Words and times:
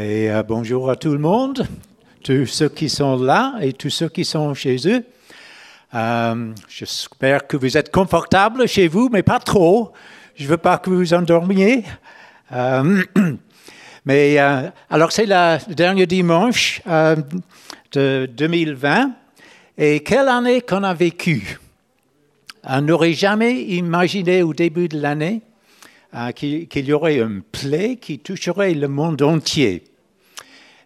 Et 0.00 0.30
euh, 0.30 0.44
bonjour 0.44 0.90
à 0.90 0.94
tout 0.94 1.10
le 1.10 1.18
monde, 1.18 1.66
tous 2.22 2.46
ceux 2.46 2.68
qui 2.68 2.88
sont 2.88 3.16
là 3.20 3.54
et 3.60 3.72
tous 3.72 3.90
ceux 3.90 4.08
qui 4.08 4.24
sont 4.24 4.54
chez 4.54 4.76
eux. 4.86 5.04
Euh, 5.92 6.52
J'espère 6.68 7.48
que 7.48 7.56
vous 7.56 7.76
êtes 7.76 7.90
confortables 7.90 8.68
chez 8.68 8.86
vous, 8.86 9.08
mais 9.10 9.24
pas 9.24 9.40
trop. 9.40 9.92
Je 10.36 10.44
ne 10.44 10.50
veux 10.50 10.56
pas 10.56 10.78
que 10.78 10.90
vous 10.90 11.14
endormiez. 11.14 11.82
Euh, 12.52 13.02
mais 14.04 14.38
alors 14.88 15.10
c'est 15.10 15.26
le 15.26 15.74
dernier 15.74 16.06
dimanche 16.06 16.80
de 17.90 18.30
2020. 18.32 19.10
Et 19.78 19.98
quelle 20.04 20.28
année 20.28 20.60
qu'on 20.60 20.84
a 20.84 20.94
vécu 20.94 21.58
On 22.62 22.82
n'aurait 22.82 23.14
jamais 23.14 23.62
imaginé 23.62 24.44
au 24.44 24.54
début 24.54 24.86
de 24.86 25.00
l'année 25.00 25.42
euh, 26.14 26.32
qu'il 26.32 26.84
y 26.84 26.92
aurait 26.92 27.20
un 27.20 27.40
plaie 27.52 27.96
qui 27.96 28.18
toucherait 28.18 28.74
le 28.74 28.88
monde 28.88 29.22
entier. 29.22 29.84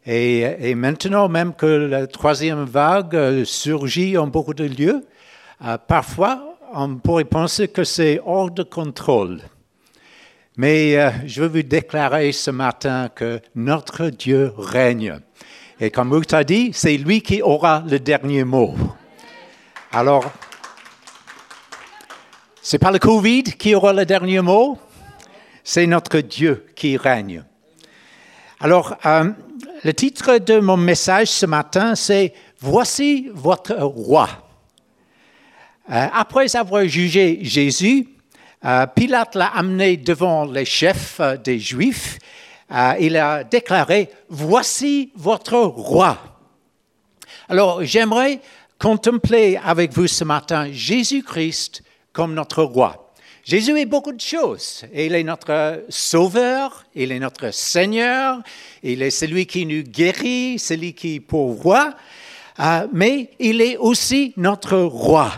Et, 0.05 0.41
et, 0.71 0.75
maintenant, 0.75 1.29
même 1.29 1.55
que 1.55 1.67
la 1.67 2.07
troisième 2.09 2.65
vague 2.65 3.15
euh, 3.15 3.45
surgit 3.45 4.19
en 4.19 4.27
beaucoup 4.27 4.55
de 4.55 4.65
lieux, 4.65 5.05
euh, 5.65 5.79
parfois 5.79 6.59
on 6.75 6.97
pourrait 6.97 7.25
penser 7.25 7.69
que 7.69 7.85
c'est 7.85 8.21
hors 8.25 8.51
de 8.51 8.63
contrôle. 8.63 9.41
Mais 10.57 10.97
euh, 10.97 11.11
je 11.27 11.43
veux 11.43 11.49
vous 11.49 11.63
déclarer 11.63 12.33
ce 12.33 12.51
matin 12.51 13.09
que 13.15 13.41
notre 13.55 14.09
Dieu 14.09 14.53
règne. 14.57 15.19
Et 15.81 15.91
comme 15.91 16.11
vous 16.11 16.23
a 16.33 16.45
dit, 16.45 16.71
c'est 16.73 16.97
lui 16.97 17.23
qui 17.23 17.43
aura 17.43 17.85
le 17.89 17.99
dernier 17.99 18.45
mot. 18.45 18.75
Alors, 19.93 20.31
c'est 22.61 22.79
pas 22.79 22.91
le 22.91 22.99
Covid 22.99 23.45
qui 23.45 23.75
aura 23.75 23.93
le 23.93 24.05
dernier 24.05 24.41
mot, 24.41 24.79
c'est 25.65 25.87
notre 25.87 26.19
Dieu 26.19 26.67
qui 26.75 26.97
règne. 26.97 27.45
Alors, 28.61 28.97
euh, 29.07 29.31
le 29.83 29.93
titre 29.93 30.39
de 30.39 30.61
mon 30.61 30.77
message 30.77 31.29
ce 31.29 31.47
matin, 31.47 31.95
c'est 31.95 32.33
Voici 32.61 33.29
votre 33.35 33.75
roi. 33.75 34.29
Euh, 35.91 36.07
après 36.13 36.55
avoir 36.55 36.87
jugé 36.87 37.41
Jésus, 37.43 38.09
euh, 38.65 38.87
Pilate 38.87 39.35
l'a 39.35 39.49
amené 39.49 39.97
devant 39.97 40.45
les 40.45 40.65
chefs 40.65 41.21
des 41.43 41.59
Juifs. 41.59 42.19
Il 43.01 43.17
a 43.17 43.43
déclaré 43.43 44.11
Voici 44.29 45.11
votre 45.17 45.59
roi. 45.59 46.17
Alors, 47.49 47.83
j'aimerais 47.83 48.41
contempler 48.79 49.59
avec 49.63 49.93
vous 49.93 50.07
ce 50.07 50.23
matin 50.23 50.69
Jésus-Christ 50.71 51.83
comme 52.13 52.35
notre 52.35 52.63
roi. 52.63 53.02
Jésus 53.45 53.77
est 53.77 53.87
beaucoup 53.87 54.13
de 54.13 54.21
choses. 54.21 54.85
Il 54.95 55.17
est 55.17 55.25
notre 55.25 55.85
sauveur, 55.89 56.85
il 56.95 57.11
est 57.11 57.19
notre 57.19 57.53
Seigneur, 57.53 58.41
il 58.85 59.03
est 59.03 59.11
celui 59.11 59.47
qui 59.47 59.67
nous 59.67 59.83
guérit, 59.83 60.61
celui 60.61 60.95
qui 60.95 61.19
pourvoit, 61.19 61.95
euh, 62.61 62.87
mais 62.93 63.31
il 63.41 63.61
est 63.61 63.77
aussi 63.77 64.33
notre 64.37 64.79
roi. 64.79 65.33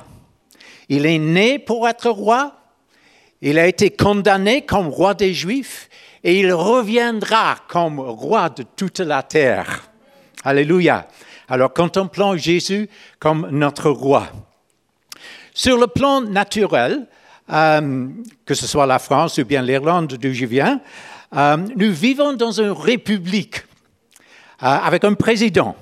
Il 0.91 1.06
est 1.06 1.19
né 1.19 1.58
pour 1.58 1.88
être 1.88 2.11
roi, 2.11 2.61
il 3.41 3.58
a 3.58 3.66
été 3.66 3.88
condamné 3.88 4.66
comme 4.66 4.89
roi 4.89 5.14
des 5.14 5.33
Juifs 5.33 5.89
et 6.22 6.39
il 6.39 6.52
reviendra 6.52 7.56
comme 7.68 8.00
roi 8.00 8.50
de 8.50 8.64
toute 8.77 9.00
la 9.00 9.22
terre. 9.22 9.91
Alléluia. 10.44 11.08
Alors 11.48 11.72
contemplons 11.72 12.36
Jésus 12.36 12.91
comme 13.18 13.48
notre 13.50 13.89
roi. 13.91 14.28
Sur 15.55 15.78
le 15.78 15.86
plan 15.86 16.20
naturel, 16.20 17.06
euh, 17.52 18.08
que 18.46 18.54
ce 18.54 18.66
soit 18.66 18.86
la 18.86 18.98
France 18.98 19.36
ou 19.36 19.44
bien 19.44 19.60
l'Irlande 19.60 20.14
d'où 20.14 20.32
je 20.32 20.46
viens, 20.46 20.80
euh, 21.36 21.58
nous 21.76 21.92
vivons 21.92 22.32
dans 22.32 22.52
une 22.52 22.70
république 22.70 23.64
euh, 24.62 24.66
avec 24.66 25.04
un 25.04 25.14
président. 25.14 25.76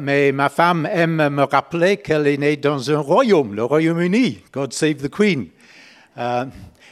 Mais 0.00 0.32
ma 0.32 0.48
femme 0.48 0.88
aime 0.90 1.28
me 1.28 1.44
rappeler 1.44 1.98
qu'elle 1.98 2.26
est 2.26 2.36
née 2.36 2.56
dans 2.56 2.90
un 2.90 2.98
royaume, 2.98 3.54
le 3.54 3.62
Royaume-Uni. 3.62 4.40
God 4.52 4.72
save 4.72 4.96
the 4.96 5.08
Queen. 5.08 5.46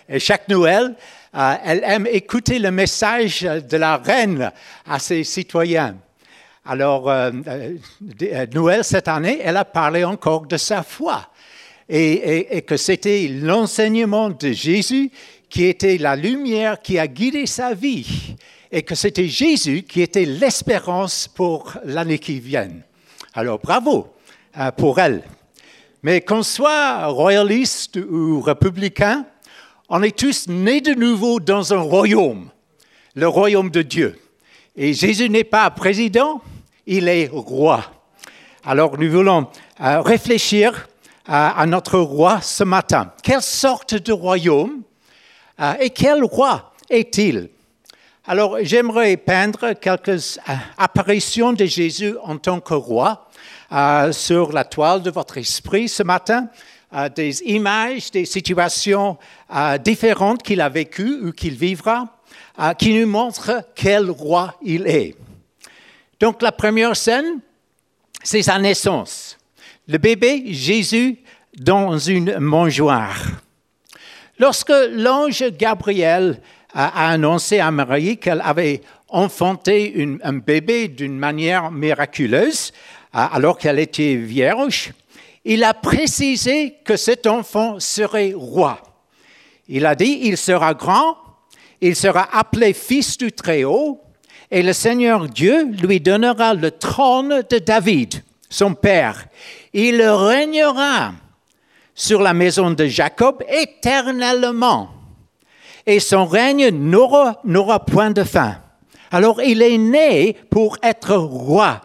Et 0.09 0.21
chaque 0.21 0.49
Noël, 0.49 0.95
elle 1.33 1.83
aime 1.83 2.07
écouter 2.07 2.61
le 2.61 2.71
message 2.71 3.41
de 3.43 3.77
la 3.77 3.97
reine 3.97 4.53
à 4.87 5.01
ses 5.01 5.25
citoyens. 5.25 5.97
Alors, 6.65 7.13
Noël 8.55 8.85
cette 8.85 9.09
année, 9.09 9.41
elle 9.43 9.57
a 9.57 9.65
parlé 9.65 10.05
encore 10.05 10.47
de 10.47 10.57
sa 10.57 10.85
foi 10.85 11.30
et, 11.91 12.63
que 12.63 12.77
c'était 12.77 13.29
l'enseignement 13.29 14.31
de 14.31 14.53
Jésus 14.53 15.11
qui 15.49 15.65
était 15.65 15.99
la 15.99 16.15
lumière 16.15 16.81
qui 16.81 16.99
a 16.99 17.09
guidé 17.09 17.47
sa 17.47 17.75
vie 17.75 18.37
et 18.71 18.83
que 18.83 18.95
c'était 18.95 19.27
Jésus 19.27 19.83
qui 19.83 20.01
était 20.01 20.25
l'espérance 20.25 21.27
pour 21.27 21.73
l'année 21.85 22.21
qui 22.21 22.39
vient. 22.39 22.71
Alors 23.35 23.59
bravo 23.59 24.09
euh, 24.57 24.71
pour 24.71 25.01
elle. 25.01 25.23
Mais 26.03 26.21
qu'on 26.21 26.43
soit 26.43 27.07
royaliste 27.07 27.97
ou 27.97 28.41
républicain, 28.41 29.27
on 29.89 30.03
est 30.03 30.17
tous 30.17 30.47
nés 30.49 30.81
de 30.81 30.95
nouveau 30.95 31.41
dans 31.41 31.75
un 31.75 31.81
royaume, 31.81 32.49
le 33.17 33.27
royaume 33.27 33.71
de 33.71 33.83
Dieu. 33.83 34.19
Et 34.77 34.95
Jésus 34.95 35.29
n'est 35.29 35.45
pas 35.45 35.69
président, 35.71 36.41
il 36.87 37.09
est 37.09 37.29
roi. 37.33 37.85
Alors 38.65 38.97
nous 38.97 39.11
voulons 39.11 39.49
euh, 39.81 40.01
réfléchir 40.01 40.89
à, 41.27 41.67
notre 41.67 41.99
roi 41.99 42.41
ce 42.41 42.65
matin. 42.65 43.13
Quelle 43.23 43.43
sorte 43.43 43.95
de 43.95 44.13
royaume 44.13 44.83
euh, 45.61 45.75
et 45.81 45.91
quel 45.91 46.25
roi 46.25 46.73
est-il? 46.89 47.51
Alors 48.27 48.59
j'aimerais 48.63 49.17
peindre 49.17 49.73
quelques 49.75 50.39
euh, 50.49 50.55
apparitions 50.79 51.53
de 51.53 51.65
Jésus 51.65 52.15
en 52.23 52.39
tant 52.39 52.61
que 52.61 52.75
roi 52.75 53.29
euh, 53.73 54.13
sur 54.13 54.53
la 54.53 54.65
toile 54.65 55.03
de 55.03 55.11
votre 55.11 55.39
esprit 55.39 55.89
ce 55.89 56.03
matin. 56.03 56.49
Des 57.15 57.41
images, 57.43 58.11
des 58.11 58.25
situations 58.25 59.17
différentes 59.85 60.43
qu'il 60.43 60.61
a 60.61 60.69
vécues 60.69 61.21
ou 61.23 61.31
qu'il 61.31 61.55
vivra, 61.55 62.19
qui 62.79 62.99
nous 62.99 63.07
montrent 63.07 63.65
quel 63.77 64.11
roi 64.11 64.57
il 64.61 64.89
est. 64.89 65.15
Donc 66.19 66.43
la 66.43 66.51
première 66.51 66.97
scène, 66.97 67.39
c'est 68.25 68.43
sa 68.43 68.59
naissance. 68.59 69.39
Le 69.89 69.99
bébé 69.99 70.45
Jésus 70.53 71.19
dans 71.59 71.99
une 71.99 72.39
mangeoire. 72.39 73.19
Lorsque 74.39 74.73
l'ange 74.93 75.45
Gabriel 75.59 76.41
a 76.73 77.11
annoncé 77.11 77.59
à 77.59 77.71
Marie 77.71 78.19
qu'elle 78.19 78.43
avait 78.45 78.83
enfanté 79.09 80.19
un 80.23 80.33
bébé 80.35 80.89
d'une 80.89 81.19
manière 81.19 81.71
miraculeuse, 81.71 82.73
alors 83.13 83.59
qu'elle 83.59 83.79
était 83.79 84.15
vierge, 84.15 84.93
il 85.45 85.65
a 85.65 85.75
précisé 85.75 86.77
que 86.85 86.97
cet 86.97 87.27
enfant 87.27 87.81
serait 87.81 88.33
roi. 88.35 88.81
Il 89.69 89.87
a 89.87 89.95
dit, 89.95 90.21
il 90.23 90.37
sera 90.37 90.75
grand, 90.75 91.17
il 91.81 91.97
sera 91.97 92.29
appelé 92.37 92.73
fils 92.73 93.19
du 93.19 93.33
Très-Haut, 93.33 94.01
et 94.51 94.63
le 94.63 94.73
Seigneur 94.73 95.29
Dieu 95.29 95.65
lui 95.83 96.01
donnera 96.01 96.55
le 96.55 96.71
trône 96.71 97.43
de 97.49 97.59
David, 97.59 98.23
son 98.51 98.75
père. 98.75 99.27
Il 99.73 100.03
régnera 100.03 101.13
sur 101.95 102.21
la 102.21 102.35
maison 102.35 102.73
de 102.73 102.87
Jacob 102.87 103.43
éternellement. 103.49 104.91
Et 105.87 106.01
son 106.01 106.27
règne 106.27 106.69
n'aura 106.69 107.85
point 107.87 108.11
de 108.11 108.25
fin. 108.25 108.59
Alors 109.11 109.41
il 109.41 109.63
est 109.63 109.79
né 109.79 110.37
pour 110.51 110.77
être 110.83 111.17
roi. 111.17 111.81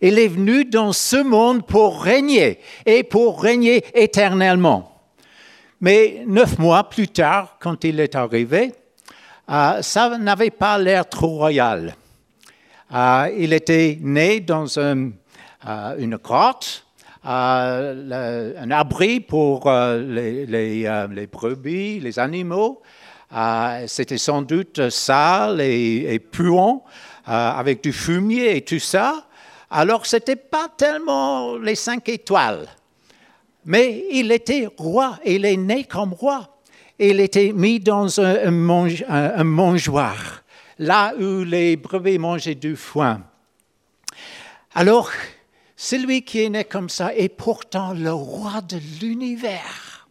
Il 0.00 0.18
est 0.18 0.28
venu 0.28 0.64
dans 0.64 0.92
ce 0.92 1.22
monde 1.22 1.66
pour 1.66 2.02
régner 2.02 2.58
et 2.86 3.02
pour 3.02 3.42
régner 3.42 3.84
éternellement. 3.94 4.90
Mais 5.80 6.24
neuf 6.26 6.58
mois 6.58 6.88
plus 6.88 7.08
tard, 7.08 7.56
quand 7.60 7.84
il 7.84 8.00
est 8.00 8.14
arrivé, 8.14 8.72
euh, 9.50 9.82
ça 9.82 10.16
n'avait 10.18 10.50
pas 10.50 10.78
l'air 10.78 11.08
trop 11.08 11.36
royal. 11.36 11.94
Euh, 12.94 13.30
il 13.36 13.52
était 13.52 13.98
né 14.00 14.40
dans 14.40 14.78
un, 14.78 15.10
une 15.98 16.16
grotte 16.16 16.84
euh, 17.26 18.52
un 18.60 18.70
abri 18.70 19.20
pour 19.20 19.66
euh, 19.66 19.98
les, 19.98 20.84
euh, 20.84 21.26
brebis, 21.30 21.98
les 22.00 22.18
animaux. 22.18 22.82
C'était 23.86 24.18
sans 24.18 24.42
doute 24.42 24.90
sale 24.90 25.60
et, 25.60 26.20
puant, 26.20 26.84
avec 27.26 27.82
du 27.82 27.92
fumier 27.92 28.58
et 28.58 28.60
tout 28.60 28.78
ça. 28.78 29.26
Alors, 29.70 30.06
ce 30.06 30.16
n'était 30.16 30.36
pas 30.36 30.68
tellement 30.68 31.56
les 31.56 31.74
cinq 31.74 32.08
étoiles. 32.08 32.68
Mais 33.64 34.04
il 34.12 34.30
était 34.30 34.68
roi, 34.76 35.18
il 35.24 35.44
est 35.46 35.56
né 35.56 35.82
comme 35.82 36.12
roi. 36.12 36.48
Il 36.96 37.18
était 37.18 37.52
mis 37.52 37.80
dans 37.80 38.20
un, 38.20 38.52
mange, 38.52 39.04
un 39.08 39.42
mangeoire, 39.42 40.44
là 40.78 41.12
où 41.18 41.42
les 41.42 41.74
brebis 41.74 42.18
mangeaient 42.18 42.54
du 42.54 42.76
foin. 42.76 43.20
Alors, 44.76 45.10
celui 45.76 46.22
qui 46.22 46.42
est 46.42 46.48
né 46.48 46.64
comme 46.64 46.88
ça 46.88 47.14
est 47.14 47.28
pourtant 47.28 47.92
le 47.92 48.12
roi 48.12 48.60
de 48.60 48.78
l'univers. 49.00 50.08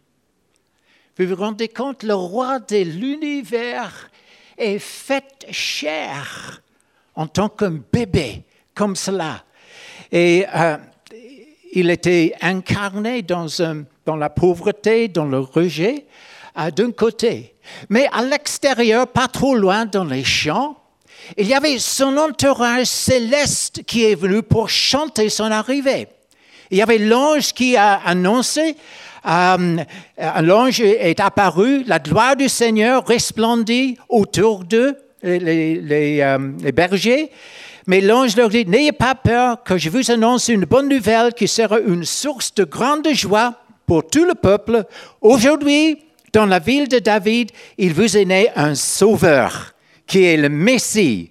Vous 1.18 1.26
vous 1.26 1.36
rendez 1.36 1.68
compte, 1.68 2.02
le 2.02 2.14
roi 2.14 2.58
de 2.58 2.78
l'univers 2.78 4.10
est 4.58 4.78
fait 4.78 5.46
chair 5.50 6.62
en 7.14 7.26
tant 7.26 7.48
qu'un 7.48 7.78
bébé, 7.92 8.42
comme 8.74 8.96
cela. 8.96 9.44
Et 10.10 10.44
euh, 10.54 10.76
il 11.72 11.90
était 11.90 12.34
incarné 12.40 13.22
dans, 13.22 13.46
la 14.06 14.30
pauvreté, 14.30 15.08
dans 15.08 15.24
le 15.24 15.40
rejet, 15.40 16.06
d'un 16.76 16.92
côté. 16.92 17.54
Mais 17.88 18.08
à 18.12 18.22
l'extérieur, 18.22 19.08
pas 19.08 19.28
trop 19.28 19.54
loin 19.54 19.86
dans 19.86 20.04
les 20.04 20.24
champs, 20.24 20.76
il 21.36 21.46
y 21.46 21.54
avait 21.54 21.78
son 21.78 22.16
entourage 22.16 22.86
céleste 22.86 23.82
qui 23.84 24.04
est 24.04 24.14
venu 24.14 24.42
pour 24.42 24.68
chanter 24.68 25.28
son 25.28 25.50
arrivée. 25.50 26.08
Il 26.70 26.78
y 26.78 26.82
avait 26.82 26.98
l'ange 26.98 27.52
qui 27.52 27.76
a 27.76 28.00
annoncé, 28.04 28.76
euh, 29.26 29.76
l'ange 30.40 30.80
est 30.80 31.20
apparu, 31.20 31.84
la 31.86 31.98
gloire 31.98 32.36
du 32.36 32.48
Seigneur 32.48 33.06
resplendit 33.06 33.96
autour 34.08 34.64
d'eux, 34.64 34.96
les, 35.22 36.20
euh, 36.20 36.38
les, 36.62 36.72
bergers. 36.72 37.30
Mais 37.86 38.00
l'ange 38.00 38.36
leur 38.36 38.48
dit, 38.48 38.64
n'ayez 38.66 38.92
pas 38.92 39.14
peur 39.14 39.62
que 39.62 39.76
je 39.76 39.90
vous 39.90 40.10
annonce 40.10 40.48
une 40.48 40.64
bonne 40.64 40.88
nouvelle 40.88 41.32
qui 41.34 41.48
sera 41.48 41.78
une 41.80 42.04
source 42.04 42.54
de 42.54 42.64
grande 42.64 43.08
joie 43.12 43.54
pour 43.86 44.06
tout 44.06 44.24
le 44.24 44.34
peuple. 44.34 44.84
Aujourd'hui, 45.20 45.98
dans 46.32 46.46
la 46.46 46.58
ville 46.58 46.88
de 46.88 46.98
David, 46.98 47.50
il 47.78 47.92
vous 47.92 48.16
est 48.16 48.24
né 48.24 48.48
un 48.56 48.74
sauveur 48.74 49.73
qui 50.06 50.24
est 50.24 50.36
le 50.36 50.48
Messie, 50.48 51.30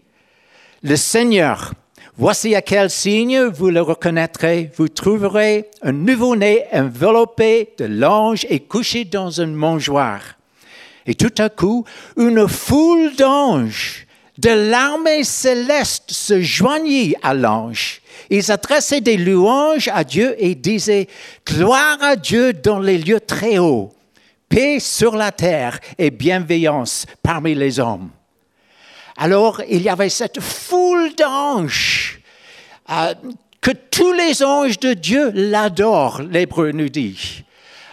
le 0.82 0.96
Seigneur. 0.96 1.74
Voici 2.16 2.54
à 2.54 2.62
quel 2.62 2.90
signe 2.90 3.46
vous 3.46 3.70
le 3.70 3.82
reconnaîtrez. 3.82 4.70
Vous 4.76 4.88
trouverez 4.88 5.70
un 5.82 5.94
nouveau-né 5.94 6.66
enveloppé 6.72 7.74
de 7.78 7.86
l'ange 7.86 8.46
et 8.50 8.60
couché 8.60 9.04
dans 9.04 9.42
un 9.42 9.48
mangeoire. 9.48 10.22
Et 11.08 11.16
tout 11.16 11.34
à 11.38 11.50
coup, 11.50 11.86
une 12.18 12.48
foule 12.48 13.16
d'anges 13.16 14.06
de 14.38 14.50
l'armée 14.50 15.24
céleste 15.24 16.12
se 16.12 16.42
joignit 16.42 17.16
à 17.22 17.34
l'ange. 17.34 18.02
Ils 18.30 18.52
adressaient 18.52 19.02
des 19.02 19.18
louanges 19.18 19.90
à 19.94 20.04
Dieu 20.04 20.36
et 20.38 20.56
disaient 20.56 21.08
Gloire 21.48 21.98
à 22.02 22.16
Dieu 22.16 22.54
dans 22.54 22.80
les 22.80 22.98
lieux 22.98 23.20
très 23.20 23.58
hauts, 23.58 23.92
paix 24.50 24.80
sur 24.80 25.16
la 25.16 25.32
terre 25.32 25.80
et 25.98 26.10
bienveillance 26.10 27.06
parmi 27.22 27.54
les 27.54 27.80
hommes. 27.80 28.10
Alors 29.18 29.62
il 29.70 29.82
y 29.82 29.90
avait 29.90 30.10
cette 30.10 30.40
foule 30.40 31.14
d'anges, 31.16 32.20
euh, 32.90 33.14
que 33.62 33.72
tous 33.72 34.12
les 34.14 34.44
anges 34.44 34.80
de 34.80 34.94
Dieu 34.94 35.32
l'adorent, 35.34 36.22
l'Hébreu 36.22 36.72
nous 36.72 36.90
dit. 36.90 37.44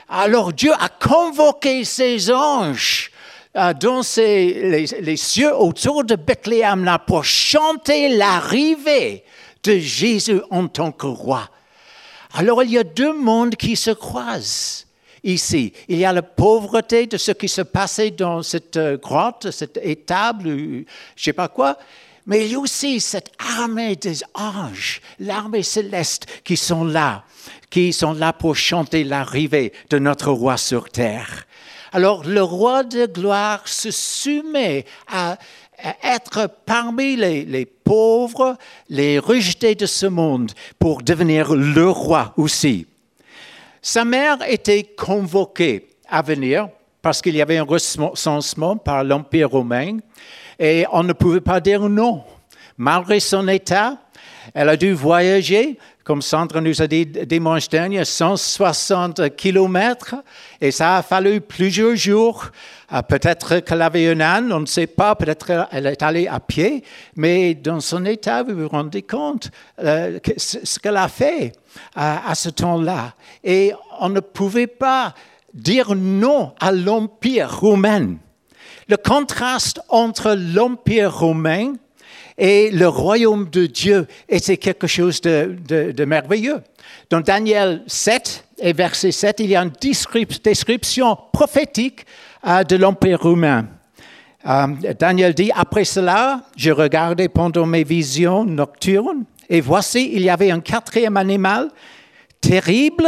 Alors 0.08 0.52
Dieu 0.52 0.72
a 0.78 0.88
convoqué 0.88 1.84
ses 1.84 2.32
anges 2.32 3.10
euh, 3.56 3.72
dans 3.74 4.02
les, 4.16 5.16
cieux 5.16 5.54
autour 5.54 6.04
de 6.04 6.16
Bethléem 6.16 6.84
là, 6.84 6.98
pour 6.98 7.24
chanter 7.24 8.08
l'arrivée 8.08 9.24
de 9.62 9.78
Jésus 9.78 10.40
en 10.50 10.68
tant 10.68 10.90
que 10.90 11.06
roi. 11.06 11.48
Alors 12.34 12.62
il 12.62 12.70
y 12.70 12.78
a 12.78 12.84
deux 12.84 13.12
mondes 13.12 13.56
qui 13.56 13.76
se 13.76 13.90
croisent 13.90 14.86
ici. 15.24 15.72
Il 15.88 15.98
y 15.98 16.04
a 16.04 16.12
la 16.12 16.22
pauvreté 16.22 17.06
de 17.06 17.16
ce 17.16 17.32
qui 17.32 17.48
se 17.48 17.62
passait 17.62 18.10
dans 18.10 18.42
cette 18.42 18.76
euh, 18.76 18.96
grotte, 18.96 19.50
cette 19.50 19.78
étable, 19.82 20.48
je 20.48 20.54
ne 20.54 20.84
sais 21.16 21.32
pas 21.32 21.48
quoi. 21.48 21.76
Mais 22.26 22.46
il 22.46 22.52
y 22.52 22.54
a 22.54 22.58
aussi 22.58 23.00
cette 23.00 23.32
armée 23.38 23.96
des 23.96 24.22
anges, 24.34 25.00
l'armée 25.18 25.62
céleste 25.62 26.26
qui 26.44 26.56
sont 26.56 26.84
là, 26.84 27.24
qui 27.70 27.92
sont 27.92 28.12
là 28.12 28.32
pour 28.32 28.56
chanter 28.56 29.04
l'arrivée 29.04 29.72
de 29.88 29.98
notre 29.98 30.30
roi 30.30 30.56
sur 30.56 30.90
terre. 30.90 31.46
Alors 31.92 32.24
le 32.24 32.42
roi 32.42 32.84
de 32.84 33.06
gloire 33.06 33.66
se 33.66 33.90
soumet 33.90 34.84
à, 35.08 35.38
être 36.04 36.50
parmi 36.66 37.16
les, 37.16 37.66
pauvres, 37.66 38.56
les 38.90 39.18
rejetés 39.18 39.74
de 39.74 39.86
ce 39.86 40.06
monde, 40.06 40.52
pour 40.78 41.02
devenir 41.02 41.54
le 41.54 41.88
roi 41.88 42.34
aussi. 42.36 42.86
Sa 43.82 44.04
mère 44.04 44.38
était 44.46 44.84
convoquée 44.84 45.88
à 46.08 46.22
venir 46.22 46.68
parce 47.00 47.22
qu'il 47.22 47.34
y 47.34 47.42
avait 47.42 47.56
un 47.56 47.64
recensement 47.64 48.76
par 48.76 49.04
l'Empire 49.04 49.50
romain 49.50 49.98
et 50.58 50.84
on 50.92 51.02
ne 51.02 51.14
pouvait 51.14 51.40
pas 51.40 51.60
dire 51.60 51.88
non. 51.88 52.22
Malgré 52.76 53.20
son 53.20 53.48
état, 53.48 53.96
elle 54.54 54.68
a 54.68 54.76
dû 54.76 54.92
voyager, 54.92 55.78
comme 56.04 56.22
Sandra 56.22 56.60
nous 56.60 56.82
a 56.82 56.86
dit 56.86 57.06
dimanche 57.06 57.68
dernier, 57.68 58.04
160 58.04 59.36
kilomètres 59.36 60.16
et 60.60 60.70
ça 60.70 60.96
a 60.96 61.02
fallu 61.02 61.40
plusieurs 61.40 61.94
jours. 61.94 62.46
Euh, 62.92 63.02
peut-être 63.02 63.60
qu'elle 63.60 63.82
avait 63.82 64.08
un 64.08 64.20
âne, 64.20 64.52
on 64.52 64.60
ne 64.60 64.66
sait 64.66 64.86
pas, 64.88 65.14
peut-être 65.14 65.46
qu'elle 65.46 65.86
est 65.86 66.02
allée 66.02 66.26
à 66.26 66.40
pied, 66.40 66.82
mais 67.14 67.54
dans 67.54 67.80
son 67.80 68.04
état, 68.06 68.42
vous 68.42 68.56
vous 68.56 68.68
rendez 68.68 69.02
compte 69.02 69.50
euh, 69.78 70.18
ce 70.36 70.78
qu'elle 70.78 70.96
a 70.96 71.08
fait 71.08 71.52
à, 71.94 72.34
ce 72.34 72.48
temps-là. 72.48 73.14
Et 73.44 73.72
on 74.00 74.08
ne 74.08 74.20
pouvait 74.20 74.66
pas 74.66 75.14
dire 75.54 75.94
non 75.94 76.54
à 76.58 76.72
l'Empire 76.72 77.60
romain. 77.60 78.16
Le 78.88 78.96
contraste 78.96 79.80
entre 79.88 80.34
l'Empire 80.34 81.16
romain 81.16 81.74
et 82.40 82.70
le 82.70 82.88
royaume 82.88 83.50
de 83.50 83.66
Dieu 83.66 84.06
était 84.26 84.56
quelque 84.56 84.86
chose 84.86 85.20
de, 85.20 86.04
merveilleux. 86.06 86.62
Dans 87.10 87.20
Daniel 87.20 87.84
7 87.86 88.46
et 88.60 88.72
verset 88.72 89.12
7, 89.12 89.40
il 89.40 89.50
y 89.50 89.56
a 89.56 89.62
une 89.62 89.72
description 90.42 91.18
prophétique 91.34 92.06
euh, 92.46 92.64
de 92.64 92.76
l'Empire 92.76 93.20
romain. 93.20 93.66
Euh, 94.46 94.68
Daniel 94.98 95.34
dit, 95.34 95.50
après 95.54 95.84
cela, 95.84 96.40
je 96.56 96.70
regardais 96.70 97.28
pendant 97.28 97.66
mes 97.66 97.84
visions 97.84 98.46
nocturnes 98.46 99.24
et 99.50 99.60
voici, 99.60 100.10
il 100.14 100.22
y 100.22 100.30
avait 100.30 100.50
un 100.50 100.60
quatrième 100.60 101.18
animal 101.18 101.68
terrible, 102.40 103.06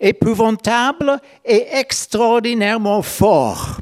épouvantable 0.00 1.20
et 1.44 1.66
extraordinairement 1.78 3.02
fort. 3.02 3.78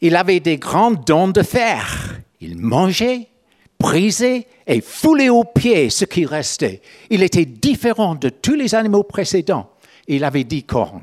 Il 0.00 0.14
avait 0.14 0.38
des 0.38 0.58
grands 0.58 0.92
dents 0.92 1.26
de 1.26 1.42
fer. 1.42 2.20
Il 2.40 2.56
mangeait, 2.58 3.30
brisait 3.78 4.46
et 4.66 4.80
foulait 4.80 5.28
aux 5.28 5.44
pieds 5.44 5.90
ce 5.90 6.04
qui 6.04 6.26
restait. 6.26 6.80
Il 7.10 7.22
était 7.22 7.44
différent 7.44 8.14
de 8.14 8.28
tous 8.28 8.54
les 8.54 8.74
animaux 8.74 9.02
précédents. 9.02 9.70
Il 10.08 10.24
avait 10.24 10.44
dix 10.44 10.64
cornes. 10.64 11.02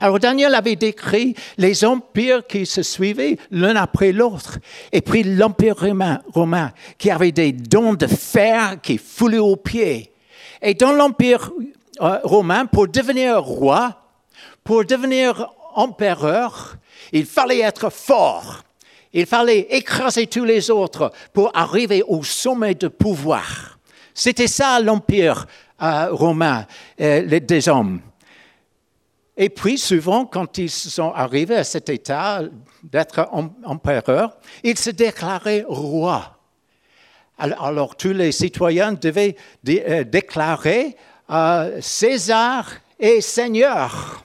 Alors 0.00 0.18
Daniel 0.18 0.54
avait 0.54 0.76
décrit 0.76 1.34
les 1.58 1.84
empires 1.84 2.46
qui 2.46 2.66
se 2.66 2.82
suivaient 2.82 3.36
l'un 3.50 3.76
après 3.76 4.12
l'autre. 4.12 4.58
Et 4.92 5.00
puis 5.00 5.22
l'empire 5.22 5.76
romain, 6.32 6.72
qui 6.98 7.10
avait 7.10 7.32
des 7.32 7.52
dons 7.52 7.94
de 7.94 8.06
fer 8.06 8.80
qui 8.80 8.98
foulaient 8.98 9.38
aux 9.38 9.56
pieds. 9.56 10.12
Et 10.60 10.74
dans 10.74 10.92
l'empire 10.92 11.50
euh, 12.00 12.18
romain, 12.22 12.66
pour 12.66 12.88
devenir 12.88 13.42
roi, 13.42 13.96
pour 14.64 14.84
devenir 14.84 15.48
empereur, 15.74 16.76
il 17.12 17.26
fallait 17.26 17.60
être 17.60 17.90
fort. 17.90 18.62
Il 19.12 19.26
fallait 19.26 19.66
écraser 19.70 20.26
tous 20.26 20.44
les 20.44 20.70
autres 20.70 21.12
pour 21.32 21.50
arriver 21.54 22.02
au 22.06 22.22
sommet 22.22 22.74
de 22.74 22.88
pouvoir. 22.88 23.78
C'était 24.14 24.46
ça 24.46 24.80
l'empire 24.80 25.46
euh, 25.82 26.08
romain 26.10 26.66
euh, 27.00 27.40
des 27.40 27.68
hommes. 27.68 28.00
Et 29.36 29.48
puis, 29.48 29.78
souvent, 29.78 30.26
quand 30.26 30.58
ils 30.58 30.70
sont 30.70 31.12
arrivés 31.12 31.56
à 31.56 31.64
cet 31.64 31.88
état 31.88 32.42
d'être 32.82 33.28
empereur, 33.64 34.36
ils 34.62 34.78
se 34.78 34.90
déclaraient 34.90 35.64
roi. 35.66 36.38
Alors, 37.38 37.96
tous 37.96 38.12
les 38.12 38.30
citoyens 38.30 38.92
devaient 38.92 39.36
euh, 39.68 40.04
déclarer 40.04 40.96
euh, 41.30 41.80
César 41.80 42.70
et 43.00 43.20
Seigneur. 43.20 44.24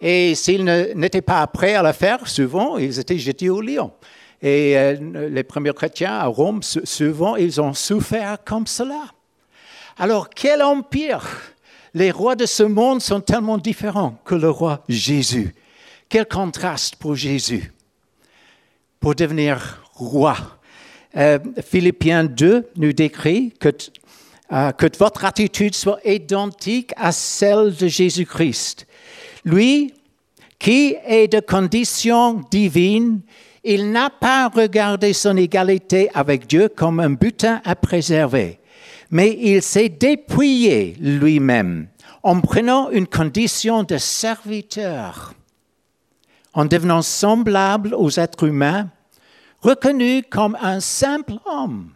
Et 0.00 0.34
s'ils 0.34 0.64
n'étaient 0.64 1.22
pas 1.22 1.46
prêts 1.46 1.74
à 1.74 1.82
le 1.82 1.92
faire, 1.92 2.26
souvent, 2.28 2.78
ils 2.78 2.98
étaient 2.98 3.18
jetés 3.18 3.50
au 3.50 3.60
lion. 3.60 3.92
Et 4.40 4.78
euh, 4.78 5.28
les 5.28 5.42
premiers 5.42 5.72
chrétiens 5.72 6.14
à 6.14 6.26
Rome, 6.26 6.62
souvent, 6.62 7.34
ils 7.36 7.60
ont 7.60 7.74
souffert 7.74 8.38
comme 8.44 8.66
cela. 8.66 9.06
Alors, 9.96 10.30
quel 10.30 10.62
empire? 10.62 11.26
Les 11.94 12.10
rois 12.10 12.36
de 12.36 12.46
ce 12.46 12.62
monde 12.62 13.00
sont 13.00 13.20
tellement 13.20 13.58
différents 13.58 14.20
que 14.24 14.34
le 14.34 14.50
roi 14.50 14.84
Jésus. 14.88 15.54
Quel 16.08 16.26
contraste 16.26 16.96
pour 16.96 17.16
Jésus, 17.16 17.72
pour 19.00 19.14
devenir 19.14 19.82
roi. 19.94 20.36
Euh, 21.16 21.38
Philippiens 21.66 22.24
2 22.24 22.68
nous 22.76 22.92
décrit 22.92 23.52
que, 23.58 23.70
euh, 24.52 24.72
que 24.72 24.86
votre 24.98 25.24
attitude 25.24 25.74
soit 25.74 25.98
identique 26.04 26.92
à 26.96 27.10
celle 27.10 27.74
de 27.74 27.88
Jésus-Christ. 27.88 28.86
Lui, 29.44 29.94
qui 30.58 30.96
est 31.06 31.28
de 31.28 31.40
condition 31.40 32.42
divine, 32.50 33.20
il 33.64 33.90
n'a 33.90 34.10
pas 34.10 34.48
regardé 34.48 35.12
son 35.12 35.36
égalité 35.36 36.10
avec 36.14 36.46
Dieu 36.46 36.68
comme 36.68 37.00
un 37.00 37.10
butin 37.10 37.60
à 37.64 37.76
préserver 37.76 38.58
mais 39.10 39.36
il 39.40 39.62
s'est 39.62 39.88
dépouillé 39.88 40.96
lui-même 41.00 41.88
en 42.22 42.40
prenant 42.40 42.90
une 42.90 43.06
condition 43.06 43.84
de 43.84 43.96
serviteur, 43.96 45.34
en 46.52 46.64
devenant 46.66 47.02
semblable 47.02 47.94
aux 47.94 48.10
êtres 48.18 48.44
humains, 48.44 48.90
reconnu 49.60 50.22
comme 50.22 50.56
un 50.60 50.80
simple 50.80 51.34
homme. 51.46 51.90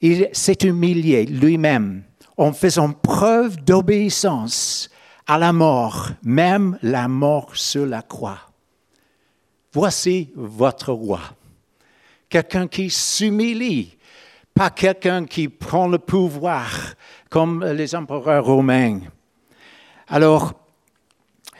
il 0.00 0.28
s'est 0.32 0.58
humilié 0.64 1.26
lui-même 1.26 2.02
en 2.36 2.52
faisant 2.52 2.92
preuve 2.92 3.62
d'obéissance 3.62 4.90
à 5.26 5.38
la 5.38 5.52
mort, 5.52 6.10
même 6.22 6.78
la 6.82 7.08
mort 7.08 7.56
sur 7.56 7.86
la 7.86 8.02
croix. 8.02 8.38
Voici 9.72 10.30
votre 10.34 10.92
roi. 10.92 11.20
Quelqu'un 12.28 12.68
qui 12.68 12.90
s'humilie, 12.90 13.96
pas 14.54 14.70
quelqu'un 14.70 15.24
qui 15.24 15.48
prend 15.48 15.88
le 15.88 15.98
pouvoir 15.98 16.94
comme 17.28 17.64
les 17.64 17.94
empereurs 17.94 18.44
romains. 18.44 19.00
Alors, 20.08 20.52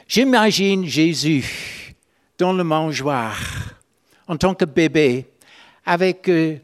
j'imagine 0.07 0.85
Jésus 0.85 1.95
dans 2.37 2.53
le 2.53 2.63
mangeoire 2.63 3.37
en 4.27 4.37
tant 4.37 4.53
que 4.53 4.65
bébé 4.65 5.27
avec 5.85 6.29
euh, 6.29 6.57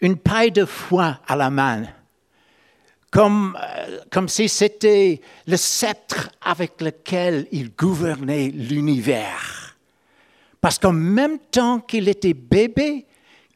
une 0.00 0.16
paille 0.16 0.52
de 0.52 0.64
foin 0.64 1.18
à 1.26 1.36
la 1.36 1.50
main, 1.50 1.84
comme, 3.14 3.56
euh, 3.62 4.00
comme 4.10 4.28
si 4.28 4.48
c'était 4.48 5.20
le 5.46 5.56
sceptre 5.56 6.30
avec 6.42 6.80
lequel 6.80 7.46
il 7.52 7.70
gouvernait 7.70 8.48
l'univers. 8.48 9.76
Parce 10.60 10.80
qu'en 10.80 10.92
même 10.92 11.38
temps 11.52 11.78
qu'il 11.78 12.08
était 12.08 12.34
bébé, 12.34 13.06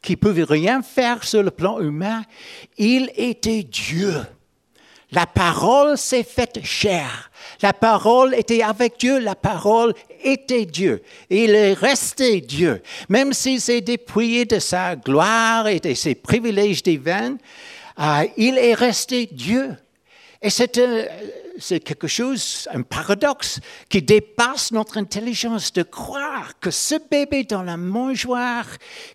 qui 0.01 0.13
ne 0.13 0.17
pouvait 0.19 0.45
rien 0.45 0.81
faire 0.81 1.25
sur 1.25 1.43
le 1.43 1.51
plan 1.51 1.81
humain, 1.81 2.23
il 2.77 3.11
était 3.17 3.65
Dieu. 3.65 4.15
La 5.11 5.27
parole 5.27 5.99
s'est 5.99 6.23
faite 6.23 6.65
chair. 6.65 7.29
La 7.61 7.73
parole 7.73 8.37
était 8.37 8.63
avec 8.63 9.01
Dieu, 9.01 9.19
la 9.19 9.35
parole 9.35 9.93
était 10.23 10.67
Dieu. 10.67 11.03
il 11.31 11.51
est 11.51 11.73
resté 11.73 12.41
Dieu. 12.41 12.81
Même 13.09 13.33
s'il 13.33 13.61
s'est 13.61 13.81
dépouillé 13.81 14.45
de 14.45 14.61
sa 14.61 14.95
gloire 14.95 15.67
et 15.67 15.81
de 15.81 15.95
ses 15.95 16.15
privilèges 16.15 16.85
divins, 16.85 17.37
euh, 17.99 18.27
il 18.37 18.59
est 18.59 18.75
resté 18.75 19.27
Dieu. 19.27 19.77
Et 20.41 20.51
c'est 20.51 21.81
quelque 21.81 22.07
chose, 22.07 22.69
un 22.73 22.83
paradoxe 22.83 23.61
qui 23.89 24.03
dépasse 24.03 24.71
notre 24.71 24.99
intelligence 24.99 25.73
de 25.73 25.83
croire 25.83 26.59
que 26.61 26.71
ce 26.71 26.95
bébé 27.11 27.43
dans 27.43 27.63
la 27.63 27.77
mangeoire, 27.77 28.67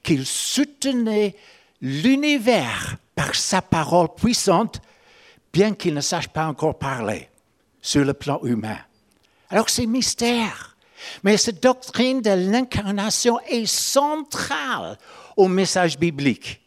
qu'il 0.03 0.25
soutenait 0.25 1.35
l'univers 1.81 2.97
par 3.15 3.35
sa 3.35 3.61
parole 3.61 4.13
puissante, 4.15 4.81
bien 5.53 5.73
qu'il 5.73 5.93
ne 5.93 6.01
sache 6.01 6.27
pas 6.27 6.47
encore 6.47 6.77
parler 6.77 7.29
sur 7.81 8.03
le 8.03 8.13
plan 8.13 8.39
humain. 8.43 8.79
Alors 9.49 9.69
c'est 9.69 9.85
mystère. 9.85 10.75
Mais 11.23 11.37
cette 11.37 11.61
doctrine 11.61 12.21
de 12.21 12.31
l'incarnation 12.31 13.39
est 13.41 13.65
centrale 13.65 14.97
au 15.35 15.47
message 15.47 15.97
biblique. 15.97 16.62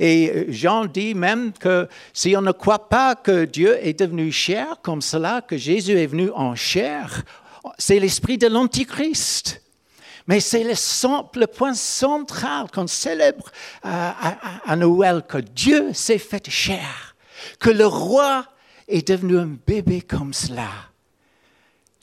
Et 0.00 0.46
Jean 0.48 0.86
dit 0.86 1.14
même 1.14 1.52
que 1.52 1.86
si 2.12 2.34
on 2.36 2.42
ne 2.42 2.52
croit 2.52 2.88
pas 2.88 3.14
que 3.14 3.44
Dieu 3.44 3.78
est 3.86 4.00
devenu 4.00 4.32
chair 4.32 4.78
comme 4.82 5.02
cela, 5.02 5.42
que 5.42 5.56
Jésus 5.56 5.96
est 5.96 6.06
venu 6.06 6.30
en 6.34 6.56
chair, 6.56 7.22
c'est 7.78 8.00
l'esprit 8.00 8.38
de 8.38 8.48
l'Antichrist. 8.48 9.62
Mais 10.26 10.40
c'est 10.40 10.64
le, 10.64 11.46
point 11.46 11.74
central 11.74 12.70
qu'on 12.72 12.86
célèbre 12.86 13.50
à 13.82 14.74
Noël, 14.76 15.22
que 15.28 15.38
Dieu 15.38 15.92
s'est 15.92 16.18
fait 16.18 16.48
chair 16.48 17.10
que 17.58 17.70
le 17.70 17.86
roi 17.86 18.46
est 18.88 19.08
devenu 19.08 19.38
un 19.38 19.56
bébé 19.66 20.02
comme 20.02 20.32
cela 20.32 20.68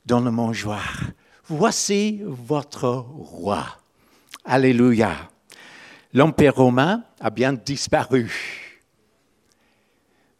dans 0.06 0.20
le 0.20 0.30
mangeoire. 0.30 1.02
Voici 1.46 2.20
votre 2.24 2.88
roi. 2.88 3.64
Alléluia. 4.44 5.14
L'Empire 6.18 6.56
romain 6.56 7.04
a 7.20 7.30
bien 7.30 7.52
disparu. 7.52 8.28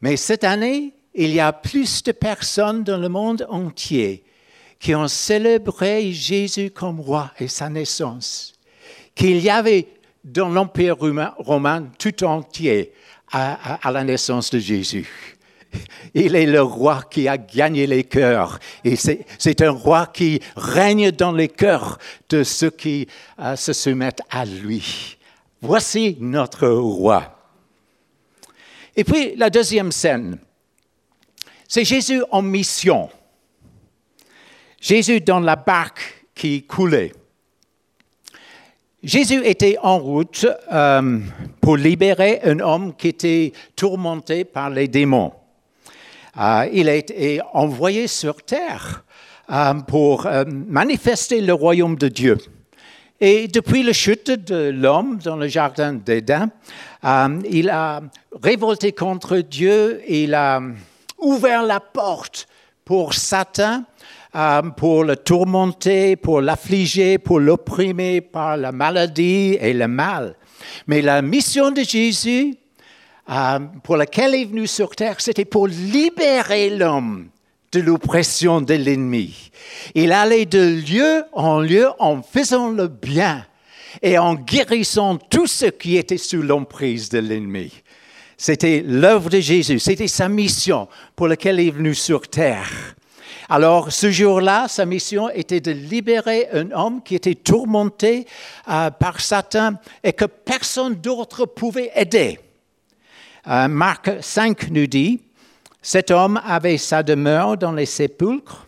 Mais 0.01 0.17
cette 0.17 0.43
année, 0.43 0.93
il 1.15 1.31
y 1.31 1.39
a 1.39 1.53
plus 1.53 2.03
de 2.03 2.11
personnes 2.11 2.83
dans 2.83 2.97
le 2.97 3.09
monde 3.09 3.47
entier 3.49 4.25
qui 4.81 4.93
ont 4.97 5.07
célébré 5.07 6.11
Jésus 6.11 6.73
comme 6.73 6.99
roi 6.99 7.31
et 7.39 7.47
sa 7.47 7.69
naissance 7.69 8.55
qu'il 9.15 9.39
y 9.39 9.51
avait 9.51 9.87
dans 10.25 10.49
l'Empire 10.49 10.97
romain 10.99 11.87
tout 11.97 12.25
entier 12.25 12.93
à, 13.31 13.79
la 13.93 14.03
naissance 14.03 14.51
de 14.51 14.59
Jésus. 14.59 15.37
Il 16.13 16.35
est 16.35 16.47
le 16.47 16.63
roi 16.63 17.05
qui 17.09 17.29
a 17.29 17.39
gagné 17.39 17.87
les 17.87 18.03
cœurs. 18.03 18.59
Et 18.83 18.97
c'est 18.97 19.63
un 19.63 19.71
roi 19.71 20.07
qui 20.07 20.41
règne 20.57 21.13
dans 21.13 21.31
les 21.31 21.49
cœurs 21.49 21.99
de 22.31 22.43
ceux 22.43 22.71
qui 22.71 23.07
euh, 23.39 23.55
se 23.55 23.73
soumettent 23.73 24.23
à 24.29 24.45
lui. 24.45 25.18
Voici 25.61 26.17
notre 26.21 26.69
roi. 26.69 27.35
Et 28.97 29.05
puis 29.05 29.35
la 29.37 29.51
deuxième 29.51 29.93
scène, 29.93 30.39
c'est 31.67 31.85
Jésus 31.85 32.23
en 32.31 32.43
mission. 32.43 33.11
Jésus 34.81 35.21
dans 35.21 35.41
la 35.41 35.57
barque 35.57 36.27
qui 36.35 36.63
coulait. 36.63 37.13
Jésus 39.03 39.45
était 39.45 39.77
en 39.83 39.99
route 39.99 40.47
euh, 40.73 41.21
pour 41.61 41.77
libérer 41.77 42.41
un 42.45 42.61
homme 42.61 42.97
qui 42.97 43.09
était 43.09 43.53
tourmenté 43.77 44.45
par 44.45 44.71
les 44.71 44.89
démons. 44.89 45.33
Euh, 46.37 46.69
il 46.73 46.89
a 46.89 46.95
été 46.95 47.41
envoyé 47.53 48.07
sur 48.07 48.43
terre 48.43 49.05
euh, 49.51 49.75
pour 49.75 50.29
manifester 50.47 51.41
le 51.41 51.53
royaume 51.53 51.97
de 51.97 52.09
Dieu. 52.09 52.39
Et 53.21 53.49
depuis 53.49 53.83
la 53.83 53.93
chute 53.93 54.31
de 54.31 54.71
l'homme 54.71 55.19
dans 55.19 55.37
le 55.37 55.49
jardin 55.49 55.93
d'Éden, 55.93 56.51
il 57.51 57.71
a 57.71 58.01
révolté 58.43 58.93
contre 58.93 59.39
Dieu, 59.39 60.01
il 60.09 60.35
a 60.35 60.61
ouvert 61.19 61.65
la 61.65 61.81
porte 61.81 62.47
pour 62.85 63.15
Satan 63.15 63.85
euh, 64.37 64.61
pour 64.63 65.05
le 65.05 65.17
tourmenter, 65.17 66.15
pour 66.15 66.43
l'affliger, 66.43 67.17
pour 67.17 67.41
l'opprimer 67.41 68.21
par 68.21 68.59
la 68.59 68.73
maladie 68.73 69.57
et 69.59 69.73
le 69.73 69.89
mal. 69.89 70.35
Mais 70.87 71.01
la 71.01 71.23
mission 71.23 71.71
de 71.71 71.81
Jésus, 71.81 72.55
euh, 73.31 73.59
pour 73.83 73.97
laquelle 73.97 74.35
il 74.35 74.43
est 74.43 74.45
venu 74.45 74.67
sur 74.67 74.95
terre, 74.95 75.17
c'était 75.19 75.47
pour 75.47 75.67
libérer 75.67 76.69
l'homme 76.71 77.31
de 77.73 77.81
l'oppression 77.81 78.61
de 78.61 78.75
l'ennemi. 78.75 79.51
Il 79.95 80.13
allait 80.13 80.47
de 80.47 80.83
lieu 80.87 81.25
en 81.33 81.61
lieu 81.61 81.89
en 81.99 82.23
faisant 82.23 82.71
le 82.71 82.89
bien 82.89 83.45
et 84.03 84.19
en 84.19 84.35
guérissant 84.35 85.17
tout 85.17 85.47
ce 85.47 85.67
qui 85.67 85.97
était 85.97 86.19
sous 86.19 86.43
l'emprise 86.43 87.09
de 87.09 87.19
l'ennemi. 87.19 87.73
C'était 88.37 88.85
l'œuvre 88.87 89.31
de 89.31 89.41
Jésus, 89.41 89.81
c'était 89.81 90.09
sa 90.09 90.29
mission 90.29 90.89
pour 91.17 91.29
laquelle 91.29 91.59
il 91.61 91.69
est 91.69 91.73
venu 91.73 91.95
sur 91.95 92.29
terre. 92.29 92.71
Alors, 93.51 93.91
ce 93.93 94.11
jour-là, 94.11 94.69
sa 94.69 94.85
mission 94.85 95.31
était 95.31 95.61
de 95.61 95.71
libérer 95.73 96.49
un 96.53 96.71
homme 96.71 97.03
qui 97.03 97.15
était 97.15 97.35
tourmenté 97.35 98.27
euh, 98.69 98.91
par 98.91 99.21
Satan 99.21 99.73
et 100.05 100.13
que 100.13 100.27
personne 100.27 100.97
d'autre 100.97 101.47
pouvait 101.47 101.91
aider. 101.95 102.39
Euh, 103.49 103.67
Marc 103.69 104.11
5 104.21 104.71
nous 104.71 104.87
dit, 104.87 105.23
cet 105.83 106.11
homme 106.11 106.41
avait 106.45 106.79
sa 106.79 107.03
demeure 107.03 107.57
dans 107.57 107.73
les 107.73 107.87
sépulcres 107.87 108.67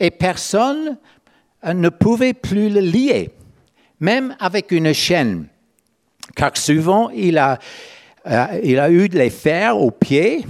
et 0.00 0.10
personne 0.10 0.98
euh, 1.64 1.72
ne 1.72 1.88
pouvait 1.88 2.34
plus 2.34 2.68
le 2.68 2.80
lier, 2.80 3.30
même 4.00 4.36
avec 4.38 4.70
une 4.70 4.92
chaîne, 4.92 5.48
car 6.36 6.56
souvent 6.56 7.10
il 7.10 7.38
a, 7.38 7.58
il 8.62 8.78
a 8.78 8.90
eu 8.90 9.08
les 9.08 9.30
fers 9.30 9.76
aux 9.76 9.90
pieds 9.90 10.44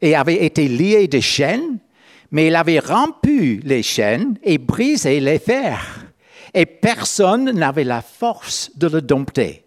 et 0.00 0.14
avait 0.14 0.44
été 0.44 0.68
lié 0.68 1.06
de 1.06 1.20
chaînes 1.20 1.78
mais 2.30 2.48
il 2.48 2.56
avait 2.56 2.78
rompu 2.78 3.60
les 3.64 3.82
chaînes 3.82 4.38
et 4.42 4.58
brisé 4.58 5.20
les 5.20 5.38
fers, 5.38 6.06
et 6.54 6.66
personne 6.66 7.50
n'avait 7.52 7.84
la 7.84 8.02
force 8.02 8.70
de 8.76 8.88
le 8.88 9.02
dompter. 9.02 9.64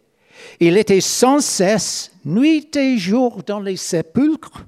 Il 0.59 0.77
était 0.77 1.01
sans 1.01 1.39
cesse, 1.39 2.11
nuit 2.25 2.75
et 2.75 2.97
jour, 2.97 3.41
dans 3.45 3.59
les 3.59 3.77
sépulcres 3.77 4.65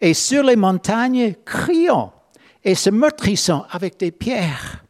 et 0.00 0.14
sur 0.14 0.42
les 0.42 0.56
montagnes, 0.56 1.34
criant 1.44 2.12
et 2.64 2.74
se 2.74 2.90
meurtrissant 2.90 3.66
avec 3.70 3.98
des 3.98 4.10
pierres. 4.10 4.84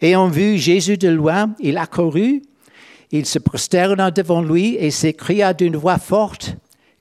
Ayant 0.00 0.28
vu 0.28 0.58
Jésus 0.58 0.98
de 0.98 1.08
loin, 1.08 1.54
il 1.60 1.78
accourut, 1.78 2.42
il 3.10 3.26
se 3.26 3.38
prosterna 3.38 4.10
devant 4.10 4.42
lui 4.42 4.76
et 4.76 4.90
s'écria 4.90 5.54
d'une 5.54 5.76
voix 5.76 5.98
forte, 5.98 6.56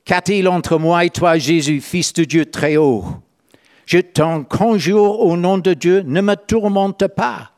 Qu'a-t-il 0.05 0.49
entre 0.49 0.77
moi 0.77 1.05
et 1.05 1.09
toi, 1.09 1.37
Jésus, 1.37 1.79
fils 1.79 2.11
de 2.13 2.25
Dieu 2.25 2.45
très 2.45 2.75
haut? 2.75 3.05
Je 3.85 3.99
t'en 3.99 4.43
conjure 4.43 5.19
au 5.21 5.37
nom 5.37 5.57
de 5.57 5.73
Dieu, 5.73 6.01
ne 6.01 6.19
me 6.21 6.35
tourmente 6.35 7.07
pas. 7.07 7.51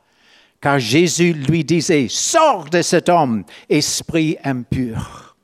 Car 0.60 0.78
Jésus 0.78 1.32
lui 1.32 1.64
disait, 1.64 2.06
sors 2.08 2.66
de 2.70 2.82
cet 2.82 3.08
homme, 3.08 3.44
esprit 3.68 4.36
impur. 4.44 5.36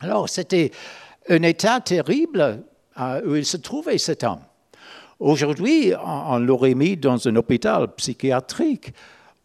Alors 0.00 0.28
c'était 0.28 0.70
un 1.28 1.42
état 1.42 1.80
terrible 1.80 2.62
euh, 3.00 3.20
où 3.24 3.36
il 3.36 3.44
se 3.44 3.56
trouvait 3.56 3.98
cet 3.98 4.24
homme. 4.24 4.40
Aujourd'hui, 5.20 5.92
on, 6.04 6.38
l'aurait 6.38 6.74
mis 6.74 6.96
dans 6.96 7.26
un 7.26 7.36
hôpital 7.36 7.88
psychiatrique. 7.96 8.92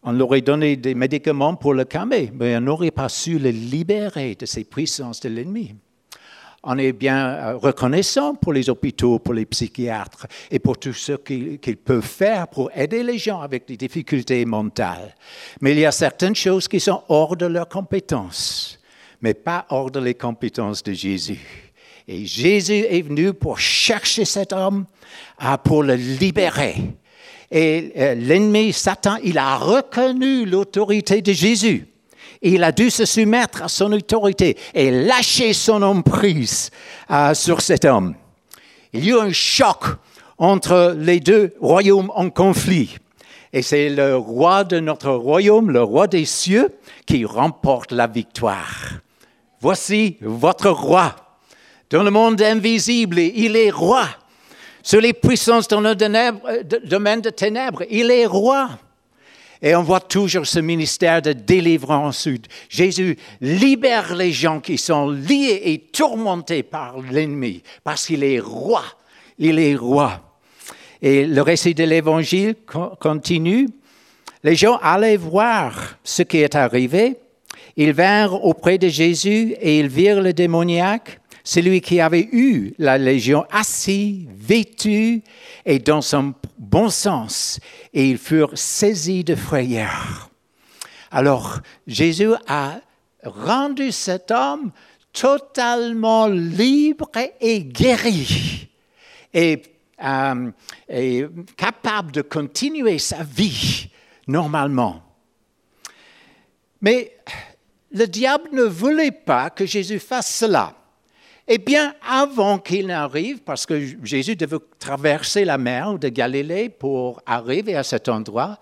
On 0.04 0.12
l'aurait 0.12 0.40
donné 0.40 0.76
des 0.76 0.94
médicaments 0.94 1.56
pour 1.56 1.74
le 1.74 1.84
calmer, 1.84 2.30
mais 2.32 2.56
on 2.56 2.60
n'aurait 2.60 2.92
pas 2.92 3.08
su 3.08 3.38
le 3.38 3.50
libérer 3.50 4.36
de 4.36 4.46
ces 4.46 4.64
puissances 4.64 5.20
de 5.20 5.28
l'ennemi. 5.28 5.74
on 6.62 6.78
est 6.78 6.92
bien 6.92 7.26
euh, 7.26 7.56
reconnaissant 7.56 8.34
pour 8.34 8.52
les 8.52 8.70
hôpitaux, 8.70 9.18
pour 9.18 9.34
les 9.34 9.46
psychiatres 9.46 10.26
et 10.50 10.58
pour 10.58 10.78
tout 10.78 10.92
ce 10.92 11.12
qu'ils 11.12 11.76
peuvent 11.76 12.02
faire 12.02 12.48
pour 12.48 12.70
aider 12.74 13.02
les 13.02 13.18
gens 13.18 13.40
avec 13.40 13.66
des 13.66 13.76
difficultés 13.76 14.44
mentales. 14.44 15.14
Mais 15.60 15.72
il 15.72 15.80
y 15.80 15.86
a 15.86 15.92
certaines 15.92 16.36
choses 16.36 16.68
qui 16.68 16.80
sont 16.80 17.02
hors 17.08 17.36
de 17.36 17.46
leurs 17.46 17.68
compétences, 17.68 18.78
mais 19.20 19.34
pas 19.34 19.66
hors 19.70 19.90
de 19.90 20.00
les 20.00 20.14
compétences 20.14 20.82
de 20.82 20.92
Jésus. 20.92 21.63
Et 22.06 22.26
Jésus 22.26 22.84
est 22.88 23.02
venu 23.02 23.32
pour 23.32 23.58
chercher 23.58 24.24
cet 24.24 24.52
homme, 24.52 24.84
euh, 25.42 25.56
pour 25.58 25.82
le 25.82 25.94
libérer. 25.94 26.76
Et 27.50 27.92
euh, 27.96 28.14
l'ennemi, 28.14 28.72
Satan, 28.72 29.16
il 29.22 29.38
a 29.38 29.56
reconnu 29.56 30.44
l'autorité 30.44 31.22
de 31.22 31.32
Jésus 31.32 31.88
il 32.44 32.62
a 32.62 32.72
dû 32.72 32.90
se 32.90 33.04
soumettre 33.04 33.62
à 33.62 33.68
son 33.68 33.92
autorité 33.92 34.56
et 34.74 34.90
lâcher 34.90 35.52
son 35.52 35.82
emprise 35.82 36.70
euh, 37.10 37.34
sur 37.34 37.60
cet 37.60 37.84
homme. 37.84 38.14
Il 38.92 39.04
y 39.04 39.12
a 39.12 39.16
eu 39.16 39.18
un 39.18 39.32
choc 39.32 39.84
entre 40.38 40.94
les 40.98 41.20
deux 41.20 41.54
royaumes 41.60 42.12
en 42.14 42.30
conflit. 42.30 42.96
Et 43.52 43.62
c'est 43.62 43.88
le 43.88 44.16
roi 44.16 44.64
de 44.64 44.78
notre 44.80 45.10
royaume, 45.10 45.70
le 45.70 45.82
roi 45.82 46.06
des 46.06 46.24
cieux, 46.24 46.74
qui 47.06 47.24
remporte 47.24 47.92
la 47.92 48.06
victoire. 48.06 48.94
Voici 49.60 50.16
votre 50.20 50.70
roi. 50.70 51.14
Dans 51.90 52.02
le 52.02 52.10
monde 52.10 52.40
invisible, 52.42 53.18
il 53.18 53.56
est 53.56 53.70
roi. 53.70 54.08
Sur 54.82 55.00
les 55.00 55.12
puissances 55.12 55.68
dans 55.68 55.80
le 55.80 55.90
euh, 55.90 56.62
domaine 56.84 57.20
de 57.20 57.30
ténèbres, 57.30 57.84
il 57.88 58.10
est 58.10 58.26
roi. 58.26 58.70
Et 59.62 59.74
on 59.74 59.82
voit 59.82 60.00
toujours 60.00 60.46
ce 60.46 60.58
ministère 60.58 61.22
de 61.22 61.32
délivrance. 61.32 62.28
Jésus 62.68 63.16
libère 63.40 64.14
les 64.14 64.30
gens 64.30 64.60
qui 64.60 64.76
sont 64.76 65.08
liés 65.08 65.62
et 65.64 65.78
tourmentés 65.78 66.62
par 66.62 67.00
l'ennemi, 67.00 67.62
parce 67.82 68.06
qu'il 68.06 68.24
est 68.24 68.40
roi. 68.40 68.84
Il 69.38 69.58
est 69.58 69.74
roi. 69.74 70.20
Et 71.00 71.26
le 71.26 71.40
récit 71.40 71.74
de 71.74 71.84
l'Évangile 71.84 72.56
continue. 73.00 73.68
Les 74.42 74.54
gens 74.54 74.78
allaient 74.82 75.16
voir 75.16 75.96
ce 76.04 76.22
qui 76.22 76.38
est 76.38 76.54
arrivé. 76.54 77.16
Ils 77.76 77.92
vinrent 77.92 78.44
auprès 78.44 78.76
de 78.76 78.88
Jésus 78.88 79.54
et 79.60 79.78
ils 79.80 79.88
virent 79.88 80.20
le 80.20 80.34
démoniaque 80.34 81.20
celui 81.44 81.82
qui 81.82 82.00
avait 82.00 82.28
eu 82.32 82.74
la 82.78 82.96
légion 82.96 83.44
assis, 83.50 84.26
vêtu 84.34 85.22
et 85.66 85.78
dans 85.78 86.00
son 86.00 86.34
bon 86.58 86.88
sens, 86.88 87.60
et 87.92 88.08
ils 88.08 88.18
furent 88.18 88.56
saisis 88.56 89.22
de 89.22 89.34
frayeur. 89.34 90.30
Alors 91.10 91.60
Jésus 91.86 92.32
a 92.48 92.80
rendu 93.22 93.92
cet 93.92 94.30
homme 94.30 94.72
totalement 95.12 96.26
libre 96.26 97.10
et 97.40 97.62
guéri, 97.62 98.68
et, 99.34 99.62
euh, 100.02 100.50
et 100.88 101.26
capable 101.56 102.10
de 102.10 102.22
continuer 102.22 102.98
sa 102.98 103.22
vie 103.22 103.90
normalement. 104.26 105.02
Mais 106.80 107.16
le 107.92 108.06
diable 108.06 108.48
ne 108.52 108.62
voulait 108.62 109.12
pas 109.12 109.50
que 109.50 109.66
Jésus 109.66 109.98
fasse 109.98 110.34
cela. 110.34 110.74
Eh 111.46 111.58
bien, 111.58 111.92
avant 112.08 112.56
qu'il 112.56 112.86
n'arrive, 112.86 113.42
parce 113.42 113.66
que 113.66 113.78
Jésus 114.02 114.34
devait 114.34 114.56
traverser 114.78 115.44
la 115.44 115.58
mer 115.58 115.98
de 115.98 116.08
Galilée 116.08 116.70
pour 116.70 117.20
arriver 117.26 117.76
à 117.76 117.82
cet 117.82 118.08
endroit, 118.08 118.58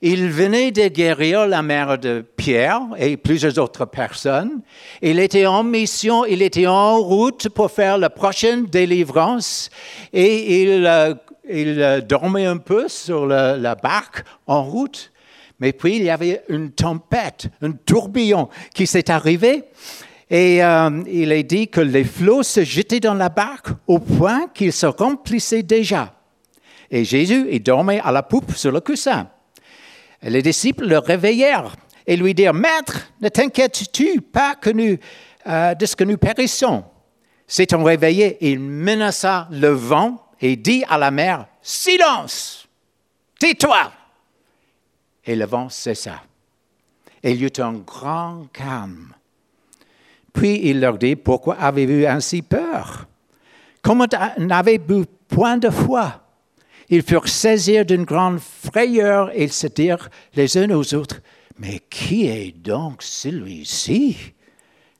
il 0.00 0.30
venait 0.30 0.70
de 0.70 0.86
guérir 0.86 1.48
la 1.48 1.60
mère 1.62 1.98
de 1.98 2.24
Pierre 2.36 2.82
et 2.96 3.16
plusieurs 3.16 3.58
autres 3.58 3.84
personnes. 3.84 4.60
Il 5.02 5.18
était 5.18 5.46
en 5.46 5.64
mission, 5.64 6.24
il 6.24 6.40
était 6.42 6.68
en 6.68 6.98
route 7.00 7.48
pour 7.48 7.68
faire 7.68 7.98
la 7.98 8.10
prochaine 8.10 8.66
délivrance 8.66 9.68
et 10.12 10.62
il, 10.62 10.86
euh, 10.86 11.14
il 11.48 12.04
dormait 12.08 12.46
un 12.46 12.58
peu 12.58 12.86
sur 12.86 13.26
la 13.26 13.74
barque 13.74 14.22
en 14.46 14.62
route. 14.62 15.10
Mais 15.58 15.72
puis 15.72 15.96
il 15.96 16.04
y 16.04 16.10
avait 16.10 16.42
une 16.48 16.70
tempête, 16.70 17.48
un 17.60 17.72
tourbillon 17.72 18.48
qui 18.72 18.86
s'est 18.86 19.10
arrivé. 19.10 19.64
Et 20.30 20.62
euh, 20.62 21.02
il 21.08 21.32
est 21.32 21.42
dit 21.42 21.66
que 21.68 21.80
les 21.80 22.04
flots 22.04 22.44
se 22.44 22.62
jetaient 22.62 23.00
dans 23.00 23.14
la 23.14 23.28
barque 23.28 23.70
au 23.88 23.98
point 23.98 24.46
qu'ils 24.54 24.72
se 24.72 24.86
remplissaient 24.86 25.64
déjà. 25.64 26.14
Et 26.88 27.04
Jésus, 27.04 27.48
il 27.50 27.62
dormait 27.62 28.00
à 28.00 28.12
la 28.12 28.22
poupe 28.22 28.54
sur 28.54 28.70
le 28.70 28.80
coussin. 28.80 29.28
les 30.22 30.42
disciples 30.42 30.86
le 30.86 30.98
réveillèrent 30.98 31.74
et 32.06 32.16
lui 32.16 32.34
dirent, 32.34 32.54
Maître, 32.54 33.10
ne 33.20 33.28
t'inquiètes-tu 33.28 34.20
pas 34.20 34.54
que 34.54 34.70
nous, 34.70 34.96
euh, 35.46 35.74
de 35.74 35.86
ce 35.86 35.96
que 35.96 36.04
nous 36.04 36.18
périssons 36.18 36.84
S'étant 37.46 37.82
réveillé, 37.82 38.36
il 38.40 38.60
menaça 38.60 39.48
le 39.50 39.70
vent 39.70 40.24
et 40.40 40.54
dit 40.54 40.84
à 40.88 40.96
la 40.96 41.10
mer, 41.10 41.46
Silence, 41.60 42.68
tais-toi. 43.38 43.92
Et 45.24 45.34
le 45.34 45.44
vent 45.44 45.68
cessa. 45.68 46.22
Il 47.22 47.42
y 47.42 47.44
eut 47.44 47.60
un 47.60 47.74
grand 47.74 48.46
calme. 48.52 49.14
Puis 50.40 50.58
il 50.70 50.80
leur 50.80 50.96
dit, 50.96 51.16
pourquoi 51.16 51.56
avez-vous 51.56 52.06
ainsi 52.06 52.40
peur? 52.40 53.06
Comment 53.82 54.06
n'avez-vous 54.38 55.04
point 55.28 55.58
de 55.58 55.68
foi? 55.68 56.22
Ils 56.88 57.02
furent 57.02 57.28
saisis 57.28 57.84
d'une 57.84 58.04
grande 58.04 58.40
frayeur 58.40 59.30
et 59.34 59.48
se 59.48 59.66
dirent 59.66 60.08
les 60.34 60.56
uns 60.56 60.70
aux 60.70 60.94
autres, 60.94 61.20
mais 61.58 61.82
qui 61.90 62.26
est 62.26 62.52
donc 62.52 63.02
celui-ci? 63.02 64.16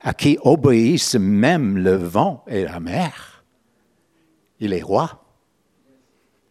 À 0.01 0.13
qui 0.13 0.37
obéissent 0.43 1.15
même 1.15 1.75
le 1.79 1.95
vent 1.95 2.45
et 2.47 2.65
la 2.65 2.79
mer? 2.79 3.43
Il 4.59 4.73
est 4.73 4.83
roi. 4.83 5.25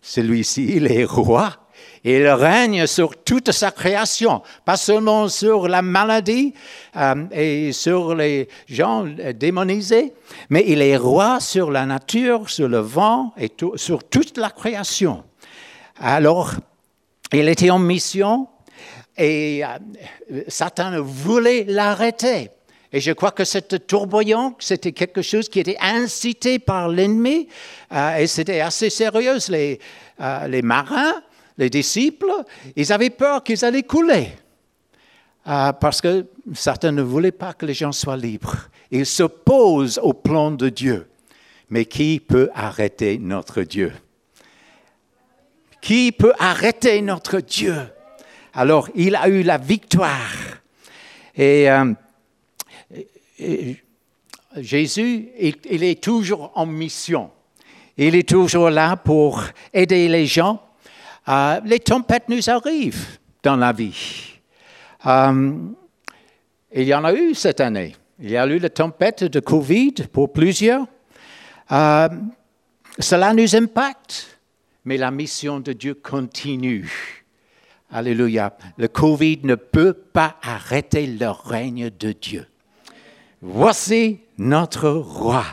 Celui-ci, 0.01 0.65
il 0.65 0.91
est 0.91 1.05
roi. 1.05 1.69
Il 2.03 2.27
règne 2.29 2.87
sur 2.87 3.15
toute 3.25 3.53
sa 3.53 3.71
création, 3.73 4.43
pas 4.65 4.79
seulement 4.79 5.29
sur 5.29 5.69
la 5.69 5.83
maladie 5.83 6.55
euh, 6.97 7.27
et 7.31 7.73
sur 7.73 8.15
les 8.15 8.49
gens 8.67 9.05
démonisés, 9.35 10.15
mais 10.49 10.65
il 10.67 10.81
est 10.81 10.97
roi 10.97 11.41
sur 11.41 11.71
la 11.71 11.85
nature, 11.85 12.49
sur 12.49 12.69
le 12.69 12.79
vent 12.79 13.35
et 13.37 13.53
sur 13.77 14.03
toute 14.05 14.39
la 14.39 14.49
création. 14.49 15.25
Alors, 15.99 16.53
il 17.35 17.47
était 17.51 17.69
en 17.69 17.79
mission 17.79 18.49
et 19.19 19.63
euh, 19.63 20.43
Satan 20.49 21.03
voulait 21.03 21.65
l'arrêter. 21.69 22.49
Et 22.93 23.01
je 23.01 23.13
crois 23.13 23.31
que 23.31 23.45
cette 23.45 23.87
tourbillon, 23.87 24.57
c'était 24.59 24.93
quelque 24.93 25.21
chose 25.21 25.51
qui 25.51 25.61
était 25.61 25.77
incité 25.81 26.59
par 26.59 26.89
l'ennemi, 26.89 27.47
euh, 27.93 28.17
et 28.17 28.27
c'était 28.27 28.61
assez 28.61 28.89
sérieux. 28.89 29.37
Les, 29.51 29.79
les 30.49 30.63
marins 30.63 31.23
les 31.61 31.69
disciples, 31.69 32.33
ils 32.75 32.91
avaient 32.91 33.11
peur 33.11 33.45
qu'ils 33.45 33.63
allaient 33.67 33.83
couler. 33.83 34.29
Euh, 35.47 35.73
parce 35.75 36.01
que 36.01 36.27
certains 36.55 36.91
ne 36.91 37.03
voulaient 37.03 37.33
pas 37.33 37.53
que 37.53 37.67
les 37.67 37.75
gens 37.75 37.93
soient 37.93 38.17
libres. 38.17 38.57
Ils 38.91 39.05
s'opposent 39.05 40.01
au 40.03 40.15
plan 40.15 40.51
de 40.51 40.71
Dieu. 40.71 41.07
Mais 41.69 41.85
qui 41.85 42.19
peut 42.19 42.49
arrêter 42.55 43.19
notre 43.19 43.63
Dieu? 43.63 43.93
Qui 45.83 46.13
peut 46.13 46.33
arrêter 46.39 47.03
notre 47.03 47.41
Dieu? 47.41 47.77
Alors, 48.55 48.89
il 48.95 49.15
a 49.15 49.29
eu 49.29 49.43
la 49.43 49.59
victoire. 49.59 50.33
Et, 51.37 51.71
euh, 51.71 51.93
Jésus, 54.57 55.29
il 55.39 55.85
est 55.85 56.03
toujours 56.03 56.53
en 56.55 56.65
mission. 56.65 57.31
Il 57.99 58.15
est 58.15 58.29
toujours 58.29 58.71
là 58.71 58.97
pour 58.97 59.43
aider 59.75 60.09
les 60.09 60.25
gens 60.25 60.61
euh, 61.29 61.61
les 61.65 61.81
tempêtes 61.81 62.29
nous 62.29 62.49
arrivent 62.51 63.19
dans 63.43 63.57
la 63.57 63.73
vie. 63.73 64.39
Euh, 65.07 65.53
il 66.73 66.85
y 66.85 66.95
en 66.95 67.05
a 67.05 67.13
eu 67.13 67.35
cette 67.35 67.61
année. 67.61 67.95
Il 68.19 68.31
y 68.31 68.37
a 68.37 68.47
eu 68.47 68.59
la 68.59 68.71
tempête 68.71 69.25
de 69.25 69.41
Covid 69.41 69.95
pour 70.13 70.33
plusieurs. 70.33 70.87
Euh, 71.73 72.09
cela 72.99 73.33
nous 73.33 73.57
impacte, 73.57 74.39
mais 74.85 74.97
la 74.97 75.11
mission 75.11 75.61
de 75.61 75.73
Dieu 75.73 75.95
continue. 75.95 77.25
Alléluia. 77.91 78.57
Le 78.77 78.89
Covid 78.89 79.41
ne 79.45 79.55
peut 79.55 79.95
pas 79.95 80.37
arrêter 80.43 81.07
le 81.07 81.31
règne 81.31 81.91
de 81.99 82.13
Dieu. 82.13 82.47
Voici 83.43 84.21
notre 84.39 84.91
roi. 84.91 85.45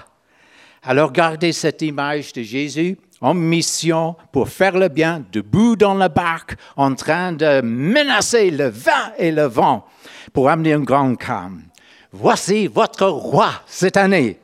Alors 0.83 1.11
gardez 1.11 1.51
cette 1.51 1.81
image 1.81 2.33
de 2.33 2.43
Jésus 2.43 2.97
en 3.21 3.33
mission 3.33 4.15
pour 4.31 4.49
faire 4.49 4.77
le 4.77 4.89
bien, 4.89 5.23
debout 5.31 5.75
dans 5.75 5.95
la 5.95 6.09
barque, 6.09 6.55
en 6.75 6.93
train 6.95 7.31
de 7.31 7.61
menacer 7.61 8.51
le 8.51 8.69
vent 8.69 9.13
et 9.17 9.31
le 9.31 9.45
vent 9.45 9.85
pour 10.33 10.49
amener 10.49 10.73
un 10.73 10.81
grand 10.81 11.15
calme. 11.15 11.63
Voici 12.11 12.67
votre 12.67 13.07
roi 13.07 13.51
cette 13.65 13.97
année. 13.97 14.39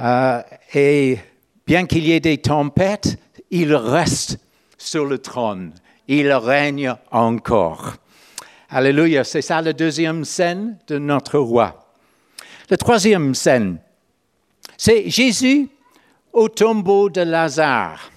Euh, 0.00 0.42
et 0.74 1.18
bien 1.66 1.86
qu'il 1.86 2.04
y 2.04 2.12
ait 2.12 2.20
des 2.20 2.38
tempêtes, 2.38 3.18
il 3.50 3.74
reste 3.74 4.38
sur 4.76 5.04
le 5.04 5.18
trône. 5.18 5.72
Il 6.08 6.30
règne 6.32 6.94
encore. 7.10 7.94
Alléluia, 8.68 9.24
c'est 9.24 9.42
ça 9.42 9.62
la 9.62 9.72
deuxième 9.72 10.24
scène 10.24 10.78
de 10.88 10.98
notre 10.98 11.38
roi. 11.38 11.84
La 12.68 12.76
troisième 12.76 13.34
scène, 13.34 13.78
C'est 14.76 15.08
Jésus 15.08 15.68
au 16.34 16.48
tombeau 16.48 17.08
de 17.08 17.20
Lazare. 17.20 18.10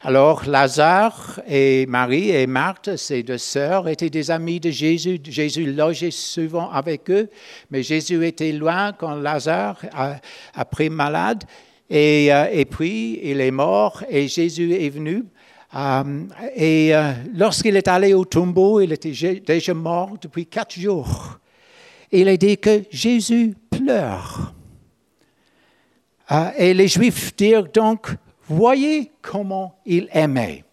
Alors 0.00 0.46
Lazare 0.46 1.40
et 1.46 1.84
Marie 1.84 2.30
et 2.30 2.46
Marthe, 2.46 2.96
ses 2.96 3.22
deux 3.22 3.36
sœurs, 3.36 3.86
étaient 3.86 4.08
des 4.08 4.30
amis 4.30 4.58
de 4.58 4.70
Jésus. 4.70 5.20
Jésus 5.22 5.70
logeait 5.70 6.10
souvent 6.10 6.70
avec 6.70 7.10
eux, 7.10 7.28
mais 7.70 7.82
Jésus 7.82 8.26
était 8.26 8.52
loin 8.52 8.94
quand 8.94 9.14
Lazare 9.14 9.78
a, 9.92 10.64
pris 10.64 10.88
malade. 10.88 11.44
Et, 11.90 12.32
euh, 12.32 12.46
et, 12.50 12.64
puis 12.64 13.20
il 13.22 13.42
est 13.42 13.50
mort 13.50 14.02
et 14.08 14.26
Jésus 14.26 14.72
est 14.72 14.88
venu. 14.88 15.24
Euh, 15.76 16.24
et 16.56 16.94
euh, 16.94 17.12
lorsqu'il 17.34 17.76
est 17.76 17.88
allé 17.88 18.14
au 18.14 18.24
tombeau, 18.24 18.80
il 18.80 18.92
était 18.92 19.40
déjà 19.46 19.74
mort 19.74 20.16
depuis 20.18 20.46
quatre 20.46 20.80
jours. 20.80 21.38
Il 22.10 22.26
a 22.28 22.36
dit 22.38 22.56
que 22.56 22.84
Jésus 22.90 23.54
pleure. 23.68 24.54
Et 26.56 26.74
les 26.74 26.88
Juifs 26.88 27.34
dirent 27.36 27.68
donc, 27.68 28.14
Voyez 28.48 29.12
comment 29.22 29.78
il 29.86 30.08
aimait. 30.12 30.64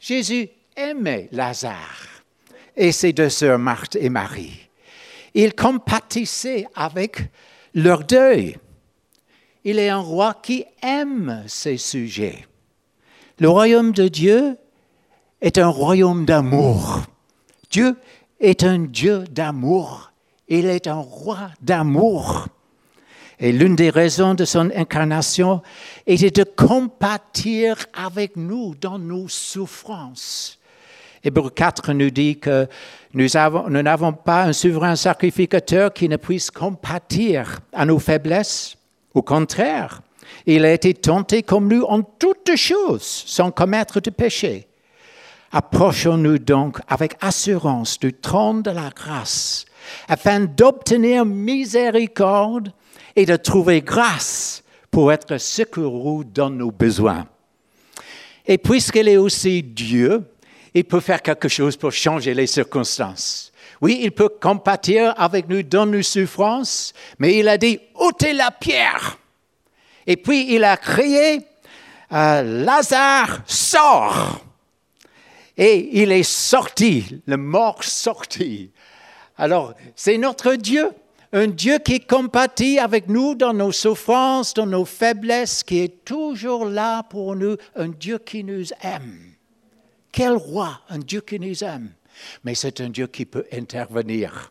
Jésus 0.00 0.48
aimait 0.76 1.28
Lazare 1.30 2.24
et 2.76 2.90
ses 2.90 3.12
deux 3.12 3.28
sœurs 3.28 3.60
Marthe 3.60 3.96
et 3.96 4.08
Marie. 4.08 4.68
Il 5.34 5.54
compatissait 5.54 6.66
avec 6.74 7.30
leur 7.74 8.04
deuil. 8.04 8.56
Il 9.64 9.78
est 9.78 9.88
un 9.88 9.98
roi 9.98 10.34
qui 10.42 10.64
aime 10.82 11.44
ses 11.46 11.76
sujets. 11.76 12.46
Le 13.38 13.48
royaume 13.48 13.92
de 13.92 14.08
Dieu 14.08 14.56
est 15.40 15.58
un 15.58 15.68
royaume 15.68 16.24
d'amour. 16.24 17.02
Dieu 17.70 17.96
est 18.40 18.64
un 18.64 18.78
Dieu 18.78 19.24
d'amour. 19.30 20.12
Il 20.48 20.66
est 20.66 20.86
un 20.86 21.00
roi 21.00 21.50
d'amour. 21.60 22.48
Et 23.38 23.52
l'une 23.52 23.76
des 23.76 23.90
raisons 23.90 24.34
de 24.34 24.44
son 24.46 24.70
incarnation 24.74 25.62
était 26.06 26.30
de 26.30 26.44
compatir 26.44 27.86
avec 27.94 28.36
nous 28.36 28.74
dans 28.80 28.98
nos 28.98 29.28
souffrances. 29.28 30.58
Hébreu 31.22 31.50
4 31.50 31.92
nous 31.92 32.10
dit 32.10 32.38
que 32.38 32.66
nous 33.12 33.28
n'avons 33.28 34.12
pas 34.12 34.44
un 34.44 34.52
souverain 34.52 34.96
sacrificateur 34.96 35.92
qui 35.92 36.08
ne 36.08 36.16
puisse 36.16 36.50
compatir 36.50 37.60
à 37.72 37.84
nos 37.84 37.98
faiblesses. 37.98 38.76
Au 39.12 39.22
contraire, 39.22 40.00
il 40.46 40.64
a 40.64 40.72
été 40.72 40.94
tenté 40.94 41.42
comme 41.42 41.68
nous 41.68 41.82
en 41.82 42.02
toutes 42.02 42.56
choses, 42.56 43.24
sans 43.26 43.50
commettre 43.50 44.00
de 44.00 44.10
péché. 44.10 44.66
Approchons-nous 45.52 46.38
donc 46.38 46.78
avec 46.88 47.16
assurance 47.20 47.98
du 47.98 48.12
trône 48.12 48.62
de 48.62 48.70
la 48.70 48.90
grâce, 48.90 49.64
afin 50.08 50.40
d'obtenir 50.40 51.24
miséricorde 51.24 52.72
et 53.16 53.24
de 53.24 53.36
trouver 53.36 53.80
grâce 53.80 54.62
pour 54.90 55.10
être 55.10 55.38
secouru 55.38 56.24
dans 56.26 56.50
nos 56.50 56.70
besoins. 56.70 57.26
Et 58.46 58.58
puisqu'il 58.58 59.08
est 59.08 59.16
aussi 59.16 59.62
Dieu, 59.62 60.22
il 60.74 60.84
peut 60.84 61.00
faire 61.00 61.22
quelque 61.22 61.48
chose 61.48 61.76
pour 61.76 61.90
changer 61.90 62.34
les 62.34 62.46
circonstances. 62.46 63.52
Oui, 63.80 64.00
il 64.02 64.12
peut 64.12 64.28
compatir 64.28 65.14
avec 65.16 65.48
nous 65.48 65.62
dans 65.62 65.86
nos 65.86 66.02
souffrances, 66.02 66.92
mais 67.18 67.38
il 67.38 67.48
a 67.48 67.58
dit, 67.58 67.80
ôtez 67.94 68.32
la 68.32 68.50
pierre. 68.50 69.18
Et 70.06 70.16
puis 70.16 70.54
il 70.54 70.64
a 70.64 70.76
crié, 70.76 71.40
euh, 72.12 72.64
Lazare 72.64 73.40
sort. 73.46 74.40
Et 75.56 76.02
il 76.02 76.12
est 76.12 76.22
sorti, 76.22 77.22
le 77.26 77.36
mort 77.36 77.82
sorti. 77.82 78.70
Alors, 79.38 79.74
c'est 79.94 80.18
notre 80.18 80.54
Dieu 80.54 80.90
un 81.32 81.48
Dieu 81.48 81.78
qui 81.78 82.00
compatit 82.00 82.78
avec 82.78 83.08
nous 83.08 83.34
dans 83.34 83.52
nos 83.52 83.72
souffrances, 83.72 84.54
dans 84.54 84.66
nos 84.66 84.84
faiblesses, 84.84 85.62
qui 85.62 85.80
est 85.80 86.04
toujours 86.04 86.64
là 86.64 87.02
pour 87.02 87.36
nous, 87.36 87.56
un 87.74 87.88
Dieu 87.88 88.18
qui 88.18 88.44
nous 88.44 88.66
aime. 88.82 89.32
Quel 90.12 90.32
roi, 90.32 90.80
un 90.88 90.98
Dieu 90.98 91.20
qui 91.20 91.38
nous 91.38 91.62
aime. 91.62 91.92
Mais 92.44 92.54
c'est 92.54 92.80
un 92.80 92.88
Dieu 92.88 93.06
qui 93.06 93.26
peut 93.26 93.46
intervenir 93.52 94.50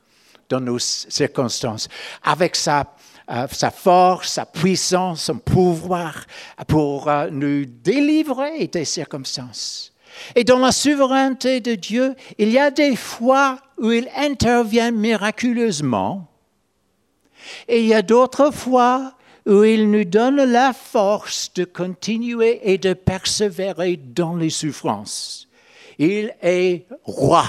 dans 0.50 0.60
nos 0.60 0.78
circonstances 0.78 1.88
avec 2.24 2.56
sa, 2.56 2.94
euh, 3.32 3.48
sa 3.52 3.72
force, 3.72 4.34
sa 4.34 4.46
puissance, 4.46 5.24
son 5.24 5.40
pouvoir 5.40 6.26
pour 6.68 7.10
euh, 7.10 7.30
nous 7.32 7.66
délivrer 7.66 8.68
des 8.68 8.86
circonstances. 8.86 9.92
Et 10.36 10.44
dans 10.44 10.60
la 10.60 10.72
souveraineté 10.72 11.62
de 11.62 11.76
Dieu, 11.76 12.16
il 12.38 12.50
y 12.50 12.60
a 12.60 12.72
des 12.72 12.96
fois 12.96 13.60
où 13.78 13.92
il 13.92 14.08
intervient 14.16 14.92
miraculeusement 14.92 16.30
et 17.68 17.80
il 17.80 17.88
y 17.88 17.94
a 17.94 18.02
d'autres 18.02 18.52
fois 18.52 19.14
où 19.46 19.64
il 19.64 19.92
nous 19.92 20.06
donne 20.06 20.44
la 20.44 20.74
force 20.74 21.52
de 21.54 21.66
continuer 21.66 22.60
et 22.64 22.78
de 22.78 22.94
persévérer 22.94 23.98
dans 23.98 24.36
les 24.36 24.50
souffrances. 24.50 25.48
Il 26.00 26.34
est 26.42 26.86
roi. 27.04 27.46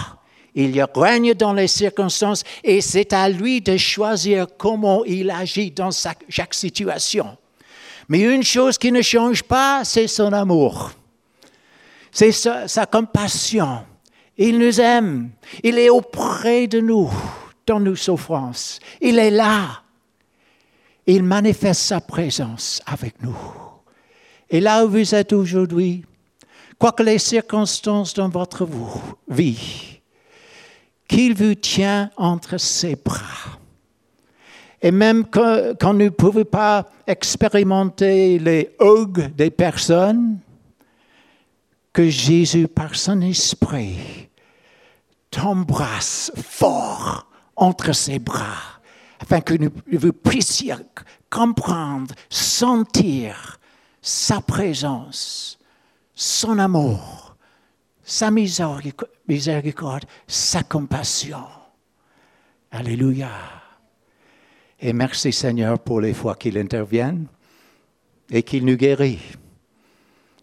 Il 0.54 0.82
règne 0.94 1.34
dans 1.34 1.52
les 1.52 1.68
circonstances 1.68 2.42
et 2.64 2.80
c'est 2.80 3.12
à 3.12 3.28
lui 3.28 3.60
de 3.60 3.76
choisir 3.76 4.46
comment 4.56 5.04
il 5.04 5.30
agit 5.30 5.70
dans 5.70 5.90
chaque 6.28 6.54
situation. 6.54 7.36
Mais 8.08 8.20
une 8.20 8.42
chose 8.42 8.78
qui 8.78 8.92
ne 8.92 9.02
change 9.02 9.42
pas, 9.42 9.84
c'est 9.84 10.06
son 10.06 10.32
amour. 10.32 10.92
C'est 12.10 12.32
sa, 12.32 12.68
sa 12.68 12.86
compassion. 12.86 13.80
Il 14.38 14.58
nous 14.58 14.80
aime. 14.80 15.30
Il 15.62 15.78
est 15.78 15.90
auprès 15.90 16.66
de 16.66 16.80
nous 16.80 17.10
dans 17.66 17.80
nos 17.80 17.96
souffrances. 17.96 18.78
Il 19.00 19.18
est 19.18 19.30
là 19.30 19.82
il 21.06 21.22
manifeste 21.22 21.82
sa 21.82 22.00
présence 22.00 22.82
avec 22.86 23.22
nous. 23.22 23.36
Et 24.50 24.60
là 24.60 24.84
où 24.84 24.90
vous 24.90 25.14
êtes 25.14 25.32
aujourd'hui, 25.32 26.04
quoi 26.78 26.92
que 26.92 27.02
les 27.02 27.18
circonstances 27.18 28.14
dans 28.14 28.28
votre 28.28 28.68
vie, 29.28 30.00
qu'il 31.08 31.34
vous 31.34 31.54
tient 31.54 32.10
entre 32.16 32.58
ses 32.58 32.96
bras. 32.96 33.58
Et 34.82 34.90
même 34.90 35.24
quand, 35.24 35.92
nous 35.92 36.04
ne 36.04 36.08
pouvons 36.10 36.44
pas 36.44 36.88
expérimenter 37.06 38.38
les 38.38 38.76
hugs 38.80 39.34
des 39.34 39.50
personnes, 39.50 40.38
que 41.92 42.10
Jésus, 42.10 42.68
par 42.68 42.94
son 42.94 43.22
esprit, 43.22 44.28
t'embrasse 45.30 46.30
fort 46.36 47.26
entre 47.56 47.94
ses 47.94 48.18
bras 48.18 48.75
afin 49.20 49.40
que 49.40 49.54
vous 49.92 50.12
puissiez 50.12 50.74
comprendre, 51.30 52.14
sentir 52.28 53.58
sa 54.00 54.40
présence, 54.40 55.58
son 56.14 56.58
amour, 56.58 57.36
sa 58.02 58.30
miséricorde, 58.30 60.04
sa 60.26 60.62
compassion. 60.62 61.44
Alléluia. 62.70 63.30
Et 64.80 64.92
merci 64.92 65.32
Seigneur 65.32 65.78
pour 65.78 66.00
les 66.00 66.14
fois 66.14 66.34
qu'il 66.34 66.58
intervient 66.58 67.18
et 68.30 68.42
qu'il 68.42 68.64
nous 68.64 68.76
guérit. 68.76 69.20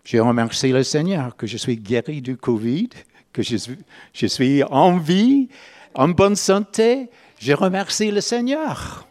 Je 0.04 0.18
remercie 0.18 0.72
le 0.72 0.84
Seigneur 0.84 1.36
que 1.36 1.48
je 1.48 1.58
suis 1.58 1.78
guéri 1.78 2.22
du 2.22 2.36
Covid, 2.36 2.90
que 3.32 3.42
je 3.42 4.28
suis 4.28 4.64
en 4.64 4.98
vie, 4.98 5.48
en 5.96 6.10
bonne 6.10 6.36
santé, 6.36 7.10
je 7.44 7.52
remercie 7.52 8.10
le 8.10 8.22
Seigneur. 8.22 9.06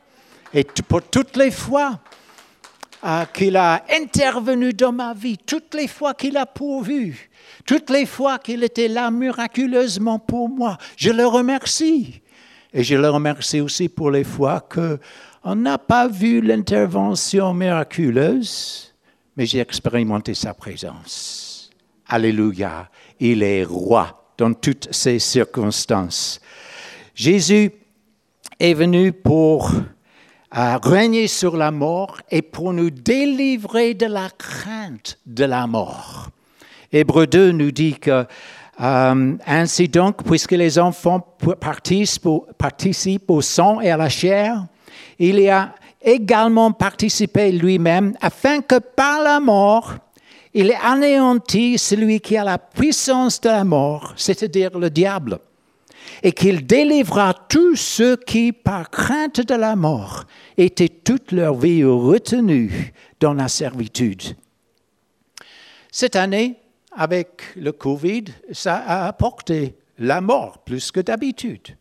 Et 0.54 0.64
pour 0.64 1.02
toutes 1.02 1.36
les 1.36 1.50
fois 1.50 2.00
euh, 3.04 3.24
qu'il 3.26 3.56
a 3.56 3.84
intervenu 3.90 4.72
dans 4.72 4.92
ma 4.92 5.12
vie, 5.12 5.36
toutes 5.36 5.74
les 5.74 5.86
fois 5.86 6.14
qu'il 6.14 6.38
a 6.38 6.46
pourvu, 6.46 7.28
toutes 7.66 7.90
les 7.90 8.06
fois 8.06 8.38
qu'il 8.38 8.64
était 8.64 8.88
là 8.88 9.10
miraculeusement 9.10 10.18
pour 10.18 10.48
moi, 10.48 10.78
je 10.96 11.10
le 11.10 11.26
remercie. 11.26 12.22
Et 12.72 12.82
je 12.82 12.96
le 12.96 13.10
remercie 13.10 13.60
aussi 13.60 13.90
pour 13.90 14.10
les 14.10 14.24
fois 14.24 14.66
qu'on 14.66 15.54
n'a 15.54 15.76
pas 15.76 16.08
vu 16.08 16.40
l'intervention 16.40 17.52
miraculeuse, 17.52 18.94
mais 19.36 19.44
j'ai 19.44 19.60
expérimenté 19.60 20.32
sa 20.32 20.54
présence. 20.54 21.70
Alléluia. 22.06 22.88
Il 23.20 23.42
est 23.42 23.64
roi 23.64 24.32
dans 24.38 24.54
toutes 24.54 24.88
ces 24.90 25.18
circonstances. 25.18 26.40
Jésus 27.14 27.70
est 28.62 28.74
venu 28.74 29.12
pour 29.12 29.72
euh, 30.56 30.78
régner 30.80 31.26
sur 31.26 31.56
la 31.56 31.72
mort 31.72 32.20
et 32.30 32.42
pour 32.42 32.72
nous 32.72 32.90
délivrer 32.90 33.94
de 33.94 34.06
la 34.06 34.30
crainte 34.30 35.18
de 35.26 35.44
la 35.44 35.66
mort. 35.66 36.28
Hébreu 36.92 37.26
2 37.26 37.50
nous 37.50 37.72
dit 37.72 37.94
que 37.94 38.24
euh, 38.80 39.36
ainsi 39.46 39.88
donc, 39.88 40.22
puisque 40.22 40.52
les 40.52 40.78
enfants 40.78 41.26
participent 41.60 42.26
au, 42.26 42.46
participent 42.56 43.30
au 43.32 43.40
sang 43.40 43.80
et 43.80 43.90
à 43.90 43.96
la 43.96 44.08
chair, 44.08 44.64
il 45.18 45.40
y 45.40 45.48
a 45.48 45.74
également 46.00 46.70
participé 46.70 47.50
lui-même 47.50 48.14
afin 48.20 48.60
que 48.60 48.78
par 48.78 49.22
la 49.22 49.40
mort, 49.40 49.94
il 50.54 50.70
ait 50.70 50.78
anéanti 50.84 51.78
celui 51.78 52.20
qui 52.20 52.36
a 52.36 52.44
la 52.44 52.58
puissance 52.58 53.40
de 53.40 53.48
la 53.48 53.64
mort, 53.64 54.12
c'est-à-dire 54.16 54.78
le 54.78 54.88
diable 54.88 55.40
et 56.22 56.32
qu'il 56.32 56.66
délivra 56.66 57.34
tous 57.34 57.76
ceux 57.76 58.16
qui, 58.16 58.52
par 58.52 58.90
crainte 58.90 59.40
de 59.40 59.54
la 59.54 59.76
mort, 59.76 60.24
étaient 60.56 60.88
toute 60.88 61.32
leur 61.32 61.54
vie 61.54 61.84
retenus 61.84 62.72
dans 63.20 63.34
la 63.34 63.48
servitude. 63.48 64.22
Cette 65.90 66.16
année, 66.16 66.56
avec 66.92 67.54
le 67.56 67.72
Covid, 67.72 68.24
ça 68.52 68.76
a 68.76 69.06
apporté 69.06 69.76
la 69.98 70.20
mort 70.20 70.58
plus 70.58 70.90
que 70.90 71.00
d'habitude. 71.00 71.76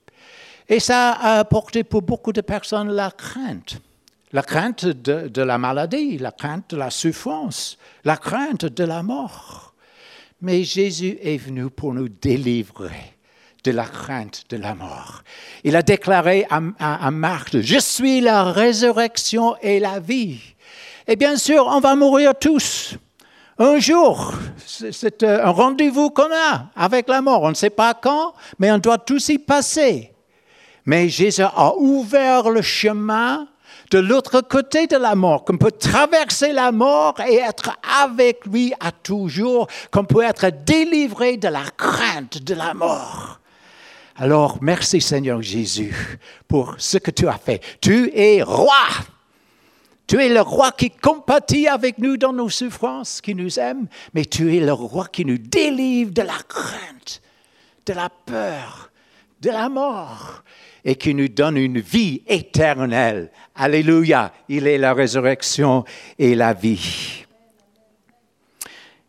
Et 0.67 0.79
ça 0.79 1.11
a 1.11 1.39
apporté 1.39 1.83
pour 1.83 2.01
beaucoup 2.01 2.31
de 2.31 2.41
personnes 2.41 2.89
la 2.89 3.11
crainte. 3.11 3.79
La 4.31 4.41
crainte 4.41 4.85
de, 4.85 5.41
la 5.41 5.57
maladie, 5.57 6.17
la 6.17 6.31
crainte 6.31 6.69
de 6.69 6.77
la 6.77 6.89
souffrance, 6.89 7.77
la 8.05 8.15
crainte 8.15 8.65
de 8.65 8.83
la 8.85 9.03
mort. 9.03 9.73
Mais 10.41 10.63
Jésus 10.63 11.17
est 11.21 11.37
venu 11.37 11.69
pour 11.69 11.93
nous 11.93 12.07
délivrer 12.07 13.17
de 13.63 13.71
la 13.71 13.85
crainte 13.85 14.43
de 14.49 14.57
la 14.57 14.75
mort. 14.75 15.21
Il 15.63 15.75
a 15.75 15.81
déclaré 15.81 16.45
à, 16.49 16.61
à, 16.79 17.11
Marthe, 17.11 17.61
je 17.61 17.79
suis 17.79 18.21
la 18.21 18.51
résurrection 18.51 19.55
et 19.61 19.79
la 19.79 19.99
vie. 19.99 20.39
Et 21.07 21.15
bien 21.15 21.35
sûr, 21.35 21.67
on 21.67 21.79
va 21.79 21.95
mourir 21.95 22.33
tous. 22.39 22.95
Un 23.59 23.79
jour, 23.79 24.33
c'est 24.65 25.23
un 25.23 25.51
rendez-vous 25.51 26.09
qu'on 26.09 26.31
a 26.31 26.65
avec 26.75 27.07
la 27.07 27.21
mort. 27.21 27.43
On 27.43 27.49
ne 27.49 27.55
sait 27.55 27.69
pas 27.69 27.93
quand, 27.93 28.33
mais 28.57 28.71
on 28.71 28.79
doit 28.79 28.97
tous 28.97 29.29
y 29.29 29.37
passer. 29.37 30.11
Mais 30.85 31.09
Jésus 31.09 31.43
a 31.43 31.75
ouvert 31.75 32.49
le 32.49 32.61
chemin 32.61 33.47
de 33.91 33.99
l'autre 33.99 34.41
côté 34.41 34.87
de 34.87 34.95
la 34.95 35.15
mort, 35.15 35.43
qu'on 35.43 35.57
peut 35.57 35.71
traverser 35.71 36.53
la 36.53 36.71
mort 36.71 37.15
et 37.27 37.35
être 37.35 37.77
avec 38.01 38.45
lui 38.45 38.73
à 38.79 38.91
toujours, 38.91 39.67
qu'on 39.91 40.05
peut 40.05 40.23
être 40.23 40.49
délivré 40.65 41.37
de 41.37 41.49
la 41.49 41.65
crainte 41.77 42.41
de 42.41 42.55
la 42.55 42.73
mort. 42.73 43.40
Alors, 44.21 44.59
merci 44.61 45.01
Seigneur 45.01 45.41
Jésus 45.41 45.95
pour 46.47 46.75
ce 46.77 46.99
que 46.99 47.09
tu 47.09 47.27
as 47.27 47.39
fait. 47.39 47.59
Tu 47.81 48.11
es 48.13 48.43
roi. 48.43 48.85
Tu 50.05 50.21
es 50.21 50.29
le 50.29 50.41
roi 50.41 50.71
qui 50.73 50.91
compatit 50.91 51.67
avec 51.67 51.97
nous 51.97 52.17
dans 52.17 52.31
nos 52.31 52.47
souffrances, 52.47 53.19
qui 53.19 53.33
nous 53.33 53.57
aime, 53.57 53.87
mais 54.13 54.23
tu 54.25 54.55
es 54.55 54.59
le 54.59 54.73
roi 54.73 55.07
qui 55.07 55.25
nous 55.25 55.39
délivre 55.39 56.11
de 56.11 56.21
la 56.21 56.37
crainte, 56.47 57.19
de 57.87 57.93
la 57.93 58.09
peur, 58.09 58.91
de 59.41 59.49
la 59.49 59.69
mort, 59.69 60.43
et 60.85 60.93
qui 60.93 61.15
nous 61.15 61.29
donne 61.29 61.57
une 61.57 61.79
vie 61.79 62.21
éternelle. 62.27 63.31
Alléluia, 63.55 64.31
il 64.47 64.67
est 64.67 64.77
la 64.77 64.93
résurrection 64.93 65.83
et 66.19 66.35
la 66.35 66.53
vie. 66.53 67.25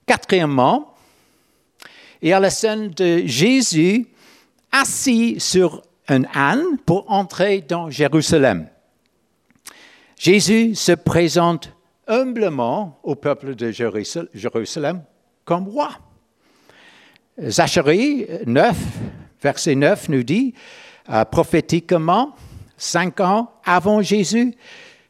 Quatrièmement, 0.06 0.94
il 2.22 2.30
y 2.30 2.32
a 2.32 2.40
la 2.40 2.48
scène 2.48 2.88
de 2.88 3.26
Jésus 3.26 4.06
assis 4.72 5.38
sur 5.38 5.82
un 6.08 6.24
âne 6.34 6.78
pour 6.84 7.10
entrer 7.10 7.60
dans 7.60 7.90
Jérusalem. 7.90 8.68
Jésus 10.18 10.74
se 10.74 10.92
présente 10.92 11.72
humblement 12.06 12.98
au 13.02 13.14
peuple 13.14 13.54
de 13.54 13.70
Jérusalem 13.70 15.02
comme 15.44 15.68
roi. 15.68 15.90
Zacharie 17.40 18.26
9, 18.46 18.76
verset 19.42 19.74
9 19.74 20.08
nous 20.08 20.22
dit, 20.22 20.54
euh, 21.08 21.24
prophétiquement, 21.24 22.34
cinq 22.76 23.20
ans 23.20 23.52
avant 23.64 24.02
Jésus, 24.02 24.54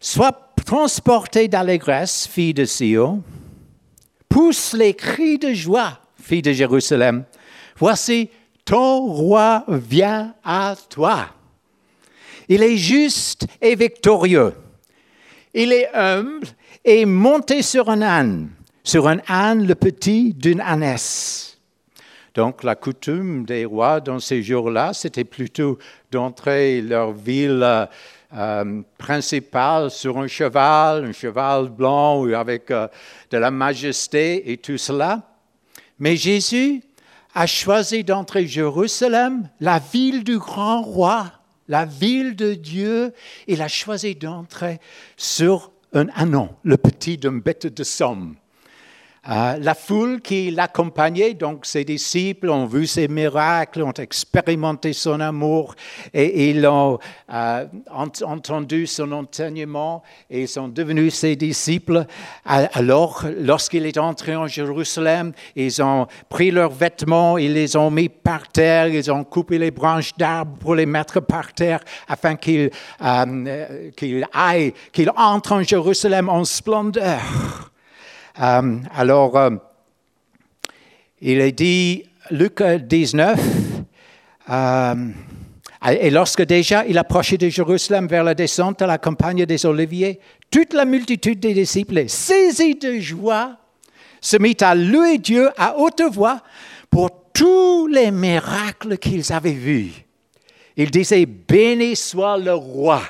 Sois 0.05 0.33
transporté 0.67 1.47
d'allégresse, 1.47 2.27
fille 2.27 2.55
de 2.55 2.65
Sion, 2.65 3.23
pousse 4.29 4.73
les 4.73 4.95
cris 4.95 5.39
de 5.39 5.53
joie, 5.53 6.01
fille 6.21 6.43
de 6.43 6.53
Jérusalem. 6.53 7.25
Voici, 7.77 8.29
ton 8.73 9.01
roi 9.03 9.67
vient 9.69 10.35
à 10.43 10.75
toi. 10.89 11.27
Il 12.49 12.63
est 12.63 12.79
juste 12.79 13.47
et 13.61 13.75
victorieux. 13.75 14.55
Il 15.53 15.75
est 15.75 15.91
humble 15.93 16.47
et 16.83 17.05
monté 17.05 17.61
sur 17.61 17.91
un 17.91 18.01
âne, 18.01 18.49
sur 18.83 19.09
un 19.09 19.19
âne 19.29 19.67
le 19.67 19.75
petit 19.75 20.33
d'une 20.33 20.63
ânesse. 20.63 21.59
Donc 22.35 22.63
la 22.63 22.75
coutume 22.75 23.45
des 23.45 23.67
rois 23.67 24.01
dans 24.01 24.21
ces 24.21 24.43
jours-là, 24.43 24.95
c'était 24.95 25.25
plutôt 25.25 25.79
d'entrer 26.11 26.81
leur 26.81 27.13
ville 27.13 27.89
euh, 28.35 28.83
principale 28.97 29.91
sur 29.91 30.17
un 30.17 30.29
cheval, 30.29 31.05
un 31.05 31.13
cheval 31.13 31.69
blanc 31.69 32.27
avec 32.33 32.71
euh, 32.71 32.89
de 33.31 33.37
la 33.37 33.51
majesté 33.51 34.51
et 34.51 34.57
tout 34.57 34.79
cela. 34.79 35.21
Mais 35.99 36.17
Jésus 36.17 36.83
a 37.35 37.47
choisi 37.47 38.05
d'entrer 38.05 38.47
Jérusalem, 38.47 39.49
la 39.61 39.79
ville 39.79 40.25
du 40.25 40.39
grand 40.39 40.83
roi, 40.83 41.33
la 41.69 41.85
ville 41.85 42.37
de 42.37 42.55
Dieu. 42.55 43.13
Il 43.47 43.63
a 43.63 43.69
choisi 43.69 44.15
d'entrer 44.15 44.81
sur 45.17 45.73
un 45.93 46.09
anon, 46.15 46.51
le 46.63 46.77
petit 46.77 47.19
d'une 47.19 47.41
bête 47.41 47.67
de 47.67 47.85
somme. 47.85 48.37
Euh, 49.31 49.57
la 49.61 49.75
foule 49.77 50.21
qui 50.21 50.51
l'accompagnait, 50.51 51.35
donc 51.35 51.65
ses 51.65 51.85
disciples, 51.85 52.51
ont 52.51 52.67
vu 52.67 52.89
ses 52.89 53.07
miracles, 53.07 53.83
ont 53.83 53.93
expérimenté 53.93 54.93
son 54.93 55.21
amour 55.21 55.77
et 56.13 56.51
ils 56.51 56.67
ont 56.67 56.99
euh, 57.33 57.67
entendu 57.93 58.89
son 58.89 59.13
enseignement 59.13 60.03
et 60.29 60.49
sont 60.49 60.67
devenus 60.67 61.15
ses 61.15 61.37
disciples. 61.37 62.05
Alors, 62.45 63.25
lorsqu'il 63.39 63.87
est 63.87 63.97
entré 63.97 64.35
en 64.35 64.49
Jérusalem, 64.49 65.33
ils 65.55 65.81
ont 65.81 66.09
pris 66.29 66.51
leurs 66.51 66.73
vêtements, 66.73 67.39
ils 67.39 67.53
les 67.53 67.77
ont 67.77 67.93
mis 67.93 68.09
par 68.09 68.49
terre, 68.49 68.89
ils 68.89 69.09
ont 69.13 69.23
coupé 69.23 69.57
les 69.57 69.71
branches 69.71 70.17
d'arbres 70.17 70.59
pour 70.59 70.75
les 70.75 70.87
mettre 70.87 71.21
par 71.21 71.53
terre 71.53 71.79
afin 72.09 72.35
qu'il 72.35 72.71
euh, 73.01 74.23
aille, 74.33 74.75
qu'il 74.91 75.13
entre 75.17 75.53
en 75.53 75.63
Jérusalem 75.63 76.29
en 76.29 76.45
splendeur. 76.45 77.72
Euh, 78.41 78.79
alors, 78.95 79.37
euh, 79.37 79.51
il 81.21 81.41
est 81.41 81.53
dit, 81.53 82.05
Luc 82.31 82.63
19, 82.63 83.41
euh, 84.51 84.95
et 85.91 86.11
lorsque 86.11 86.43
déjà 86.43 86.87
il 86.87 86.97
approchait 86.97 87.37
de 87.37 87.49
Jérusalem 87.49 88.07
vers 88.07 88.25
la 88.25 88.35
descente 88.35 88.81
à 88.83 88.87
la 88.87 88.99
campagne 88.99 89.45
des 89.45 89.67
Oliviers, 89.67 90.21
toute 90.51 90.73
la 90.73 90.85
multitude 90.85 91.41
des 91.41 91.55
disciples, 91.55 92.09
saisis 92.09 92.77
de 92.77 92.99
joie, 93.01 93.57
se 94.21 94.37
mit 94.37 94.57
à 94.61 94.75
louer 94.75 95.19
Dieu 95.19 95.51
à 95.59 95.77
haute 95.77 96.03
voix 96.03 96.41
pour 96.91 97.11
tous 97.33 97.89
les 97.89 98.11
miracles 98.11 98.97
qu'ils 98.99 99.33
avaient 99.33 99.53
vus. 99.53 99.93
Ils 100.77 100.91
disaient, 100.91 101.27
béni 101.27 101.97
soit 101.97 102.39
le 102.39 102.55
roi 102.55 103.03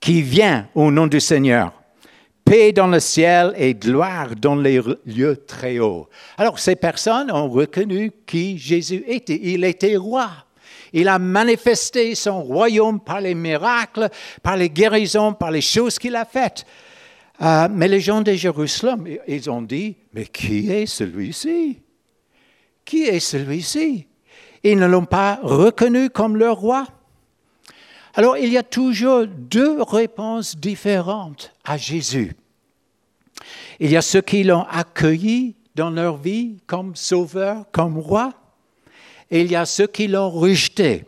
qui 0.00 0.20
vient 0.22 0.68
au 0.74 0.90
nom 0.90 1.06
du 1.06 1.20
Seigneur 1.20 1.77
paix 2.48 2.72
dans 2.72 2.86
le 2.86 3.00
ciel 3.00 3.52
et 3.56 3.74
gloire 3.74 4.34
dans 4.34 4.56
les 4.56 4.80
lieux 5.04 5.36
très 5.46 5.78
hauts. 5.78 6.08
Alors 6.36 6.58
ces 6.58 6.76
personnes 6.76 7.30
ont 7.30 7.48
reconnu 7.48 8.10
qui 8.26 8.56
Jésus 8.56 9.04
était. 9.06 9.38
Il 9.42 9.64
était 9.64 9.96
roi. 9.96 10.30
Il 10.92 11.08
a 11.08 11.18
manifesté 11.18 12.14
son 12.14 12.42
royaume 12.42 13.00
par 13.00 13.20
les 13.20 13.34
miracles, 13.34 14.08
par 14.42 14.56
les 14.56 14.70
guérisons, 14.70 15.34
par 15.34 15.50
les 15.50 15.60
choses 15.60 15.98
qu'il 15.98 16.16
a 16.16 16.24
faites. 16.24 16.64
Euh, 17.42 17.68
mais 17.70 17.86
les 17.86 18.00
gens 18.00 18.22
de 18.22 18.32
Jérusalem, 18.32 19.06
ils 19.26 19.50
ont 19.50 19.62
dit, 19.62 19.96
mais 20.14 20.24
qui 20.24 20.70
est 20.70 20.86
celui-ci? 20.86 21.78
Qui 22.84 23.02
est 23.04 23.20
celui-ci? 23.20 24.06
Ils 24.64 24.78
ne 24.78 24.86
l'ont 24.86 25.04
pas 25.04 25.38
reconnu 25.42 26.08
comme 26.08 26.36
leur 26.36 26.56
roi. 26.56 26.86
Alors 28.18 28.36
il 28.36 28.48
y 28.48 28.58
a 28.58 28.64
toujours 28.64 29.28
deux 29.28 29.80
réponses 29.80 30.56
différentes 30.56 31.52
à 31.64 31.76
Jésus. 31.76 32.34
Il 33.78 33.92
y 33.92 33.96
a 33.96 34.02
ceux 34.02 34.22
qui 34.22 34.42
l'ont 34.42 34.64
accueilli 34.68 35.54
dans 35.76 35.90
leur 35.90 36.16
vie 36.16 36.56
comme 36.66 36.96
sauveur, 36.96 37.66
comme 37.70 37.96
roi, 37.96 38.32
et 39.30 39.42
il 39.42 39.52
y 39.52 39.54
a 39.54 39.64
ceux 39.64 39.86
qui 39.86 40.08
l'ont 40.08 40.30
rejeté 40.30 41.04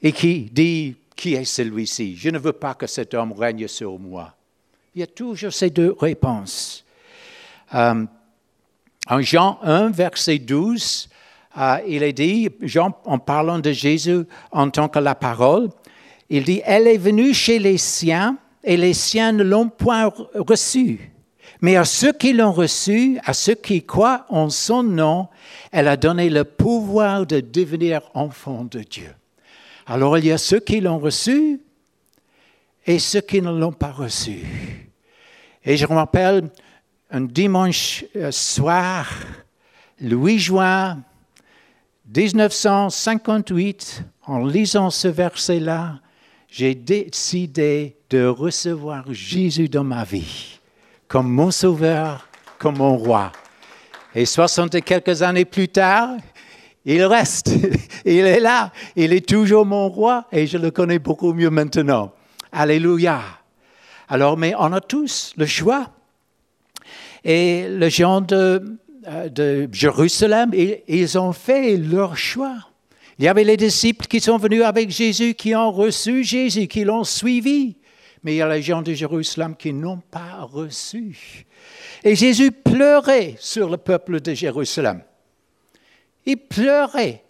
et 0.00 0.12
qui 0.12 0.42
disent, 0.42 0.94
qui 1.16 1.34
est 1.34 1.44
celui-ci? 1.44 2.14
Je 2.14 2.30
ne 2.30 2.38
veux 2.38 2.52
pas 2.52 2.74
que 2.74 2.86
cet 2.86 3.14
homme 3.14 3.32
règne 3.32 3.66
sur 3.66 3.98
moi. 3.98 4.32
Il 4.94 5.00
y 5.00 5.02
a 5.02 5.08
toujours 5.08 5.52
ces 5.52 5.70
deux 5.70 5.96
réponses. 5.98 6.84
Euh, 7.74 8.06
en 9.08 9.20
Jean 9.22 9.58
1, 9.64 9.90
verset 9.90 10.38
12, 10.38 11.08
euh, 11.58 11.78
il 11.88 12.04
est 12.04 12.12
dit, 12.12 12.48
Jean, 12.60 12.96
en 13.04 13.18
parlant 13.18 13.58
de 13.58 13.72
Jésus 13.72 14.24
en 14.52 14.70
tant 14.70 14.88
que 14.88 15.00
la 15.00 15.16
parole, 15.16 15.70
il 16.30 16.44
dit, 16.44 16.60
elle 16.64 16.86
est 16.86 16.98
venue 16.98 17.32
chez 17.32 17.58
les 17.58 17.78
siens 17.78 18.36
et 18.62 18.76
les 18.76 18.94
siens 18.94 19.32
ne 19.32 19.42
l'ont 19.42 19.68
point 19.68 20.12
reçue. 20.34 21.12
Mais 21.60 21.76
à 21.76 21.84
ceux 21.84 22.12
qui 22.12 22.32
l'ont 22.32 22.52
reçue, 22.52 23.18
à 23.24 23.32
ceux 23.32 23.54
qui 23.54 23.84
croient 23.84 24.26
en 24.28 24.48
son 24.50 24.82
nom, 24.82 25.28
elle 25.72 25.88
a 25.88 25.96
donné 25.96 26.30
le 26.30 26.44
pouvoir 26.44 27.26
de 27.26 27.40
devenir 27.40 28.02
enfants 28.14 28.64
de 28.64 28.80
Dieu. 28.80 29.12
Alors 29.86 30.18
il 30.18 30.26
y 30.26 30.32
a 30.32 30.38
ceux 30.38 30.60
qui 30.60 30.80
l'ont 30.80 30.98
reçu 30.98 31.60
et 32.86 32.98
ceux 32.98 33.22
qui 33.22 33.40
ne 33.42 33.50
l'ont 33.50 33.72
pas 33.72 33.90
reçu. 33.90 34.44
Et 35.64 35.76
je 35.76 35.86
me 35.86 35.94
rappelle 35.94 36.50
un 37.10 37.22
dimanche 37.22 38.04
euh, 38.16 38.30
soir, 38.30 39.10
le 40.00 40.14
8 40.14 40.38
juin 40.38 41.02
1958, 42.14 44.04
en 44.26 44.44
lisant 44.46 44.90
ce 44.90 45.08
verset-là, 45.08 46.00
j'ai 46.48 46.74
décidé 46.74 47.96
de 48.10 48.26
recevoir 48.26 49.04
Jésus 49.12 49.68
dans 49.68 49.84
ma 49.84 50.04
vie 50.04 50.58
comme 51.08 51.30
mon 51.32 51.50
sauveur, 51.50 52.28
comme 52.58 52.76
mon 52.76 52.96
roi. 52.96 53.32
Et 54.14 54.26
60 54.26 54.74
et 54.74 54.82
quelques 54.82 55.22
années 55.22 55.46
plus 55.46 55.68
tard, 55.68 56.10
il 56.84 57.02
reste, 57.04 57.50
il 58.04 58.26
est 58.26 58.40
là, 58.40 58.72
il 58.94 59.12
est 59.12 59.26
toujours 59.26 59.66
mon 59.66 59.88
roi 59.88 60.26
et 60.30 60.46
je 60.46 60.58
le 60.58 60.70
connais 60.70 60.98
beaucoup 60.98 61.32
mieux 61.32 61.50
maintenant. 61.50 62.12
Alléluia. 62.52 63.20
Alors, 64.08 64.36
mais 64.36 64.54
on 64.58 64.72
a 64.72 64.80
tous 64.80 65.34
le 65.36 65.46
choix. 65.46 65.90
Et 67.24 67.66
les 67.68 67.90
gens 67.90 68.20
de, 68.20 68.78
euh, 69.06 69.28
de 69.28 69.68
Jérusalem, 69.72 70.50
ils 70.54 71.18
ont 71.18 71.32
fait 71.32 71.76
leur 71.76 72.16
choix. 72.16 72.56
Il 73.18 73.24
y 73.24 73.28
avait 73.28 73.44
les 73.44 73.56
disciples 73.56 74.06
qui 74.06 74.20
sont 74.20 74.36
venus 74.36 74.62
avec 74.62 74.90
Jésus, 74.90 75.34
qui 75.34 75.54
ont 75.54 75.72
reçu 75.72 76.22
Jésus, 76.22 76.68
qui 76.68 76.84
l'ont 76.84 77.02
suivi. 77.02 77.76
Mais 78.22 78.34
il 78.34 78.36
y 78.36 78.42
a 78.42 78.48
les 78.48 78.62
gens 78.62 78.80
de 78.80 78.92
Jérusalem 78.92 79.56
qui 79.56 79.72
n'ont 79.72 80.00
pas 80.10 80.42
reçu. 80.42 81.44
Et 82.04 82.14
Jésus 82.14 82.52
pleurait 82.52 83.34
sur 83.40 83.68
le 83.68 83.76
peuple 83.76 84.20
de 84.20 84.34
Jérusalem. 84.34 85.02
Il 86.26 86.36
pleurait 86.36 87.24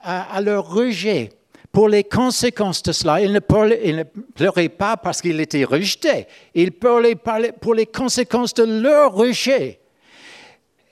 à, 0.00 0.40
leur 0.40 0.70
rejet 0.70 1.30
pour 1.72 1.88
les 1.88 2.04
conséquences 2.04 2.82
de 2.84 2.92
cela. 2.92 3.20
Il 3.20 3.32
ne 3.32 3.40
pleurait, 3.40 4.68
pas 4.68 4.96
parce 4.96 5.20
qu'il 5.20 5.40
était 5.40 5.64
rejeté. 5.64 6.26
Il 6.54 6.72
pleurait 6.72 7.16
pour 7.60 7.74
les 7.74 7.86
conséquences 7.86 8.54
de 8.54 8.64
leur 8.64 9.14
rejet. 9.14 9.80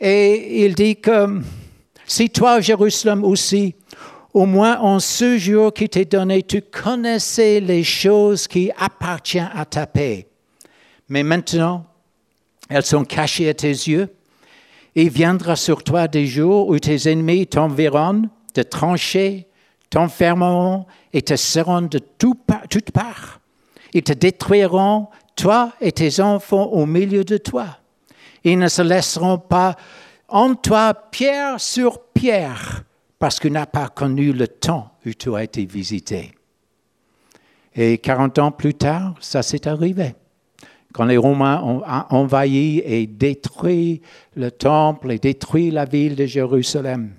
Et 0.01 0.65
il 0.65 0.75
dit 0.75 0.97
que 0.97 1.41
si 2.07 2.31
toi, 2.31 2.61
Jérusalem 2.61 3.25
aussi, 3.25 3.75
au 4.37 4.44
moins 4.44 4.79
en 4.81 5.01
ce 5.01 5.38
jour 5.38 5.72
qui 5.72 5.88
t'est 5.88 6.05
donné, 6.05 6.42
tu 6.42 6.61
connaissais 6.61 7.59
les 7.59 7.83
choses 7.83 8.46
qui 8.46 8.70
appartiennent 8.79 9.51
à 9.55 9.64
ta 9.64 9.87
paix. 9.87 10.29
Mais 11.09 11.22
maintenant, 11.22 11.87
elles 12.68 12.85
sont 12.85 13.07
cachées 13.07 13.49
à 13.49 13.55
tes 13.55 13.70
yeux. 13.70 14.14
Il 14.94 15.09
viendra 15.09 15.57
sur 15.57 15.83
toi 15.83 16.07
des 16.07 16.27
jours 16.27 16.68
où 16.68 16.79
tes 16.79 17.11
ennemis 17.11 17.46
t'environnent, 17.46 18.29
te 18.53 18.61
trancher, 18.61 19.46
t'enfermeront 19.88 20.85
et 21.14 21.22
te 21.22 21.35
seront 21.35 21.81
de 21.81 21.99
toutes 21.99 22.90
parts. 22.92 23.40
Ils 23.94 24.03
te 24.03 24.12
détruiront, 24.12 25.09
toi 25.35 25.72
et 25.81 25.92
tes 25.92 26.20
enfants 26.20 26.66
au 26.72 26.85
milieu 26.85 27.25
de 27.25 27.38
toi. 27.38 27.79
Ils 28.44 28.59
ne 28.59 28.68
se 28.68 28.83
laisseront 28.83 29.38
pas 29.38 29.77
en 30.29 30.55
toi 30.55 30.92
pierre 30.92 31.59
sur 31.59 32.03
pierre 32.12 32.83
parce 33.19 33.41
qu'il 33.41 33.53
n'a 33.53 33.67
pas 33.67 33.89
connu 33.89 34.33
le 34.33 34.49
temps 34.49 34.93
où 35.05 35.11
tu 35.11 35.35
as 35.35 35.45
été 35.45 35.65
visité. 35.65 36.33
Et 37.75 37.99
40 37.99 38.39
ans 38.39 38.51
plus 38.51 38.75
tard, 38.75 39.15
ça 39.21 39.43
s'est 39.43 39.69
arrivé. 39.69 40.15
Quand 40.93 41.05
les 41.05 41.17
Romains 41.17 41.63
ont 41.63 41.83
envahi 42.11 42.79
et 42.79 43.07
détruit 43.07 44.01
le 44.35 44.51
temple 44.51 45.13
et 45.13 45.19
détruit 45.19 45.71
la 45.71 45.85
ville 45.85 46.17
de 46.17 46.25
Jérusalem. 46.25 47.13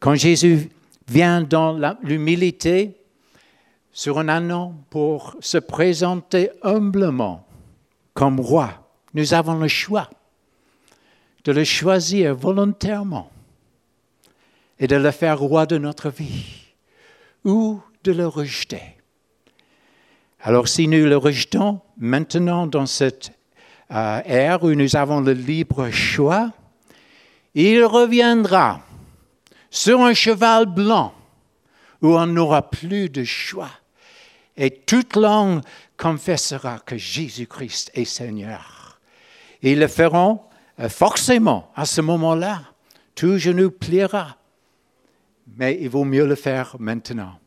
Quand 0.00 0.14
Jésus 0.14 0.70
vient 1.06 1.42
dans 1.42 1.78
l'humilité 2.02 2.96
sur 3.92 4.18
un 4.18 4.28
anneau 4.28 4.72
pour 4.88 5.36
se 5.40 5.58
présenter 5.58 6.50
humblement 6.62 7.46
comme 8.14 8.40
roi, 8.40 8.88
nous 9.12 9.34
avons 9.34 9.58
le 9.58 9.68
choix 9.68 10.08
de 11.44 11.52
le 11.52 11.64
choisir 11.64 12.34
volontairement 12.34 13.30
et 14.80 14.86
de 14.86 14.96
le 14.96 15.10
faire 15.10 15.38
roi 15.38 15.66
de 15.66 15.78
notre 15.78 16.10
vie 16.10 16.74
ou 17.44 17.80
de 18.04 18.12
le 18.12 18.26
rejeter. 18.26 18.96
Alors 20.40 20.68
si 20.68 20.86
nous 20.86 21.04
le 21.04 21.16
rejetons 21.16 21.80
maintenant 21.96 22.66
dans 22.66 22.86
cette 22.86 23.32
euh, 23.90 24.20
ère 24.24 24.62
où 24.62 24.72
nous 24.74 24.96
avons 24.96 25.20
le 25.20 25.32
libre 25.32 25.90
choix, 25.90 26.52
il 27.54 27.84
reviendra 27.84 28.80
sur 29.70 30.00
un 30.00 30.14
cheval 30.14 30.66
blanc 30.66 31.12
où 32.00 32.16
on 32.16 32.26
n'aura 32.26 32.70
plus 32.70 33.08
de 33.08 33.24
choix. 33.24 33.70
Et 34.56 34.70
toute 34.70 35.16
langue 35.16 35.60
confessera 35.96 36.78
que 36.80 36.96
Jésus-Christ 36.96 37.90
est 37.94 38.04
Seigneur. 38.04 39.00
Ils 39.62 39.78
le 39.78 39.88
feront 39.88 40.40
euh, 40.80 40.88
forcément 40.88 41.70
à 41.74 41.84
ce 41.84 42.00
moment-là. 42.00 42.62
Tout 43.14 43.38
genou 43.38 43.70
pliera 43.70 44.37
mais 45.56 45.78
il 45.80 45.88
vaut 45.88 46.04
mieux 46.04 46.26
le 46.26 46.34
faire 46.34 46.76
maintenant. 46.78 47.38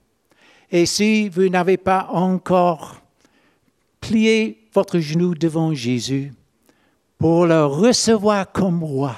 Et 0.72 0.86
si 0.86 1.30
vous 1.30 1.50
n'avez 1.50 1.78
pas 1.78 2.08
encore 2.12 3.02
plié 4.00 4.68
votre 4.74 5.00
genou 5.00 5.36
devant 5.36 5.74
Jésus 5.74 6.34
pour 7.18 7.46
le 7.46 7.66
recevoir 7.66 8.52
comme 8.52 8.84
roi, 8.84 9.16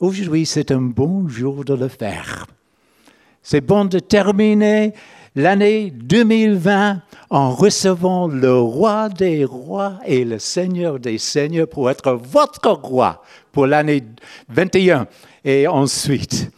aujourd'hui 0.00 0.46
c'est 0.46 0.70
un 0.70 0.80
bon 0.80 1.28
jour 1.28 1.64
de 1.64 1.74
le 1.74 1.88
faire. 1.88 2.46
C'est 3.42 3.60
bon 3.60 3.84
de 3.84 3.98
terminer 3.98 4.92
l'année 5.34 5.90
2020 5.90 7.02
en 7.30 7.54
recevant 7.54 8.26
le 8.26 8.58
roi 8.58 9.08
des 9.08 9.44
rois 9.44 9.98
et 10.04 10.24
le 10.24 10.38
seigneur 10.38 10.98
des 10.98 11.18
seigneurs 11.18 11.68
pour 11.68 11.90
être 11.90 12.12
votre 12.12 12.70
roi 12.70 13.22
pour 13.52 13.66
l'année 13.66 14.02
21 14.48 15.06
et 15.44 15.66
ensuite. 15.68 16.50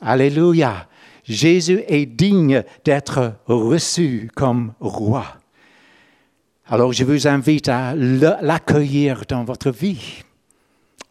Alléluia. 0.00 0.86
Jésus 1.28 1.84
est 1.88 2.06
digne 2.06 2.64
d'être 2.84 3.34
reçu 3.46 4.30
comme 4.34 4.72
roi. 4.80 5.26
Alors 6.66 6.92
je 6.92 7.04
vous 7.04 7.26
invite 7.28 7.68
à 7.68 7.94
l'accueillir 7.94 9.24
dans 9.28 9.44
votre 9.44 9.70
vie 9.70 10.22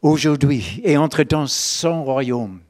aujourd'hui 0.01 0.81
et 0.83 0.97
entrer 0.97 1.25
dans 1.25 1.45
son 1.45 2.03
royaume. 2.03 2.61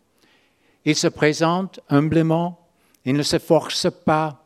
Il 0.83 0.95
se 0.95 1.07
présente 1.07 1.79
humblement, 1.89 2.59
il 3.05 3.15
ne 3.15 3.23
se 3.23 3.39
force 3.39 3.87
pas, 4.05 4.43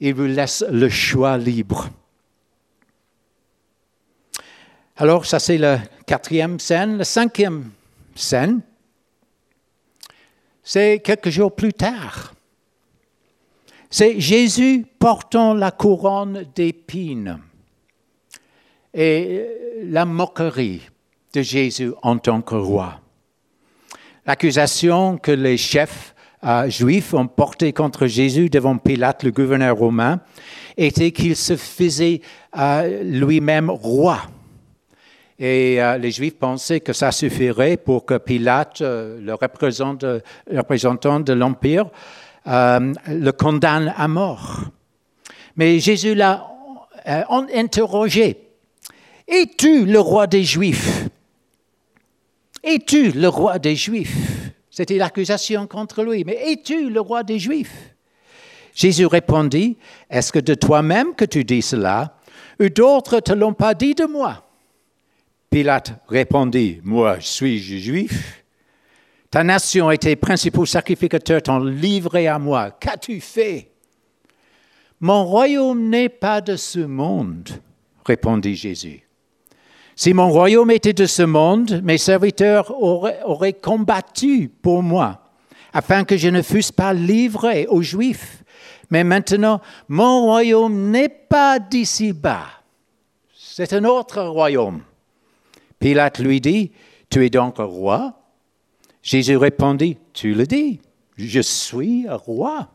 il 0.00 0.14
vous 0.14 0.24
laisse 0.24 0.64
le 0.70 0.88
choix 0.90 1.38
libre. 1.38 1.88
Alors 4.96 5.24
ça 5.24 5.38
c'est 5.38 5.58
la 5.58 5.78
quatrième 6.06 6.60
scène. 6.60 6.98
La 6.98 7.04
cinquième 7.04 7.70
scène, 8.14 8.60
c'est 10.70 11.00
quelques 11.02 11.30
jours 11.30 11.54
plus 11.54 11.72
tard. 11.72 12.34
C'est 13.88 14.20
Jésus 14.20 14.84
portant 14.98 15.54
la 15.54 15.70
couronne 15.70 16.44
d'épines 16.54 17.38
et 18.92 19.46
la 19.84 20.04
moquerie 20.04 20.82
de 21.32 21.40
Jésus 21.40 21.92
en 22.02 22.18
tant 22.18 22.42
que 22.42 22.54
roi. 22.54 23.00
L'accusation 24.26 25.16
que 25.16 25.32
les 25.32 25.56
chefs 25.56 26.14
euh, 26.44 26.68
juifs 26.68 27.14
ont 27.14 27.28
portée 27.28 27.72
contre 27.72 28.06
Jésus 28.06 28.50
devant 28.50 28.76
Pilate, 28.76 29.22
le 29.22 29.30
gouverneur 29.30 29.74
romain, 29.74 30.20
était 30.76 31.12
qu'il 31.12 31.34
se 31.34 31.56
faisait 31.56 32.20
euh, 32.58 33.04
lui-même 33.04 33.70
roi. 33.70 34.20
Et 35.38 35.80
euh, 35.80 35.98
les 35.98 36.10
Juifs 36.10 36.36
pensaient 36.36 36.80
que 36.80 36.92
ça 36.92 37.12
suffirait 37.12 37.76
pour 37.76 38.04
que 38.04 38.18
Pilate, 38.18 38.80
euh, 38.80 39.20
le, 39.20 39.34
représentant, 39.34 41.20
de 41.20 41.32
l'Empire, 41.32 41.86
euh, 42.48 42.92
le 43.06 43.30
condamne 43.30 43.94
à 43.96 44.08
mort. 44.08 44.62
Mais 45.56 45.78
Jésus 45.78 46.14
l'a 46.14 46.44
interrogé. 47.54 48.48
Es-tu 49.28 49.86
le 49.86 50.00
roi 50.00 50.26
des 50.26 50.42
Juifs? 50.42 51.08
Es-tu 52.64 53.12
le 53.12 53.28
roi 53.28 53.58
des 53.58 53.76
Juifs? 53.76 54.16
C'était 54.70 54.96
l'accusation 54.96 55.66
contre 55.66 56.02
lui. 56.02 56.24
Mais 56.24 56.50
es-tu 56.50 56.90
le 56.90 57.00
roi 57.00 57.22
des 57.22 57.38
Juifs? 57.38 57.94
Jésus 58.74 59.06
répondit, 59.06 59.76
Est-ce 60.10 60.32
que 60.32 60.38
de 60.38 60.54
toi-même 60.54 61.14
que 61.14 61.24
tu 61.24 61.44
dis 61.44 61.62
cela, 61.62 62.16
ou 62.60 62.68
d'autres 62.68 63.20
te 63.20 63.32
l'ont 63.32 63.54
pas 63.54 63.74
dit 63.74 63.94
de 63.94 64.04
moi? 64.04 64.47
Pilate 65.50 65.92
répondit, 66.08 66.80
Moi, 66.84 67.18
je 67.20 67.26
suis 67.26 67.58
juif. 67.58 68.44
Ta 69.30 69.44
nation 69.44 69.90
et 69.90 69.98
tes 69.98 70.16
principaux 70.16 70.66
sacrificateurs 70.66 71.42
t'ont 71.42 71.58
livré 71.58 72.28
à 72.28 72.38
moi. 72.38 72.70
Qu'as-tu 72.70 73.20
fait? 73.20 73.70
Mon 75.00 75.24
royaume 75.24 75.88
n'est 75.88 76.08
pas 76.08 76.40
de 76.40 76.56
ce 76.56 76.80
monde, 76.80 77.48
répondit 78.04 78.56
Jésus. 78.56 79.06
Si 79.94 80.14
mon 80.14 80.30
royaume 80.30 80.70
était 80.70 80.92
de 80.92 81.06
ce 81.06 81.22
monde, 81.22 81.80
mes 81.82 81.98
serviteurs 81.98 82.70
auraient, 82.82 83.20
auraient 83.24 83.52
combattu 83.52 84.48
pour 84.48 84.82
moi, 84.82 85.22
afin 85.72 86.04
que 86.04 86.16
je 86.16 86.28
ne 86.28 86.42
fusse 86.42 86.72
pas 86.72 86.92
livré 86.92 87.66
aux 87.66 87.82
Juifs. 87.82 88.42
Mais 88.90 89.04
maintenant, 89.04 89.60
mon 89.88 90.22
royaume 90.22 90.90
n'est 90.90 91.08
pas 91.08 91.58
d'ici-bas. 91.58 92.46
C'est 93.34 93.72
un 93.72 93.84
autre 93.84 94.22
royaume. 94.22 94.82
Pilate 95.78 96.18
lui 96.18 96.40
dit, 96.40 96.72
Tu 97.10 97.24
es 97.24 97.30
donc 97.30 97.56
roi? 97.58 98.14
Jésus 99.02 99.36
répondit, 99.36 99.96
tu 100.12 100.34
le 100.34 100.46
dis, 100.46 100.80
je 101.16 101.40
suis 101.40 102.06
roi. 102.08 102.68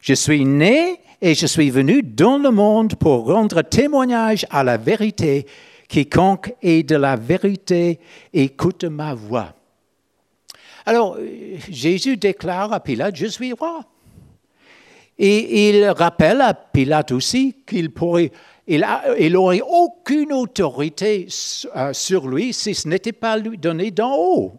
Je 0.00 0.14
suis 0.14 0.44
né 0.44 1.00
et 1.20 1.34
je 1.34 1.46
suis 1.46 1.70
venu 1.70 2.02
dans 2.02 2.38
le 2.38 2.50
monde 2.50 2.94
pour 2.94 3.26
rendre 3.26 3.62
témoignage 3.62 4.46
à 4.50 4.62
la 4.62 4.76
vérité. 4.76 5.46
Quiconque 5.88 6.54
est 6.62 6.82
de 6.82 6.96
la 6.96 7.16
vérité 7.16 8.00
écoute 8.32 8.84
ma 8.84 9.14
voix. 9.14 9.54
Alors, 10.84 11.18
Jésus 11.68 12.16
déclare 12.16 12.72
à 12.72 12.80
Pilate, 12.80 13.16
je 13.16 13.26
suis 13.26 13.52
roi. 13.52 13.84
Et 15.18 15.68
il 15.68 15.84
rappelle 15.86 16.40
à 16.40 16.54
Pilate 16.54 17.12
aussi 17.12 17.56
qu'il 17.66 17.90
pourrait, 17.90 18.30
il, 18.66 19.32
n'aurait 19.32 19.60
aucune 19.60 20.32
autorité 20.32 21.28
euh, 21.76 21.92
sur 21.92 22.26
lui 22.26 22.52
si 22.52 22.74
ce 22.74 22.88
n'était 22.88 23.12
pas 23.12 23.36
lui 23.36 23.56
donné 23.56 23.90
d'en 23.90 24.14
haut. 24.16 24.54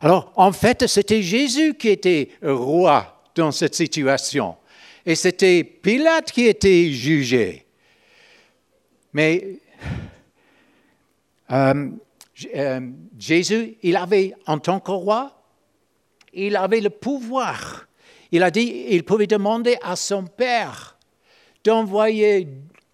Alors, 0.00 0.32
en 0.34 0.50
fait, 0.50 0.86
c'était 0.88 1.22
Jésus 1.22 1.74
qui 1.74 1.90
était 1.90 2.30
roi 2.42 3.22
dans 3.34 3.52
cette 3.52 3.76
situation. 3.76 4.56
Et 5.06 5.14
c'était 5.14 5.62
Pilate 5.62 6.32
qui 6.32 6.46
était 6.46 6.90
jugé. 6.90 7.66
Mais 9.12 9.58
euh, 11.52 11.90
euh, 12.56 12.80
Jésus, 13.18 13.76
il 13.82 13.96
avait, 13.96 14.34
en 14.46 14.58
tant 14.58 14.80
que 14.80 14.90
roi, 14.90 15.42
il 16.32 16.56
avait 16.56 16.80
le 16.80 16.90
pouvoir. 16.90 17.86
Il 18.30 18.42
a 18.42 18.50
dit, 18.50 18.86
il 18.88 19.04
pouvait 19.04 19.26
demander 19.26 19.76
à 19.82 19.96
son 19.96 20.24
Père 20.24 20.98
d'envoyer 21.62 22.48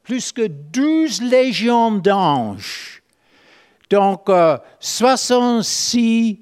plus 0.08 0.32
que 0.32 0.46
douze 0.46 1.20
légions 1.20 1.90
d'anges. 1.92 3.02
Donc, 3.90 4.30
66 4.80 6.40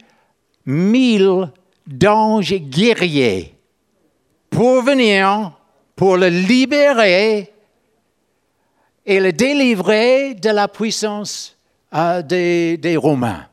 euh, 0.69 0.93
000 1.19 1.49
d'anges 1.85 2.55
guerriers 2.55 3.57
pour 4.51 4.83
venir, 4.83 5.51
pour 5.97 6.17
le 6.17 6.29
libérer 6.29 7.53
et 9.05 9.19
le 9.19 9.33
délivrer 9.33 10.35
de 10.35 10.51
la 10.51 10.69
puissance 10.69 11.59
euh, 11.93 12.23
des, 12.23 12.97
Romains. 12.97 13.49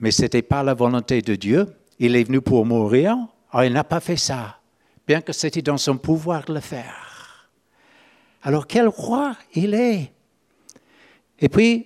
Mais 0.00 0.10
ce 0.10 0.22
n'était 0.22 0.42
pas 0.42 0.62
la 0.62 0.74
volonté 0.74 1.22
de 1.22 1.34
Dieu. 1.34 1.66
Il 1.98 2.14
est 2.14 2.24
venu 2.24 2.42
pour 2.42 2.66
mourir. 2.66 3.16
Alors, 3.52 3.64
il 3.64 3.72
n'a 3.72 3.84
pas 3.84 4.00
fait 4.00 4.18
ça, 4.18 4.58
bien 5.06 5.22
que 5.22 5.32
c'était 5.32 5.62
dans 5.62 5.78
son 5.78 5.96
pouvoir 5.96 6.44
de 6.44 6.52
le 6.52 6.60
faire. 6.60 7.07
Alors, 8.48 8.66
quel 8.66 8.88
roi 8.88 9.36
il 9.54 9.74
est? 9.74 10.10
Et 11.38 11.50
puis, 11.50 11.84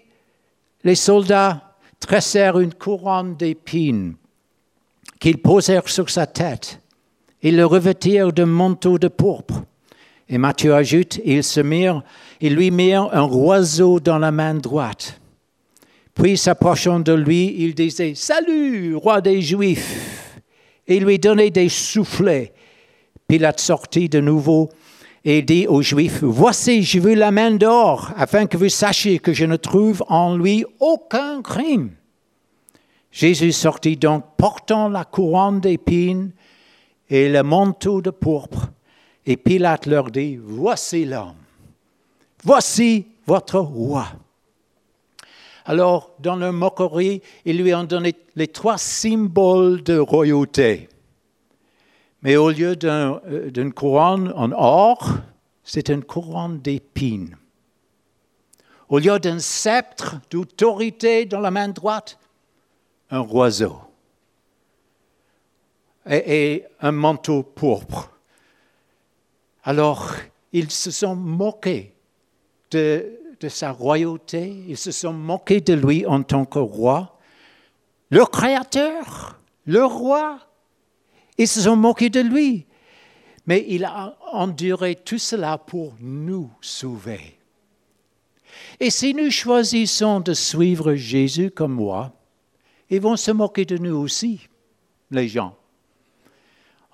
les 0.84 0.94
soldats 0.94 1.74
tressèrent 1.98 2.60
une 2.60 2.72
couronne 2.72 3.34
d'épines 3.34 4.14
qu'ils 5.18 5.42
posèrent 5.42 5.88
sur 5.88 6.08
sa 6.08 6.28
tête. 6.28 6.78
Ils 7.42 7.56
le 7.56 7.66
revêtirent 7.66 8.32
d'un 8.32 8.46
manteau 8.46 9.00
de 9.00 9.08
pourpre. 9.08 9.64
Et 10.28 10.38
Matthieu 10.38 10.72
ajoute, 10.72 11.18
ils, 11.24 11.42
se 11.42 11.58
mirent, 11.58 12.04
ils 12.40 12.54
lui 12.54 12.70
mirent 12.70 13.08
un 13.12 13.22
roseau 13.22 13.98
dans 13.98 14.20
la 14.20 14.30
main 14.30 14.54
droite. 14.54 15.20
Puis 16.14 16.38
s'approchant 16.38 17.00
de 17.00 17.12
lui, 17.12 17.56
il 17.58 17.74
disait, 17.74 18.14
Salut, 18.14 18.94
roi 18.94 19.20
des 19.20 19.42
Juifs. 19.42 20.38
Et 20.86 20.98
il 20.98 21.04
lui 21.06 21.18
donnait 21.18 21.50
des 21.50 21.68
soufflets. 21.68 22.52
Pilate 23.26 23.58
sortit 23.58 24.08
de 24.08 24.20
nouveau 24.20 24.68
et 25.24 25.42
dit 25.42 25.66
aux 25.66 25.82
Juifs, 25.82 26.22
Voici, 26.22 26.82
je 26.82 26.98
veux 26.98 27.14
la 27.14 27.30
main 27.30 27.52
d'or, 27.52 28.10
afin 28.16 28.46
que 28.46 28.56
vous 28.56 28.68
sachiez 28.68 29.18
que 29.18 29.32
je 29.32 29.44
ne 29.44 29.56
trouve 29.56 30.04
en 30.08 30.36
lui 30.36 30.64
aucun 30.80 31.42
crime. 31.42 31.90
Jésus 33.10 33.52
sortit 33.52 33.96
donc 33.96 34.24
portant 34.36 34.88
la 34.88 35.04
couronne 35.04 35.60
d'épines 35.60 36.32
et 37.10 37.28
le 37.28 37.42
manteau 37.42 38.00
de 38.00 38.10
pourpre. 38.10 38.70
Et 39.26 39.36
Pilate 39.36 39.86
leur 39.86 40.10
dit, 40.10 40.38
Voici 40.42 41.04
l'homme, 41.04 41.34
voici 42.42 43.06
votre 43.26 43.58
roi. 43.58 44.06
Alors, 45.64 46.10
dans 46.18 46.34
leur 46.34 46.52
moquerie, 46.52 47.22
ils 47.44 47.62
lui 47.62 47.72
ont 47.72 47.84
donné 47.84 48.14
les 48.34 48.48
trois 48.48 48.78
symboles 48.78 49.82
de 49.84 49.96
royauté. 49.96 50.88
Mais 52.22 52.36
au 52.36 52.50
lieu 52.50 52.76
euh, 52.84 53.50
d'une 53.50 53.72
couronne 53.72 54.32
en 54.36 54.52
or, 54.52 55.18
c'est 55.64 55.88
une 55.88 56.04
couronne 56.04 56.60
d'épines. 56.60 57.36
Au 58.88 58.98
lieu 58.98 59.18
d'un 59.18 59.38
sceptre 59.38 60.16
d'autorité 60.30 61.24
dans 61.24 61.40
la 61.40 61.50
main 61.50 61.68
droite, 61.68 62.18
un 63.10 63.20
roseau. 63.20 63.78
Et, 66.08 66.64
un 66.80 66.92
manteau 66.92 67.42
pourpre. 67.42 68.10
Alors, 69.62 70.14
ils 70.52 70.70
se 70.70 70.90
sont 70.90 71.14
moqués 71.14 71.94
de, 72.72 73.20
de 73.40 73.48
sa 73.48 73.70
royauté, 73.70 74.64
ils 74.68 74.76
se 74.76 74.90
sont 74.90 75.12
moqués 75.12 75.60
de 75.60 75.74
lui 75.74 76.04
en 76.06 76.22
tant 76.22 76.44
que 76.44 76.58
roi, 76.58 77.18
leur 78.10 78.30
créateur, 78.30 79.38
le 79.64 79.84
roi. 79.84 80.38
Ils 81.42 81.48
se 81.48 81.62
sont 81.62 81.74
moqués 81.74 82.08
de 82.08 82.20
lui. 82.20 82.66
Mais 83.46 83.64
il 83.66 83.84
a 83.84 84.16
enduré 84.30 84.94
tout 84.94 85.18
cela 85.18 85.58
pour 85.58 85.92
nous 86.00 86.48
sauver. 86.60 87.36
Et 88.78 88.90
si 88.90 89.12
nous 89.12 89.28
choisissons 89.28 90.20
de 90.20 90.34
suivre 90.34 90.94
Jésus 90.94 91.50
comme 91.50 91.72
moi, 91.72 92.12
ils 92.90 93.00
vont 93.00 93.16
se 93.16 93.32
moquer 93.32 93.64
de 93.64 93.76
nous 93.76 93.96
aussi, 93.96 94.46
les 95.10 95.26
gens. 95.26 95.56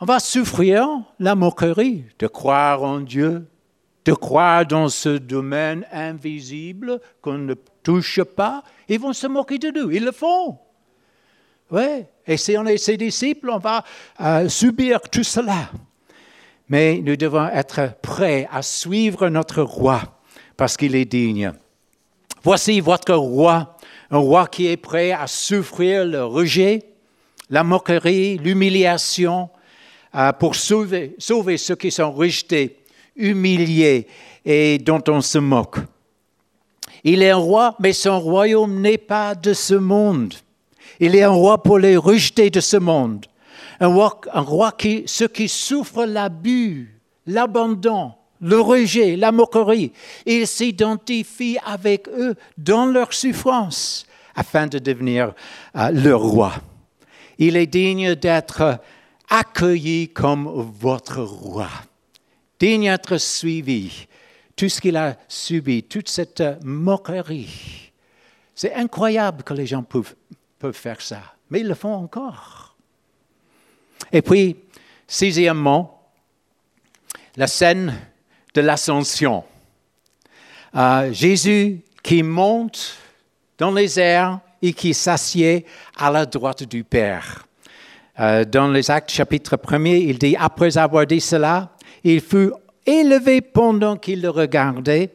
On 0.01 0.07
va 0.07 0.18
souffrir 0.18 0.88
la 1.18 1.34
moquerie 1.34 2.07
de 2.18 2.26
croire 2.26 2.82
en 2.82 3.01
Dieu, 3.01 3.46
de 4.07 4.14
croire 4.14 4.64
dans 4.64 4.88
ce 4.88 5.18
domaine 5.18 5.84
invisible 5.92 7.03
qu'on 7.20 7.36
ne 7.36 7.53
touche 7.82 8.22
pas, 8.22 8.64
ils 8.88 8.99
vont 8.99 9.12
se 9.12 9.26
moquer 9.26 9.59
de 9.59 9.70
nous. 9.78 9.90
Ils 9.90 10.07
le 10.07 10.12
font. 10.12 10.59
Oui, 11.71 12.05
et 12.27 12.37
si 12.37 12.57
on 12.57 12.64
est 12.66 12.79
ses 12.79 12.97
disciples, 12.97 13.51
on 13.51 13.59
va 13.59 13.85
euh, 14.21 14.49
subir 14.49 15.01
tout 15.03 15.25
cela. 15.25 15.71
Mais 16.69 17.01
nous 17.03 17.16
devons 17.16 17.49
être 17.49 17.95
prêts 18.01 18.49
à 18.51 18.62
suivre 18.62 19.29
notre 19.29 19.62
roi 19.62 20.01
parce 20.57 20.77
qu'il 20.77 20.95
est 20.95 21.05
digne. 21.05 21.53
Voici 22.43 22.81
votre 22.81 23.14
roi, 23.14 23.77
un 24.11 24.19
roi 24.19 24.47
qui 24.47 24.66
est 24.66 24.77
prêt 24.77 25.12
à 25.12 25.27
souffrir 25.27 26.05
le 26.05 26.25
rejet, 26.25 26.83
la 27.51 27.64
moquerie, 27.64 28.39
l'humiliation, 28.39 29.51
euh, 30.14 30.33
pour 30.33 30.55
sauver, 30.55 31.14
sauver 31.19 31.59
ceux 31.59 31.77
qui 31.77 31.91
sont 31.91 32.12
rejetés 32.12 32.79
humilié 33.16 34.07
et 34.45 34.79
dont 34.79 35.03
on 35.09 35.21
se 35.21 35.39
moque. 35.39 35.79
Il 37.05 37.23
est 37.23 37.31
un 37.31 37.37
roi, 37.37 37.77
mais 37.79 37.93
son 37.93 38.19
royaume 38.19 38.81
n'est 38.81 38.99
pas 38.99 39.35
de 39.35 39.53
ce 39.53 39.75
monde. 39.75 40.35
Il 41.01 41.14
est 41.14 41.22
un 41.22 41.30
roi 41.30 41.62
pour 41.62 41.78
les 41.78 41.96
rejetés 41.96 42.51
de 42.51 42.61
ce 42.61 42.76
monde. 42.76 43.26
Un 43.80 43.86
roi, 43.86 44.72
qui, 44.72 45.05
ceux 45.07 45.28
qui 45.28 45.49
souffrent 45.49 46.05
l'abus, 46.05 47.01
l'abandon, 47.26 48.12
le 48.40 48.61
rejet, 48.61 49.16
la 49.16 49.30
moquerie. 49.30 49.92
Il 50.26 50.46
s'identifie 50.46 51.59
avec 51.64 52.09
eux 52.09 52.34
dans 52.57 52.86
leur 52.86 53.12
souffrance 53.12 54.05
afin 54.34 54.66
de 54.66 54.78
devenir 54.78 55.32
euh, 55.76 55.90
leur 55.90 56.20
roi. 56.20 56.53
Il 57.38 57.57
est 57.57 57.66
digne 57.66 58.16
d'être 58.16 58.80
accueilli 59.30 60.09
comme 60.09 60.49
votre 60.80 61.22
roi 61.22 61.68
digne 62.59 62.90
d'être 62.90 63.18
suivi. 63.18 64.07
Tout 64.57 64.68
ce 64.68 64.80
qu'il 64.80 64.96
a 64.96 65.16
subi, 65.28 65.84
toute 65.84 66.09
cette 66.09 66.42
moquerie. 66.64 67.92
C'est 68.55 68.74
incroyable 68.74 69.44
que 69.44 69.55
les 69.55 69.66
gens 69.66 69.84
peuvent, 69.84 70.14
peuvent 70.59 70.73
faire 70.73 71.01
ça, 71.01 71.23
mais 71.51 71.61
ils 71.61 71.69
le 71.69 71.75
font 71.75 71.95
encore. 71.95 72.77
Et 74.13 74.23
puis, 74.23 74.57
sixièmement, 75.07 76.11
la 77.37 77.47
scène 77.47 77.95
de 78.55 78.61
l'ascension. 78.61 79.45
Euh, 80.75 81.13
Jésus 81.13 81.81
qui 82.03 82.23
monte 82.23 82.97
dans 83.59 83.71
les 83.71 83.99
airs 83.99 84.41
et 84.61 84.73
qui 84.73 84.95
s'assied 84.95 85.65
à 85.97 86.11
la 86.11 86.27
droite 86.27 86.65
du 86.65 86.85
Père. 86.85 87.47
Euh, 88.21 88.45
dans 88.45 88.69
les 88.69 88.91
Actes 88.91 89.11
chapitre 89.11 89.59
1 89.71 89.85
il 89.85 90.19
dit, 90.19 90.37
après 90.39 90.77
avoir 90.77 91.07
dit 91.07 91.21
cela, 91.21 91.71
il 92.03 92.21
fut 92.21 92.51
élevé 92.85 93.41
pendant 93.41 93.97
qu'ils 93.97 94.23
le 94.23 94.31
regardaient, 94.31 95.11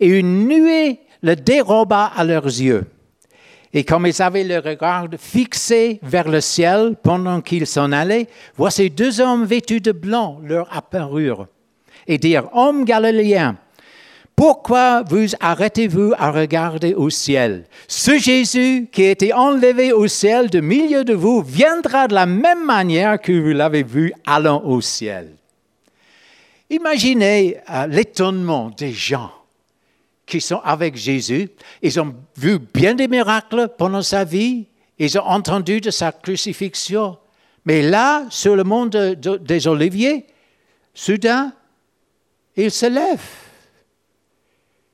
et 0.00 0.08
une 0.08 0.48
nuée 0.48 1.00
le 1.22 1.36
déroba 1.36 2.06
à 2.06 2.24
leurs 2.24 2.46
yeux. 2.46 2.84
Et 3.76 3.82
comme 3.82 4.06
ils 4.06 4.22
avaient 4.22 4.44
le 4.44 4.60
regard 4.60 5.08
fixé 5.18 5.98
vers 6.02 6.28
le 6.28 6.40
ciel 6.40 6.94
pendant 7.02 7.40
qu'ils 7.40 7.66
s'en 7.66 7.90
allaient, 7.90 8.28
voici 8.56 8.88
deux 8.88 9.20
hommes 9.20 9.44
vêtus 9.44 9.80
de 9.80 9.90
blanc 9.90 10.40
leur 10.44 10.74
apparurent 10.74 11.48
et 12.06 12.16
dirent, 12.16 12.48
Hommes 12.52 12.84
galiléens, 12.84 13.56
pourquoi 14.36 15.02
vous 15.02 15.26
arrêtez-vous 15.40 16.12
à 16.16 16.30
regarder 16.30 16.94
au 16.94 17.10
ciel? 17.10 17.64
Ce 17.88 18.16
Jésus 18.16 18.88
qui 18.92 19.04
a 19.06 19.10
été 19.10 19.32
enlevé 19.32 19.92
au 19.92 20.06
ciel 20.06 20.50
de 20.50 20.60
milieu 20.60 21.04
de 21.04 21.14
vous 21.14 21.42
viendra 21.42 22.06
de 22.06 22.14
la 22.14 22.26
même 22.26 22.64
manière 22.64 23.20
que 23.20 23.32
vous 23.32 23.56
l'avez 23.56 23.82
vu 23.82 24.12
allant 24.24 24.62
au 24.64 24.80
ciel. 24.80 25.32
Imaginez 26.70 27.58
euh, 27.70 27.86
l'étonnement 27.88 28.70
des 28.76 28.92
gens 28.92 29.30
qui 30.26 30.40
sont 30.40 30.60
avec 30.64 30.96
Jésus. 30.96 31.48
Ils 31.82 32.00
ont 32.00 32.14
vu 32.36 32.58
bien 32.58 32.94
des 32.94 33.08
miracles 33.08 33.68
pendant 33.76 34.02
sa 34.02 34.24
vie. 34.24 34.66
Ils 34.98 35.18
ont 35.18 35.24
entendu 35.24 35.80
de 35.80 35.90
sa 35.90 36.12
crucifixion. 36.12 37.18
Mais 37.64 37.82
là, 37.82 38.26
sur 38.30 38.56
le 38.56 38.64
mont 38.64 38.86
des 38.86 39.66
Oliviers, 39.66 40.26
soudain, 40.92 41.52
il 42.56 42.70
se 42.70 42.86
lève 42.86 43.22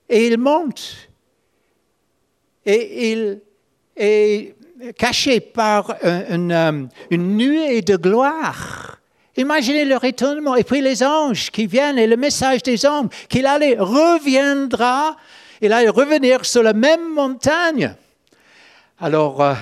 et 0.08 0.26
il 0.26 0.38
monte. 0.38 1.08
Et 2.64 3.12
il 3.12 3.40
est 3.96 4.54
caché 4.96 5.40
par 5.40 5.96
une, 6.02 6.52
euh, 6.52 6.86
une 7.10 7.36
nuée 7.36 7.82
de 7.82 7.96
gloire. 7.96 8.99
Imaginez 9.40 9.86
leur 9.86 10.04
étonnement. 10.04 10.54
Et 10.54 10.64
puis 10.64 10.82
les 10.82 11.02
anges 11.02 11.50
qui 11.50 11.66
viennent 11.66 11.98
et 11.98 12.06
le 12.06 12.18
message 12.18 12.62
des 12.62 12.84
anges 12.84 13.08
qu'il 13.26 13.46
allait 13.46 13.76
reviendra, 13.78 15.16
il 15.62 15.72
allait 15.72 15.88
revenir 15.88 16.44
sur 16.44 16.62
la 16.62 16.74
même 16.74 17.14
montagne. 17.14 17.94
Alors, 18.98 19.40
euh, 19.40 19.54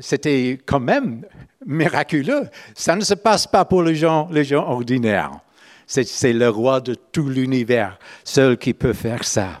c'était 0.00 0.58
quand 0.64 0.80
même 0.80 1.22
miraculeux. 1.66 2.48
Ça 2.74 2.96
ne 2.96 3.02
se 3.02 3.12
passe 3.12 3.46
pas 3.46 3.66
pour 3.66 3.82
les 3.82 3.94
gens, 3.94 4.26
les 4.30 4.44
gens 4.44 4.66
ordinaires. 4.66 5.32
C'est 5.86 6.32
le 6.32 6.48
roi 6.48 6.80
de 6.80 6.94
tout 6.94 7.28
l'univers, 7.28 7.98
seul 8.24 8.56
qui 8.56 8.72
peut 8.72 8.94
faire 8.94 9.22
ça. 9.22 9.60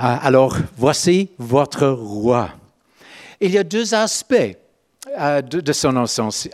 Euh, 0.00 0.16
alors, 0.20 0.56
voici 0.76 1.30
votre 1.38 1.86
roi. 1.86 2.50
Il 3.40 3.52
y 3.52 3.58
a 3.58 3.62
deux 3.62 3.94
aspects 3.94 4.56
de, 5.16 5.72
son 5.72 6.04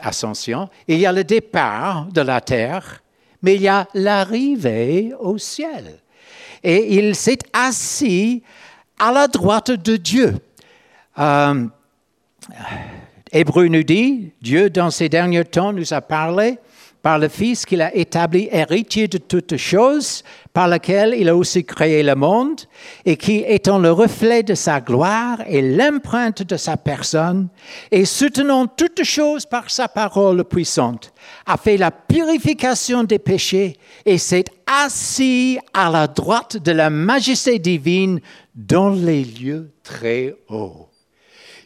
ascension. 0.00 0.68
Il 0.86 0.98
y 0.98 1.06
a 1.06 1.12
le 1.12 1.24
départ 1.24 2.06
de 2.06 2.20
la 2.20 2.40
terre, 2.40 3.02
mais 3.42 3.56
il 3.56 3.62
y 3.62 3.68
a 3.68 3.88
l'arrivée 3.94 5.12
au 5.18 5.38
ciel. 5.38 5.98
Et 6.62 6.96
il 6.98 7.14
s'est 7.14 7.38
assis 7.52 8.42
à 8.98 9.12
la 9.12 9.26
droite 9.26 9.72
de 9.72 9.96
Dieu. 9.96 10.36
Euh, 11.18 11.66
Hébreu 13.32 13.66
nous 13.66 13.82
dit, 13.82 14.32
Dieu 14.40 14.70
dans 14.70 14.90
ces 14.90 15.08
derniers 15.08 15.44
temps 15.44 15.72
nous 15.72 15.92
a 15.92 16.00
parlé 16.00 16.58
par 17.02 17.18
le 17.18 17.28
Fils 17.28 17.66
qu'il 17.66 17.82
a 17.82 17.94
établi 17.94 18.48
héritier 18.52 19.08
de 19.08 19.18
toutes 19.18 19.56
choses, 19.56 20.22
par 20.52 20.68
lequel 20.68 21.14
il 21.18 21.28
a 21.28 21.36
aussi 21.36 21.64
créé 21.64 22.02
le 22.02 22.14
monde, 22.14 22.60
et 23.04 23.16
qui, 23.16 23.44
étant 23.46 23.78
le 23.78 23.90
reflet 23.90 24.44
de 24.44 24.54
sa 24.54 24.80
gloire 24.80 25.38
et 25.48 25.62
l'empreinte 25.62 26.42
de 26.42 26.56
sa 26.56 26.76
personne, 26.76 27.48
et 27.90 28.04
soutenant 28.04 28.68
toutes 28.68 29.02
choses 29.02 29.44
par 29.44 29.68
sa 29.70 29.88
parole 29.88 30.44
puissante, 30.44 31.12
a 31.46 31.56
fait 31.56 31.76
la 31.76 31.90
purification 31.90 33.02
des 33.02 33.18
péchés 33.18 33.76
et 34.06 34.18
s'est 34.18 34.44
assis 34.66 35.58
à 35.74 35.90
la 35.90 36.06
droite 36.06 36.56
de 36.56 36.72
la 36.72 36.88
majesté 36.88 37.58
divine 37.58 38.20
dans 38.54 38.90
les 38.90 39.24
lieux 39.24 39.72
très 39.82 40.36
hauts. 40.48 40.88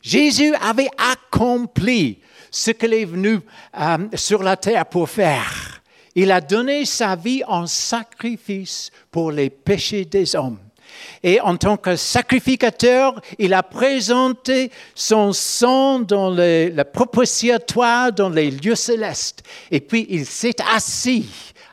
Jésus 0.03 0.55
avait 0.63 0.89
accompli 1.13 2.21
ce 2.57 2.71
qu'il 2.71 2.95
est 2.95 3.05
venu 3.05 3.41
euh, 3.79 3.99
sur 4.15 4.43
la 4.43 4.57
terre 4.57 4.87
pour 4.87 5.11
faire. 5.11 5.83
Il 6.15 6.33
a 6.33 6.41
donné 6.41 6.87
sa 6.87 7.15
vie 7.15 7.43
en 7.47 7.67
sacrifice 7.67 8.91
pour 9.11 9.31
les 9.31 9.51
péchés 9.51 10.07
des 10.07 10.35
hommes. 10.35 10.59
Et 11.23 11.39
en 11.43 11.59
tant 11.59 11.77
que 11.77 11.97
sacrificateur, 11.97 13.21
il 13.39 13.53
a 13.53 13.63
présenté 13.63 14.71
son 14.95 15.35
sang 15.35 15.99
dans 15.99 16.31
le, 16.31 16.71
le 16.71 16.85
propitiatoire, 16.85 18.13
dans 18.13 18.31
les 18.31 18.51
lieux 18.51 18.75
célestes. 18.75 19.43
Et 19.71 19.81
puis 19.81 20.07
il 20.09 20.25
s'est 20.25 20.57
assis 20.75 21.29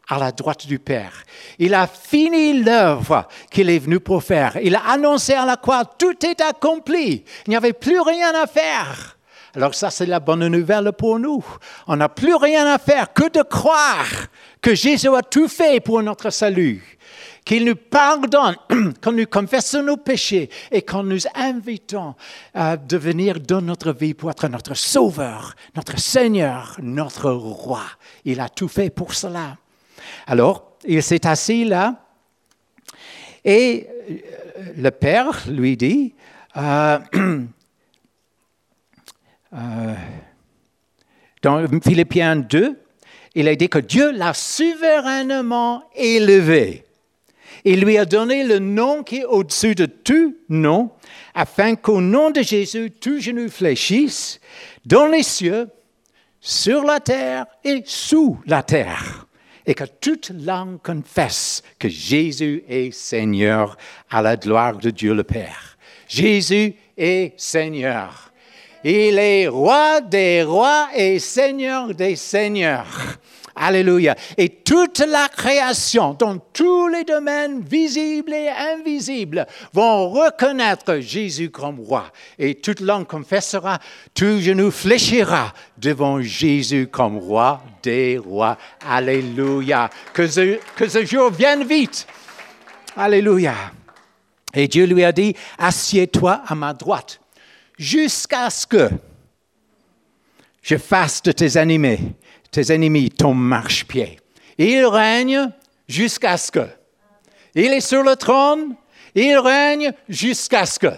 à 0.10 0.20
la 0.20 0.34
droite 0.34 0.68
du 0.68 0.80
Père. 0.80 1.24
Il 1.60 1.74
a 1.74 1.88
fini 1.88 2.62
l'œuvre 2.62 3.30
qu'il 3.50 3.70
est 3.70 3.80
venu 3.80 4.02
pour 4.02 4.22
faire. 4.22 4.58
Il 4.62 4.76
a 4.76 4.82
annoncé 4.90 5.32
à 5.32 5.46
la 5.46 5.56
croix, 5.56 5.86
tout 5.86 6.26
est 6.26 6.42
accompli. 6.42 7.24
Il 7.48 7.52
n'y 7.52 7.56
avait 7.56 7.72
plus 7.72 8.02
rien 8.02 8.34
à 8.36 8.48
faire. 8.48 9.13
Alors 9.56 9.76
ça, 9.76 9.92
c'est 9.92 10.08
la 10.08 10.20
bonne 10.20 10.48
nouvelle 10.48 10.92
pour 10.94 11.20
nous. 11.20 11.44
On 11.88 11.96
n'a 11.96 12.10
plus 12.10 12.36
rien 12.36 12.66
à 12.66 12.80
faire 12.80 13.14
que 13.14 13.30
de 13.30 13.44
croire 13.44 14.28
que 14.62 14.74
Jésus 14.74 15.14
a 15.14 15.22
tout 15.22 15.48
fait 15.48 15.80
pour 15.80 16.02
notre 16.02 16.32
salut, 16.32 16.98
qu'il 17.46 17.66
nous 17.66 17.76
pardonne 17.76 18.56
quand 19.02 19.12
nous 19.12 19.28
confessons 19.28 19.84
nos 19.84 19.98
péchés 19.98 20.50
et 20.72 20.82
quand 20.82 21.04
nous 21.04 21.20
invitons 21.36 22.16
à 22.56 22.78
devenir 22.78 23.40
dans 23.40 23.62
notre 23.62 23.94
vie 23.94 24.16
pour 24.16 24.32
être 24.32 24.48
notre 24.48 24.74
Sauveur, 24.74 25.54
notre 25.76 26.00
Seigneur, 26.00 26.78
notre 26.82 27.30
Roi. 27.30 27.84
Il 28.26 28.40
a 28.40 28.50
tout 28.50 28.68
fait 28.68 28.90
pour 28.90 29.14
cela. 29.14 29.58
Alors, 30.26 30.78
il 30.86 31.04
s'est 31.04 31.28
assis 31.28 31.64
là 31.64 32.04
et 33.46 33.88
euh, 34.10 34.18
le 34.78 34.90
Père 34.90 35.44
lui 35.48 35.78
dit, 35.78 36.16
euh, 36.58 37.00
dans 41.42 41.68
Philippiens 41.82 42.38
2, 42.38 42.80
il 43.36 43.48
a 43.48 43.56
dit 43.56 43.70
que 43.70 43.80
Dieu 43.80 44.12
l'a 44.12 44.34
souverainement 44.34 45.84
élevé. 45.96 46.84
Il 47.66 47.82
lui 47.82 47.98
a 47.98 48.06
donné 48.06 48.44
le 48.44 48.60
nom 48.60 49.04
qui 49.04 49.18
est 49.18 49.26
au-dessus 49.26 49.76
de 49.76 49.86
tout 49.86 50.36
nom, 50.50 50.92
afin 51.34 51.76
qu'au 51.76 52.02
nom 52.02 52.30
de 52.30 52.42
Jésus, 52.42 52.92
tout 52.92 53.20
genou 53.20 53.50
fléchisse 53.50 54.40
dans 54.86 55.08
les 55.08 55.24
cieux, 55.24 55.70
sur 56.42 56.84
la 56.84 57.00
terre 57.00 57.46
et 57.64 57.84
sous 57.86 58.38
la 58.46 58.64
terre, 58.64 59.28
et 59.66 59.74
que 59.74 59.86
toute 59.86 60.30
langue 60.32 60.82
confesse 60.82 61.64
que 61.80 61.88
Jésus 61.88 62.66
est 62.68 62.92
Seigneur 62.92 63.78
à 64.10 64.22
la 64.22 64.36
gloire 64.36 64.78
de 64.78 64.90
Dieu 64.90 65.14
le 65.14 65.24
Père. 65.24 65.78
Jésus 66.10 66.76
est 66.98 67.34
Seigneur. 67.38 68.33
Il 68.84 69.18
est 69.18 69.48
roi 69.48 70.02
des 70.02 70.44
rois 70.44 70.90
et 70.94 71.18
seigneur 71.20 71.94
des 71.94 72.18
seigneurs. 72.18 73.18
Alléluia. 73.56 74.16
Et 74.36 74.50
toute 74.50 75.00
la 75.00 75.30
création, 75.30 76.16
dans 76.16 76.38
tous 76.38 76.88
les 76.88 77.04
domaines 77.04 77.62
visibles 77.62 78.34
et 78.34 78.50
invisibles, 78.50 79.46
vont 79.72 80.10
reconnaître 80.10 80.98
Jésus 81.00 81.52
comme 81.52 81.80
roi. 81.80 82.12
Et 82.40 82.56
toute 82.56 82.80
langue 82.80 83.06
confessera, 83.06 83.80
tout 84.16 84.40
genou 84.40 84.72
fléchira 84.72 85.54
devant 85.78 86.20
Jésus 86.20 86.88
comme 86.88 87.18
roi 87.18 87.62
des 87.84 88.18
rois. 88.18 88.58
Alléluia. 88.86 89.90
Que 90.14 90.28
ce, 90.28 90.58
que 90.76 90.90
ce 90.90 91.06
jour 91.06 91.30
vienne 91.30 91.64
vite. 91.64 92.08
Alléluia. 92.98 93.54
Et 94.56 94.68
Dieu 94.68 94.86
lui 94.86 95.04
a 95.04 95.12
dit, 95.12 95.36
assieds-toi 95.60 96.42
à 96.46 96.56
ma 96.56 96.74
droite 96.74 97.20
jusqu'à 97.84 98.50
ce 98.50 98.66
que 98.66 98.90
je 100.62 100.78
fasse 100.78 101.22
de 101.22 101.34
tes 101.34 101.58
ennemis, 101.58 102.14
tes 102.50 102.74
ennemis 102.74 103.10
ton 103.10 103.34
marchepied. 103.34 104.20
Il 104.58 104.86
règne 104.86 105.52
jusqu'à 105.88 106.38
ce 106.38 106.50
que. 106.50 106.68
Il 107.56 107.74
est 107.74 107.82
sur 107.82 108.02
le 108.02 108.16
trône, 108.16 108.76
il 109.14 109.38
règne 109.38 109.92
jusqu'à 110.08 110.66
ce 110.66 110.80
que. 110.80 110.94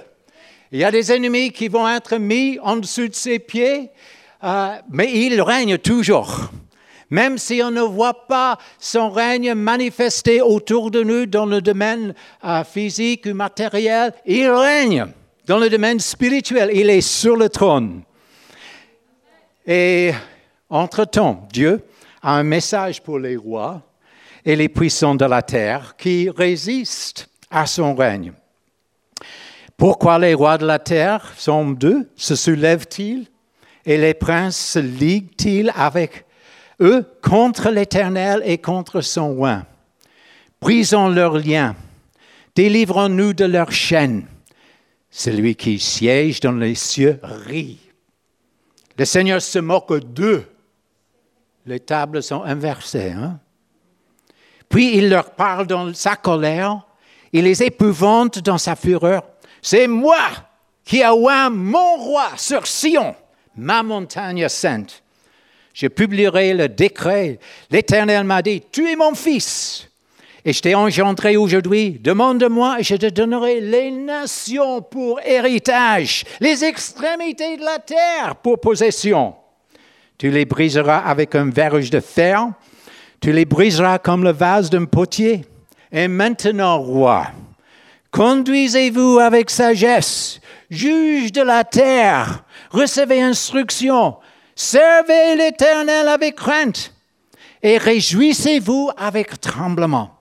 Il 0.71 0.79
y 0.79 0.83
a 0.83 0.91
des 0.91 1.11
ennemis 1.11 1.51
qui 1.51 1.69
vont 1.69 1.89
être 1.89 2.17
mis 2.17 2.59
en 2.61 2.77
dessous 2.77 3.07
de 3.07 3.15
ses 3.15 3.39
pieds, 3.39 3.89
euh, 4.43 4.75
mais 4.89 5.11
il 5.11 5.41
règne 5.41 5.79
toujours. 5.79 6.51
Même 7.09 7.39
si 7.39 7.61
on 7.63 7.71
ne 7.71 7.81
voit 7.81 8.27
pas 8.27 8.59
son 8.79 9.09
règne 9.09 9.55
manifesté 9.55 10.41
autour 10.41 10.91
de 10.91 11.01
nous 11.01 11.25
dans 11.25 11.45
le 11.47 11.61
domaine 11.61 12.13
euh, 12.43 12.63
physique 12.63 13.25
ou 13.25 13.33
matériel, 13.33 14.13
il 14.25 14.49
règne. 14.49 15.07
Dans 15.45 15.59
le 15.59 15.69
domaine 15.69 15.99
spirituel, 15.99 16.71
il 16.73 16.89
est 16.89 17.01
sur 17.01 17.35
le 17.35 17.49
trône. 17.49 18.01
Et 19.67 20.11
entre-temps, 20.69 21.47
Dieu 21.53 21.83
a 22.23 22.35
un 22.35 22.43
message 22.43 23.03
pour 23.03 23.19
les 23.19 23.35
rois 23.35 23.83
et 24.43 24.55
les 24.55 24.69
puissants 24.69 25.13
de 25.13 25.25
la 25.25 25.43
terre 25.43 25.95
qui 25.97 26.31
résistent 26.31 27.29
à 27.51 27.67
son 27.67 27.93
règne. 27.93 28.33
Pourquoi 29.77 30.17
les 30.17 30.33
rois 30.33 30.57
de 30.57 30.65
la 30.65 30.79
terre, 30.79 31.31
sont 31.37 31.69
deux, 31.69 32.09
se 32.15 32.35
soulèvent-ils? 32.35 33.27
Et 33.85 33.99
les 33.99 34.15
princes 34.15 34.57
se 34.57 34.79
liguent-ils 34.79 35.71
avec 35.75 36.25
eux 36.81 37.05
contre 37.21 37.69
l'Éternel 37.69 38.41
et 38.45 38.57
contre 38.57 39.01
son 39.01 39.35
roi 39.35 39.61
Brisons 40.59 41.09
leurs 41.09 41.37
liens, 41.37 41.75
délivrons-nous 42.55 43.33
de 43.33 43.45
leurs 43.45 43.71
chaînes. 43.71 44.25
Celui 45.17 45.55
qui 45.55 45.79
siège 45.79 46.41
dans 46.41 46.51
les 46.51 46.75
cieux 46.75 47.17
rit. 47.23 47.79
Le 48.97 49.05
Seigneur 49.05 49.41
se 49.41 49.59
moque 49.59 49.97
d'eux. 50.03 50.45
Les 51.65 51.79
tables 51.79 52.21
sont 52.21 52.43
inversées. 52.43 53.11
Hein? 53.11 53.39
Puis 54.67 54.97
il 54.97 55.07
leur 55.09 55.31
parle 55.31 55.67
dans 55.67 55.93
sa 55.93 56.17
colère. 56.17 56.85
Il 57.31 57.45
les 57.45 57.63
épouvante 57.63 58.39
dans 58.39 58.57
sa 58.57 58.75
fureur. 58.75 59.23
C'est 59.61 59.87
moi 59.87 60.19
qui 60.83 61.01
oint 61.01 61.49
mon 61.49 61.95
roi 61.95 62.31
sur 62.35 62.67
Sion, 62.67 63.15
ma 63.55 63.83
montagne 63.83 64.49
sainte. 64.49 65.01
Je 65.73 65.87
publierai 65.87 66.53
le 66.53 66.67
décret. 66.67 67.39
L'Éternel 67.71 68.25
m'a 68.25 68.41
dit, 68.41 68.63
tu 68.69 68.91
es 68.91 68.97
mon 68.97 69.15
fils. 69.15 69.89
Et 70.47 70.53
je 70.53 70.61
t'ai 70.61 70.75
engendré 70.75 71.37
aujourd'hui. 71.37 71.99
Demande-moi 71.99 72.79
et 72.79 72.83
je 72.83 72.95
te 72.95 73.07
donnerai 73.07 73.61
les 73.61 73.89
nations 73.89 74.83
pour 74.83 75.19
héritage, 75.25 76.23
les 76.39 76.63
extrémités 76.63 77.57
de 77.57 77.65
la 77.65 77.79
terre 77.79 78.35
pour 78.43 78.59
possession. 78.59 79.33
Tu 80.19 80.29
les 80.29 80.45
briseras 80.45 80.99
avec 80.99 81.33
un 81.33 81.49
verge 81.49 81.89
de 81.89 81.99
fer. 81.99 82.51
Tu 83.19 83.31
les 83.31 83.45
briseras 83.45 83.97
comme 83.97 84.23
le 84.23 84.31
vase 84.31 84.69
d'un 84.69 84.85
potier. 84.85 85.45
Et 85.91 86.07
maintenant, 86.07 86.77
roi, 86.77 87.25
conduisez-vous 88.11 89.17
avec 89.17 89.49
sagesse, 89.49 90.39
juge 90.69 91.31
de 91.31 91.41
la 91.41 91.63
terre, 91.63 92.43
recevez 92.69 93.21
instruction, 93.21 94.17
servez 94.55 95.35
l'Éternel 95.35 96.07
avec 96.07 96.35
crainte 96.35 96.93
et 97.63 97.77
réjouissez-vous 97.77 98.91
avec 98.97 99.39
tremblement. 99.39 100.14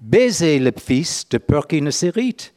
Baisez 0.00 0.58
le 0.58 0.72
Fils 0.76 1.28
de 1.28 1.38
peur 1.38 1.66
qu'il 1.66 1.84
ne 1.84 1.90
s'irrite 1.90 2.54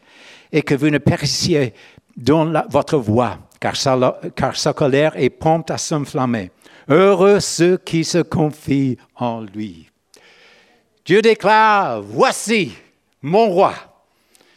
et 0.52 0.62
que 0.62 0.76
vous 0.76 0.90
ne 0.90 0.98
périssiez 0.98 1.74
dans 2.16 2.52
votre 2.70 2.98
voix, 2.98 3.40
car 3.60 3.76
sa, 3.76 4.20
car 4.36 4.56
sa 4.56 4.74
colère 4.74 5.14
est 5.16 5.30
prompte 5.30 5.72
à 5.72 5.78
s'enflammer. 5.78 6.52
Heureux 6.90 7.40
ceux 7.40 7.78
qui 7.78 8.04
se 8.04 8.20
confient 8.20 8.98
en 9.16 9.42
lui. 9.42 9.90
Dieu 11.06 11.22
déclare, 11.22 12.02
voici 12.02 12.74
mon 13.22 13.50
roi. 13.50 13.74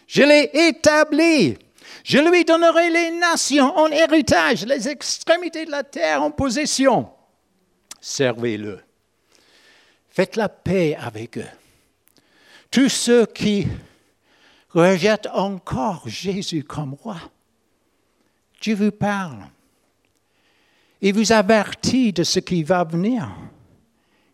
Je 0.06 0.22
l'ai 0.22 0.50
établi. 0.68 1.56
Je 2.04 2.18
lui 2.18 2.44
donnerai 2.44 2.90
les 2.90 3.10
nations 3.12 3.74
en 3.76 3.86
héritage, 3.86 4.66
les 4.66 4.88
extrémités 4.88 5.64
de 5.64 5.70
la 5.70 5.82
terre 5.84 6.22
en 6.22 6.30
possession. 6.30 7.08
Servez-le. 8.00 8.80
Faites 10.10 10.36
la 10.36 10.50
paix 10.50 10.96
avec 11.00 11.38
eux. 11.38 11.48
Tous 12.74 12.88
ceux 12.88 13.24
qui 13.26 13.68
rejettent 14.70 15.28
encore 15.32 16.08
Jésus 16.08 16.64
comme 16.64 16.94
roi, 16.94 17.18
Dieu 18.60 18.74
vous 18.74 18.90
parle. 18.90 19.44
Il 21.00 21.14
vous 21.14 21.30
avertit 21.30 22.12
de 22.12 22.24
ce 22.24 22.40
qui 22.40 22.64
va 22.64 22.82
venir. 22.82 23.28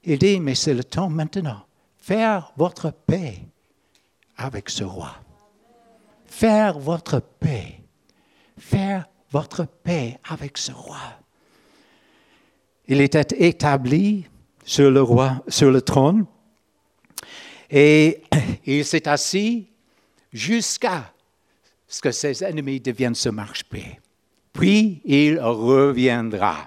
Il 0.04 0.18
dit, 0.18 0.40
mais 0.40 0.54
c'est 0.54 0.72
le 0.72 0.82
temps 0.82 1.10
maintenant 1.10 1.66
faire 1.98 2.50
votre 2.56 2.90
paix 2.90 3.42
avec 4.38 4.70
ce 4.70 4.84
roi. 4.84 5.16
Faire 6.24 6.78
votre 6.78 7.20
paix. 7.20 7.78
Faire 8.56 9.06
votre 9.30 9.66
paix 9.66 10.18
avec 10.26 10.56
ce 10.56 10.72
roi. 10.72 10.96
Il 12.88 13.02
était 13.02 13.46
établi 13.46 14.24
sur 14.64 14.90
le, 14.90 15.02
roi, 15.02 15.44
sur 15.46 15.70
le 15.70 15.82
trône 15.82 16.24
et 17.70 18.22
il 18.66 18.84
s'est 18.84 19.08
assis 19.08 19.68
jusqu'à 20.32 21.12
ce 21.86 22.00
que 22.00 22.10
ses 22.10 22.44
ennemis 22.44 22.80
deviennent 22.80 23.14
ce 23.14 23.28
marche-pied. 23.28 24.00
Puis 24.52 25.00
il 25.04 25.40
reviendra 25.40 26.66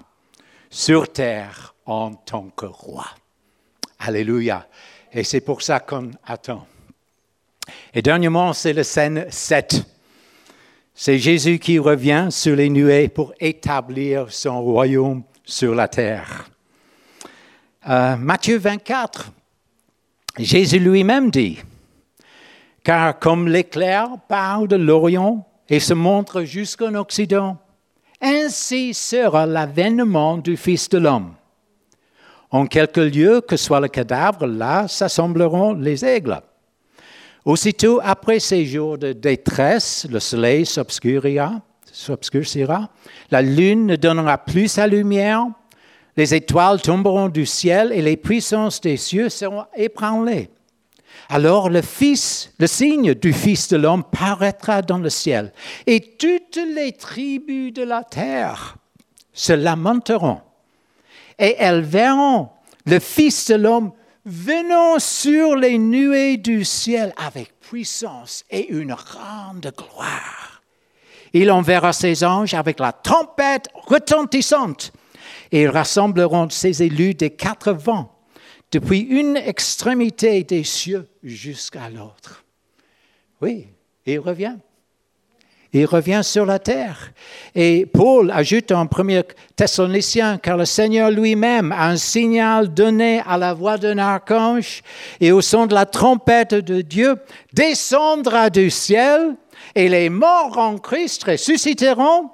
sur 0.69 1.11
terre 1.11 1.75
en 1.85 2.13
tant 2.13 2.49
que 2.49 2.65
roi. 2.65 3.05
Alléluia. 3.99 4.67
Et 5.11 5.23
c'est 5.23 5.41
pour 5.41 5.61
ça 5.61 5.79
qu'on 5.79 6.11
attend. 6.25 6.67
Et 7.93 8.01
dernièrement, 8.01 8.53
c'est 8.53 8.73
le 8.73 8.83
scène 8.83 9.25
7. 9.29 9.85
C'est 10.95 11.17
Jésus 11.17 11.59
qui 11.59 11.79
revient 11.79 12.27
sur 12.29 12.55
les 12.55 12.69
nuées 12.69 13.07
pour 13.07 13.33
établir 13.39 14.31
son 14.31 14.61
royaume 14.61 15.23
sur 15.43 15.73
la 15.73 15.87
terre. 15.87 16.49
Euh, 17.89 18.15
Matthieu 18.15 18.57
24, 18.57 19.31
Jésus 20.39 20.79
lui-même 20.79 21.29
dit, 21.31 21.59
car 22.83 23.17
comme 23.17 23.47
l'éclair 23.47 24.09
part 24.27 24.67
de 24.67 24.75
l'Orient 24.75 25.47
et 25.69 25.79
se 25.79 25.93
montre 25.93 26.43
jusqu'en 26.43 26.93
Occident, 26.95 27.57
ainsi 28.21 28.93
sera 28.93 29.45
l'avènement 29.45 30.37
du 30.37 30.57
Fils 30.57 30.89
de 30.89 30.97
l'homme. 30.97 31.33
En 32.51 32.67
quelque 32.67 32.99
lieu 33.01 33.41
que 33.41 33.57
soit 33.57 33.79
le 33.79 33.87
cadavre, 33.87 34.45
là 34.45 34.87
s'assembleront 34.87 35.73
les 35.73 36.05
aigles. 36.05 36.39
Aussitôt 37.45 37.99
après 38.03 38.39
ces 38.39 38.65
jours 38.65 38.97
de 38.97 39.11
détresse, 39.11 40.07
le 40.09 40.19
soleil 40.19 40.65
s'obscurcira, 40.65 41.61
la 43.31 43.41
lune 43.41 43.87
ne 43.87 43.95
donnera 43.95 44.37
plus 44.37 44.67
sa 44.67 44.87
lumière, 44.87 45.47
les 46.15 46.35
étoiles 46.35 46.81
tomberont 46.81 47.27
du 47.27 47.45
ciel 47.45 47.91
et 47.91 48.01
les 48.01 48.17
puissances 48.17 48.79
des 48.79 48.97
cieux 48.97 49.29
seront 49.29 49.65
ébranlées. 49.75 50.49
Alors 51.29 51.69
le 51.69 51.81
Fils, 51.81 52.51
le 52.59 52.67
signe 52.67 53.13
du 53.13 53.33
Fils 53.33 53.69
de 53.69 53.77
l'homme 53.77 54.03
paraîtra 54.03 54.81
dans 54.81 54.99
le 54.99 55.09
ciel, 55.09 55.53
et 55.87 56.15
toutes 56.17 56.59
les 56.75 56.91
tribus 56.93 57.73
de 57.73 57.83
la 57.83 58.03
terre 58.03 58.75
se 59.33 59.53
lamenteront 59.53 60.41
et 61.39 61.55
elles 61.59 61.81
verront 61.81 62.49
le 62.85 62.99
Fils 62.99 63.47
de 63.47 63.55
l'homme 63.55 63.91
venant 64.25 64.99
sur 64.99 65.55
les 65.55 65.77
nuées 65.77 66.37
du 66.37 66.63
ciel 66.63 67.13
avec 67.17 67.59
puissance 67.59 68.45
et 68.49 68.69
une 68.69 68.93
grande 68.93 69.73
gloire. 69.75 70.61
Il 71.33 71.51
enverra 71.51 71.93
ses 71.93 72.23
anges 72.23 72.53
avec 72.53 72.79
la 72.79 72.91
trompette 72.91 73.67
retentissante 73.73 74.93
et 75.51 75.63
ils 75.63 75.69
rassembleront 75.69 76.49
ses 76.49 76.83
élus 76.83 77.15
des 77.15 77.31
quatre 77.31 77.73
vents, 77.73 78.12
depuis 78.73 78.99
une 78.99 79.37
extrémité 79.37 80.43
des 80.43 80.63
cieux 80.63 81.07
jusqu'à 81.23 81.89
l'autre. 81.89 82.43
Oui, 83.41 83.67
il 84.05 84.19
revient 84.19 84.55
il 85.73 85.85
revient 85.85 86.21
sur 86.23 86.45
la 86.45 86.59
terre. 86.59 87.11
Et 87.55 87.87
Paul 87.87 88.29
ajoute 88.31 88.71
en 88.71 88.83
1 88.83 89.21
Thessaloniciens, 89.55 90.37
car 90.37 90.55
le 90.55 90.65
Seigneur 90.65 91.09
lui-même 91.09 91.71
a 91.71 91.87
un 91.87 91.97
signal 91.97 92.71
donné 92.71 93.21
à 93.25 93.37
la 93.37 93.55
voix 93.55 93.77
d'un 93.77 93.97
archange 93.97 94.83
et 95.19 95.31
au 95.31 95.41
son 95.41 95.65
de 95.65 95.73
la 95.73 95.87
trompette 95.87 96.53
de 96.53 96.81
Dieu, 96.81 97.15
descendra 97.53 98.51
du 98.51 98.69
ciel 98.69 99.35
et 99.73 99.89
les 99.89 100.09
morts 100.09 100.57
en 100.59 100.77
Christ 100.77 101.23
ressusciteront. 101.23 102.29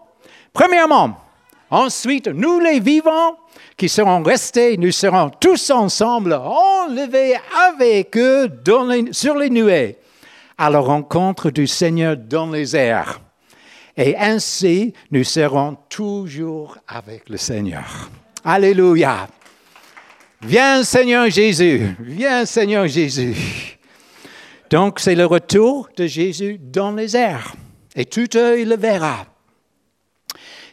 Premièrement, 0.52 1.16
ensuite, 1.70 2.28
nous 2.28 2.60
les 2.60 2.82
vivants 2.82 3.38
qui 3.80 3.88
serons 3.88 4.22
restés, 4.22 4.76
nous 4.76 4.92
serons 4.92 5.30
tous 5.30 5.72
ensemble 5.72 6.34
enlevés 6.34 7.36
avec 7.70 8.18
eux 8.18 8.50
sur 9.14 9.36
les 9.36 9.50
nuées 9.50 9.96
à 10.58 10.70
la 10.70 10.80
rencontre 10.80 11.50
du 11.50 11.66
Seigneur 11.66 12.18
dans 12.18 12.52
les 12.52 12.76
airs. 12.76 13.22
Et 13.96 14.18
ainsi, 14.18 14.94
nous 15.12 15.24
serons 15.24 15.78
toujours 15.88 16.78
avec 16.90 17.30
le 17.30 17.38
Seigneur. 17.38 18.10
Alléluia. 18.44 19.30
Viens 20.42 20.84
Seigneur 20.84 21.30
Jésus, 21.30 21.96
viens 22.00 22.46
Seigneur 22.46 22.86
Jésus. 22.86 23.78
Donc 24.70 25.00
c'est 25.00 25.16
le 25.16 25.26
retour 25.26 25.88
de 25.96 26.06
Jésus 26.06 26.60
dans 26.62 26.92
les 26.92 27.16
airs. 27.16 27.56
Et 27.96 28.06
tout 28.06 28.28
œil 28.36 28.66
le 28.66 28.76
verra. 28.76 29.26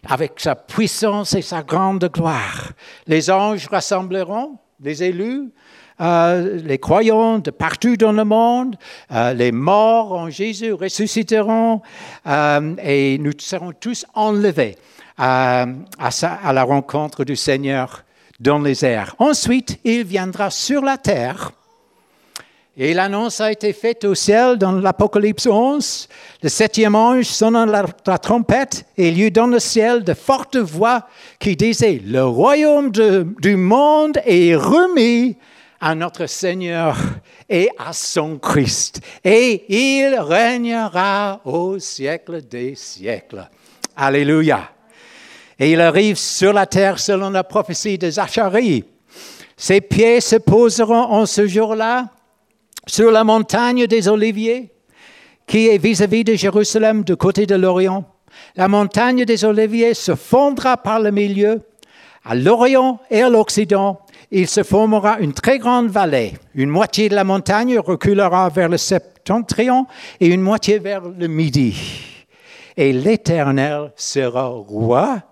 Avec 0.09 0.39
sa 0.39 0.55
puissance 0.55 1.35
et 1.35 1.43
sa 1.43 1.63
grande 1.63 2.11
gloire. 2.13 2.73
Les 3.07 3.31
anges 3.31 3.69
rassembleront 3.69 4.59
les 4.81 5.03
élus 5.03 5.53
euh, 6.01 6.61
les 6.63 6.77
croyants 6.77 7.39
de 7.39 7.51
partout 7.51 7.97
dans 7.97 8.13
le 8.13 8.25
monde, 8.25 8.77
euh, 9.13 9.33
les 9.33 9.51
morts 9.51 10.13
en 10.13 10.29
Jésus 10.29 10.75
ressusciteront 10.75 11.81
euh, 12.27 12.75
et 12.83 13.17
nous 13.17 13.33
serons 13.39 13.73
tous 13.73 14.05
enlevés 14.13 14.77
à, 15.17 15.65
à 15.99 16.53
la 16.53 16.65
rencontre 16.65 17.25
du 17.25 17.35
Seigneur 17.35 18.05
dans 18.41 18.59
les 18.59 18.85
airs. 18.85 19.15
Ensuite, 19.19 19.79
il 19.85 20.05
viendra 20.05 20.51
sur 20.51 20.83
la 20.83 20.99
terre. 20.99 21.53
Et 22.79 22.93
l'annonce 22.93 23.41
a 23.41 23.51
été 23.51 23.73
faite 23.73 24.05
au 24.05 24.15
ciel 24.15 24.59
dans 24.59 24.73
l'Apocalypse 24.73 25.47
11. 25.47 26.09
Le 26.43 26.49
septième 26.51 26.95
ange 26.95 27.41
la, 27.41 27.87
la, 28.07 28.19
trompette 28.19 28.85
et 28.99 29.09
il 29.09 29.17
y 29.17 29.23
eut 29.23 29.31
dans 29.31 29.47
le 29.47 29.59
ciel 29.59 30.05
de 30.05 30.13
fortes 30.13 30.59
voix 30.59 31.07
qui 31.39 31.57
disaient, 31.57 32.03
le 32.05 32.23
royaume 32.23 32.91
du 32.91 33.57
monde 33.57 34.19
est 34.27 34.55
remis 34.55 35.39
à 35.81 35.95
notre 35.95 36.27
Seigneur 36.27 36.99
et 37.49 37.71
à 37.79 37.95
son 37.95 38.37
Christ. 38.37 39.01
Et 39.25 39.65
il 39.75 40.15
régnera 40.21 41.41
au 41.47 41.79
siècle 41.79 42.43
des 42.43 42.75
siècles. 42.75 43.49
Alléluia. 43.97 44.69
Et 45.59 45.73
il 45.73 45.81
arrive 45.81 46.19
sur 46.19 46.53
la 46.53 46.67
terre 46.67 46.99
selon 46.99 47.31
la 47.31 47.43
prophétie 47.43 47.97
de 47.97 48.11
Zacharie. 48.11 48.85
Ses 49.57 49.81
pieds 49.81 50.21
se 50.21 50.37
poseront 50.37 51.05
en 51.05 51.25
ce 51.25 51.47
jour-là 51.47 52.11
sur 52.87 53.11
la 53.11 53.25
montagne 53.25 53.87
des 53.87 54.09
Oliviers. 54.09 54.73
qui 55.47 55.69
est 55.69 55.79
vis-à-vis 55.79 56.25
de 56.25 56.35
Jérusalem 56.35 57.05
du 57.05 57.17
côté 57.17 57.47
de 57.47 57.55
l'Orient. 57.55 58.05
La 58.57 58.69
montagne 58.69 59.25
des 59.25 59.45
Oliviers 59.45 59.95
se 59.95 60.15
fondra 60.15 60.77
par 60.77 61.01
le 61.01 61.11
milieu. 61.11 61.63
À 62.25 62.35
l'Orient 62.35 62.99
et 63.11 63.23
à 63.23 63.29
l'Occident, 63.29 64.01
il 64.33 64.49
se 64.49 64.65
formera 64.65 65.21
une 65.21 65.33
très 65.33 65.59
grande 65.59 65.89
vallée. 65.89 66.35
Une 66.55 66.71
moitié 66.71 67.09
de 67.09 67.15
la 67.15 67.23
montagne 67.23 67.79
reculera 67.79 68.49
vers 68.49 68.69
le 68.69 68.77
septentrion 68.77 69.87
et 70.19 70.27
une 70.27 70.41
moitié 70.41 70.81
vers 70.81 71.03
le 71.03 71.29
midi. 71.29 71.77
Et 72.77 72.93
l'Éternel 72.93 73.93
sera 73.95 74.47
roi 74.47 75.23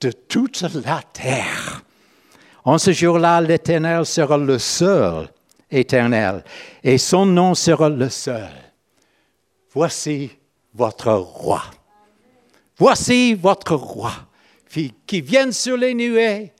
de 0.00 0.12
toute 0.12 0.60
la 0.84 1.00
terre. 1.12 1.82
En 2.64 2.76
ce 2.76 2.92
jour-là, 2.92 3.40
l'Éternel 3.40 4.04
sera 4.04 4.36
le 4.36 4.58
seul 4.58 5.28
éternel 5.74 6.44
et 6.82 6.98
son 6.98 7.26
nom 7.26 7.54
sera 7.54 7.88
le 7.88 8.08
seul. 8.08 8.50
Voici 9.72 10.30
votre 10.72 11.12
roi. 11.12 11.62
Voici 12.76 13.34
votre 13.34 13.74
roi 13.74 14.12
qui 15.06 15.20
vient 15.20 15.52
sur 15.52 15.76
les 15.76 15.94
nuées, 15.94 16.52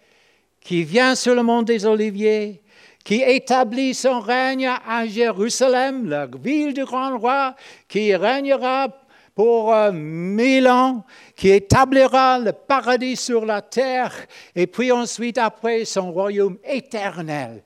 qui 0.61 0.85
vient 0.85 1.15
sur 1.15 1.35
le 1.35 1.43
mont 1.43 1.63
des 1.63 1.85
Oliviers, 1.85 2.63
qui 3.05 3.23
établit 3.23 3.93
son 3.93 4.21
règne 4.21 4.67
à 4.67 5.07
Jérusalem, 5.07 6.09
la 6.09 6.27
ville 6.27 6.73
du 6.73 6.85
grand 6.85 7.19
roi, 7.19 7.55
qui 7.89 8.15
régnera 8.15 8.89
pour 9.35 9.75
euh, 9.75 9.91
mille 9.93 10.69
ans, 10.69 11.05
qui 11.37 11.51
établira 11.51 12.39
le 12.39 12.53
paradis 12.53 13.17
sur 13.17 13.45
la 13.45 13.61
terre, 13.61 14.15
et 14.55 14.67
puis 14.67 14.93
ensuite 14.93 15.39
après 15.39 15.85
son 15.85 16.13
royaume 16.13 16.57
éternel. 16.65 17.63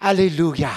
Alléluia, 0.00 0.70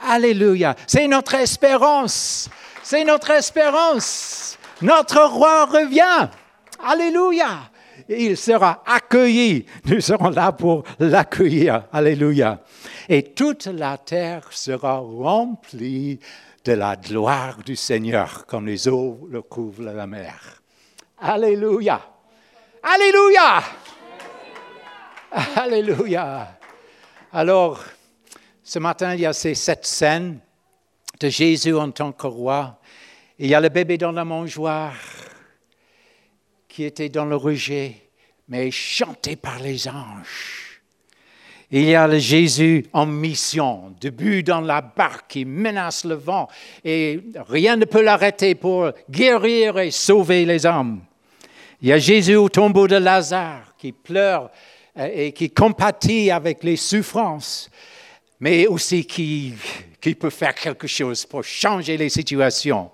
Alléluia. 0.00 0.76
C'est 0.86 1.08
notre 1.08 1.34
espérance, 1.34 2.48
c'est 2.82 3.04
notre 3.04 3.30
espérance. 3.30 4.56
Notre 4.80 5.20
roi 5.24 5.66
revient. 5.66 6.28
Alléluia. 6.84 7.70
Il 8.08 8.36
sera 8.36 8.82
accueilli. 8.86 9.66
Nous 9.84 10.00
serons 10.00 10.30
là 10.30 10.52
pour 10.52 10.84
l'accueillir. 11.00 11.84
Alléluia. 11.92 12.60
Et 13.08 13.34
toute 13.34 13.66
la 13.66 13.98
terre 13.98 14.46
sera 14.50 14.98
remplie 14.98 16.20
de 16.64 16.72
la 16.72 16.96
gloire 16.96 17.58
du 17.64 17.74
Seigneur, 17.74 18.46
comme 18.46 18.66
les 18.66 18.88
eaux 18.88 19.26
le 19.30 19.42
couvrent 19.42 19.82
la 19.82 20.06
mer. 20.06 20.62
Alléluia. 21.18 22.00
Alléluia. 22.82 23.62
Alléluia. 25.56 26.56
Alors, 27.32 27.80
ce 28.68 28.78
matin, 28.78 29.14
il 29.14 29.20
y 29.20 29.24
a 29.26 29.32
ces 29.32 29.54
sept 29.54 29.86
scènes 29.86 30.40
de 31.20 31.30
Jésus 31.30 31.74
en 31.74 31.90
tant 31.90 32.12
que 32.12 32.26
roi. 32.26 32.78
Il 33.38 33.46
y 33.46 33.54
a 33.54 33.62
le 33.62 33.70
bébé 33.70 33.96
dans 33.96 34.12
la 34.12 34.26
mangeoire 34.26 34.94
qui 36.68 36.84
était 36.84 37.08
dans 37.08 37.24
le 37.24 37.34
rejet, 37.34 37.94
mais 38.46 38.70
chanté 38.70 39.36
par 39.36 39.58
les 39.60 39.88
anges. 39.88 40.82
Il 41.70 41.84
y 41.84 41.94
a 41.94 42.06
le 42.06 42.18
Jésus 42.18 42.84
en 42.92 43.06
mission, 43.06 43.94
debout 44.02 44.42
dans 44.42 44.60
la 44.60 44.82
barque 44.82 45.30
qui 45.30 45.46
menace 45.46 46.04
le 46.04 46.16
vent 46.16 46.46
et 46.84 47.20
rien 47.48 47.76
ne 47.76 47.86
peut 47.86 48.02
l'arrêter 48.02 48.54
pour 48.54 48.92
guérir 49.08 49.78
et 49.78 49.90
sauver 49.90 50.44
les 50.44 50.66
hommes. 50.66 51.00
Il 51.80 51.88
y 51.88 51.92
a 51.92 51.98
Jésus 51.98 52.36
au 52.36 52.50
tombeau 52.50 52.86
de 52.86 52.96
Lazare 52.96 53.74
qui 53.78 53.92
pleure 53.92 54.50
euh, 54.98 55.08
et 55.10 55.32
qui 55.32 55.48
compatit 55.48 56.30
avec 56.30 56.62
les 56.64 56.76
souffrances, 56.76 57.70
mais 58.40 58.66
aussi 58.66 59.04
qui, 59.04 59.54
peut 60.18 60.30
faire 60.30 60.54
quelque 60.54 60.86
chose 60.86 61.26
pour 61.26 61.44
changer 61.44 61.96
les 61.96 62.08
situations. 62.08 62.90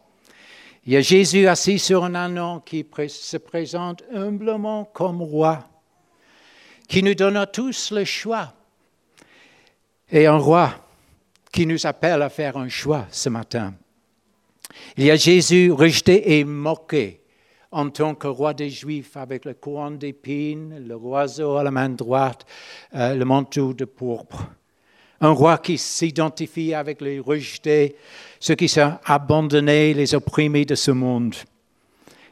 Il 0.87 0.93
y 0.93 0.97
a 0.97 1.01
Jésus 1.01 1.47
assis 1.47 1.79
sur 1.79 2.05
un 2.05 2.15
ânon 2.15 2.61
qui 2.61 2.85
se 3.09 3.37
présente 3.37 4.03
humblement 4.13 4.85
comme 4.93 5.23
roi, 5.23 5.65
qui 6.89 7.03
nous 7.03 7.15
donne 7.15 7.37
à 7.37 7.47
tous 7.47 7.93
le 7.93 8.05
choix. 8.05 8.53
Et 10.11 10.27
un 10.27 10.37
roi 10.37 10.75
qui 11.53 11.67
nous 11.67 11.87
appelle 11.87 12.21
à 12.21 12.29
faire 12.29 12.57
un 12.57 12.69
choix 12.69 13.07
ce 13.11 13.29
matin. 13.29 13.75
Il 14.97 15.05
y 15.05 15.11
a 15.11 15.17
Jésus 15.17 15.71
rejeté 15.71 16.39
et 16.39 16.45
moqué 16.45 17.23
en 17.71 17.91
tant 17.91 18.15
que 18.15 18.27
roi 18.27 18.55
des 18.55 18.71
Juifs 18.71 19.17
avec 19.17 19.45
le 19.45 19.55
couronne 19.55 19.99
d'épines, 19.99 20.87
le 20.87 20.95
roseau 20.95 21.57
à 21.57 21.65
la 21.65 21.71
main 21.71 21.89
droite, 21.89 22.45
euh, 22.95 23.15
le 23.15 23.25
manteau 23.25 23.73
de 23.73 23.85
pourpre 23.85 24.49
un 25.25 25.31
roi 25.31 25.57
qui 25.57 25.79
s'identifie 25.79 26.75
avec 26.75 27.01
les 27.01 27.19
rejetés, 27.19 27.97
ceux 28.39 28.55
qui 28.55 28.69
sont 28.69 28.99
abandonnés, 29.07 29.95
les 29.95 30.15
opprimés 30.15 30.67
de 30.67 30.75
ce 30.75 30.91
monde. 30.91 31.35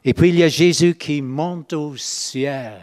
Et 0.04 0.12
puis 0.12 0.28
il 0.28 0.38
y 0.38 0.42
a 0.42 0.48
Jésus 0.48 0.94
qui 0.94 1.22
monte 1.22 1.72
au 1.72 1.96
ciel. 1.96 2.78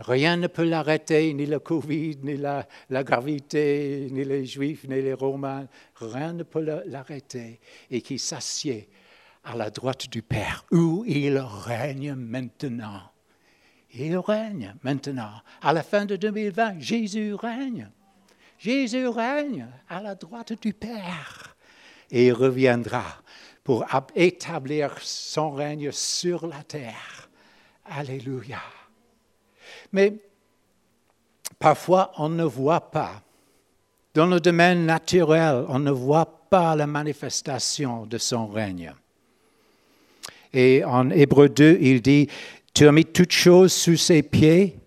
Rien 0.00 0.36
ne 0.36 0.48
peut 0.48 0.64
l'arrêter, 0.64 1.32
ni 1.32 1.46
le 1.46 1.58
Covid, 1.60 2.18
ni 2.22 2.36
la, 2.36 2.66
gravité, 2.90 4.08
ni 4.10 4.24
les 4.24 4.44
Juifs, 4.44 4.84
ni 4.86 5.00
les 5.00 5.14
Romains. 5.14 5.66
Rien 5.96 6.34
ne 6.34 6.42
peut 6.42 6.64
l'arrêter. 6.86 7.60
Et 7.90 8.02
qui 8.02 8.18
s'assied 8.18 8.88
à 9.44 9.56
la 9.56 9.70
droite 9.70 10.10
du 10.10 10.22
Père, 10.22 10.64
où 10.72 11.04
il 11.06 11.38
règne 11.38 12.14
maintenant. 12.14 13.00
Il 13.92 14.16
règne 14.18 14.74
maintenant. 14.82 15.32
À 15.62 15.72
la 15.72 15.82
fin 15.82 16.04
de 16.04 16.16
2020, 16.16 16.80
Jésus 16.80 17.34
règne. 17.34 17.90
Jésus 18.60 19.08
règne 19.08 19.66
à 19.88 20.02
la 20.02 20.14
droite 20.14 20.52
du 20.60 20.74
Père 20.74 21.56
et 22.10 22.26
il 22.26 22.32
reviendra 22.34 23.04
pour 23.64 23.86
établir 24.14 24.98
son 25.00 25.52
règne 25.52 25.90
sur 25.92 26.46
la 26.46 26.62
terre. 26.62 27.30
Alléluia. 27.86 28.60
Mais 29.92 30.12
parfois, 31.58 32.12
on 32.18 32.28
ne 32.28 32.44
voit 32.44 32.90
pas. 32.90 33.22
Dans 34.12 34.26
le 34.26 34.40
domaine 34.40 34.84
naturel, 34.84 35.64
on 35.68 35.78
ne 35.78 35.90
voit 35.90 36.46
pas 36.50 36.76
la 36.76 36.86
manifestation 36.86 38.04
de 38.04 38.18
son 38.18 38.46
règne. 38.46 38.92
Et 40.52 40.84
en 40.84 41.08
Hébreu 41.08 41.48
2, 41.48 41.78
il 41.80 42.02
dit, 42.02 42.28
tu 42.74 42.86
as 42.86 42.92
mis 42.92 43.06
toutes 43.06 43.32
choses 43.32 43.72
sous 43.72 43.96
ses 43.96 44.22
pieds 44.22 44.79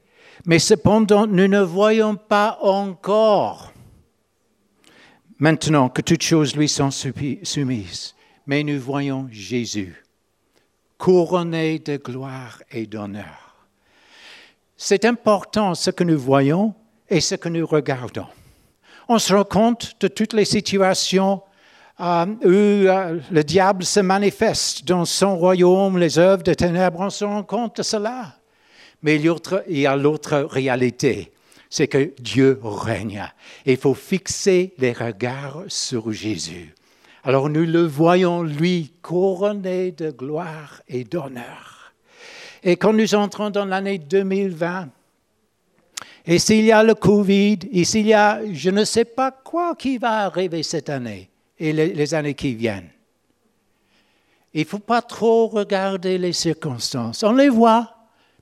mais 0.46 0.60
cependant, 0.60 1.26
nous 1.28 1.48
ne 1.48 1.62
voyons 1.62 2.16
pas 2.16 2.58
encore 2.62 3.72
maintenant 5.39 5.89
que 5.89 6.02
toutes 6.02 6.24
choses 6.24 6.56
lui 6.56 6.70
sont 6.70 6.91
soumises, 6.91 8.16
mais 8.46 8.64
nous 8.64 8.80
voyons 8.80 9.28
Jésus, 9.32 10.04
couronné 10.98 11.80
de 11.80 11.98
gloire 11.98 12.62
et 12.72 12.86
d'honneur. 12.86 13.68
C'est 14.78 15.06
important 15.06 15.76
ce 15.76 15.91
que 15.91 16.04
nous 16.04 16.20
voyons 16.20 16.74
et 17.10 17.22
ce 17.22 17.36
que 17.36 17.50
nous 17.50 17.66
regardons. 17.66 18.28
On 19.08 19.20
se 19.20 19.34
rend 19.34 19.44
compte 19.44 19.96
de 20.00 20.08
toutes 20.08 20.34
les 20.34 20.46
situations 20.46 21.41
euh, 22.00 22.26
où 22.26 22.48
euh, 22.48 23.20
le 23.32 23.44
diable 23.44 23.84
se 23.84 24.00
manifeste 24.00 24.86
dans 24.86 25.06
son 25.06 25.38
royaume, 25.38 25.98
les 25.98 26.18
œuvres 26.18 26.44
de 26.44 26.54
ténèbres, 26.54 27.00
on 27.02 27.10
se 27.10 27.24
rend 27.24 27.44
compte 27.44 27.78
de 27.78 27.84
cela. 27.84 28.36
Mais 29.04 29.18
il 29.18 29.80
y 29.80 29.86
a 29.86 29.95
l'autre 29.95 30.39
réalité, 30.39 31.32
c'est 31.70 31.88
que 31.88 32.14
Dieu 32.20 32.60
règne. 32.64 33.24
Il 33.66 33.78
faut 33.78 33.93
fixer 33.93 34.74
les 34.78 34.93
regards 34.93 35.64
sur 35.68 36.12
Jésus. 36.12 36.74
Alors 37.24 37.49
nous 37.49 37.66
le 37.66 37.84
voyons, 37.84 38.43
lui, 38.43 38.93
couronné 39.01 39.91
de 39.91 40.12
gloire 40.12 40.82
et 40.88 41.04
d'honneur. 41.04 41.93
Et 42.64 42.78
quand 42.78 42.93
nous 42.93 43.16
entrons 43.16 43.49
dans 43.49 43.66
l'année 43.66 43.97
2020, 43.97 44.89
et 46.26 46.39
s'il 46.39 46.64
y 46.64 46.72
a 46.72 46.84
le 46.84 46.95
Covid, 46.95 47.60
et 47.72 47.84
s'il 47.84 48.08
y 48.08 48.14
a 48.14 48.41
je 48.51 48.70
ne 48.70 48.86
sais 48.86 49.06
pas 49.06 49.32
quoi 49.32 49.76
qui 49.76 49.97
va 49.97 50.20
arriver 50.20 50.64
cette 50.64 50.89
année 50.89 51.30
et 51.60 51.74
les, 51.74 52.14
années 52.14 52.34
qui 52.34 52.56
viennent, 52.56 52.89
il 54.54 54.62
ne 54.62 54.66
faut 54.68 54.80
pas 54.80 55.01
trop 55.01 55.47
regarder 55.47 56.18
les 56.18 56.34
circonstances. 56.34 57.24
On 57.24 57.34
les 57.34 57.49
voit, 57.49 57.93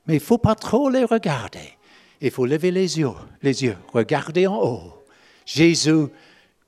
mais 0.06 0.14
il 0.14 0.20
ne 0.20 0.24
faut 0.24 0.38
pas 0.38 0.54
trop 0.54 0.88
les 0.90 1.04
regarder. 1.04 1.76
Il 2.20 2.30
faut 2.30 2.46
lever 2.46 2.70
les 2.70 2.98
yeux, 2.98 3.10
les 3.42 3.64
yeux, 3.64 3.76
regarder 3.92 4.46
en 4.46 4.60
haut. 4.62 5.04
Jésus 5.44 6.06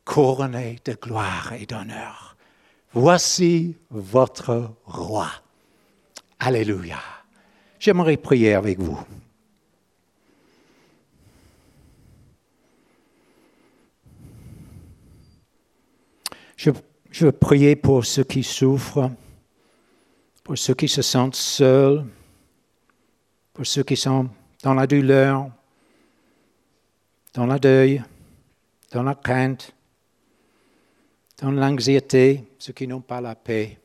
couronné 0.04 0.78
de 0.84 0.92
gloire 0.94 1.52
et 1.58 1.66
d'honneur. 1.66 2.36
Voici 2.92 3.76
votre 3.90 4.70
roi. 4.84 5.30
Alléluia. 6.38 6.98
J'aimerais 7.78 8.16
prier 8.16 8.54
avec 8.54 8.78
vous. 8.78 8.98
Je, 16.56 16.70
je 17.10 17.26
veux 17.26 17.32
prier 17.32 17.76
pour 17.76 18.04
ceux 18.04 18.24
qui 18.24 18.42
souffrent, 18.42 19.10
pour 20.42 20.56
ceux 20.56 20.74
qui 20.74 20.88
se 20.88 21.02
sentent 21.02 21.36
seuls, 21.36 22.04
pour 23.54 23.66
ceux 23.66 23.84
qui 23.84 23.96
sont 23.96 24.28
dans 24.62 24.74
la 24.74 24.86
douleur, 24.86 25.48
dans 27.32 27.46
la 27.46 27.58
deuil, 27.58 28.02
dans 28.92 29.02
la 29.02 29.14
crainte, 29.14 29.74
dans 31.38 31.50
l'anxiété, 31.50 32.44
ceux 32.58 32.74
qui 32.74 32.86
n'ont 32.86 33.00
pas 33.00 33.20
la 33.20 33.34
paix. 33.34 33.78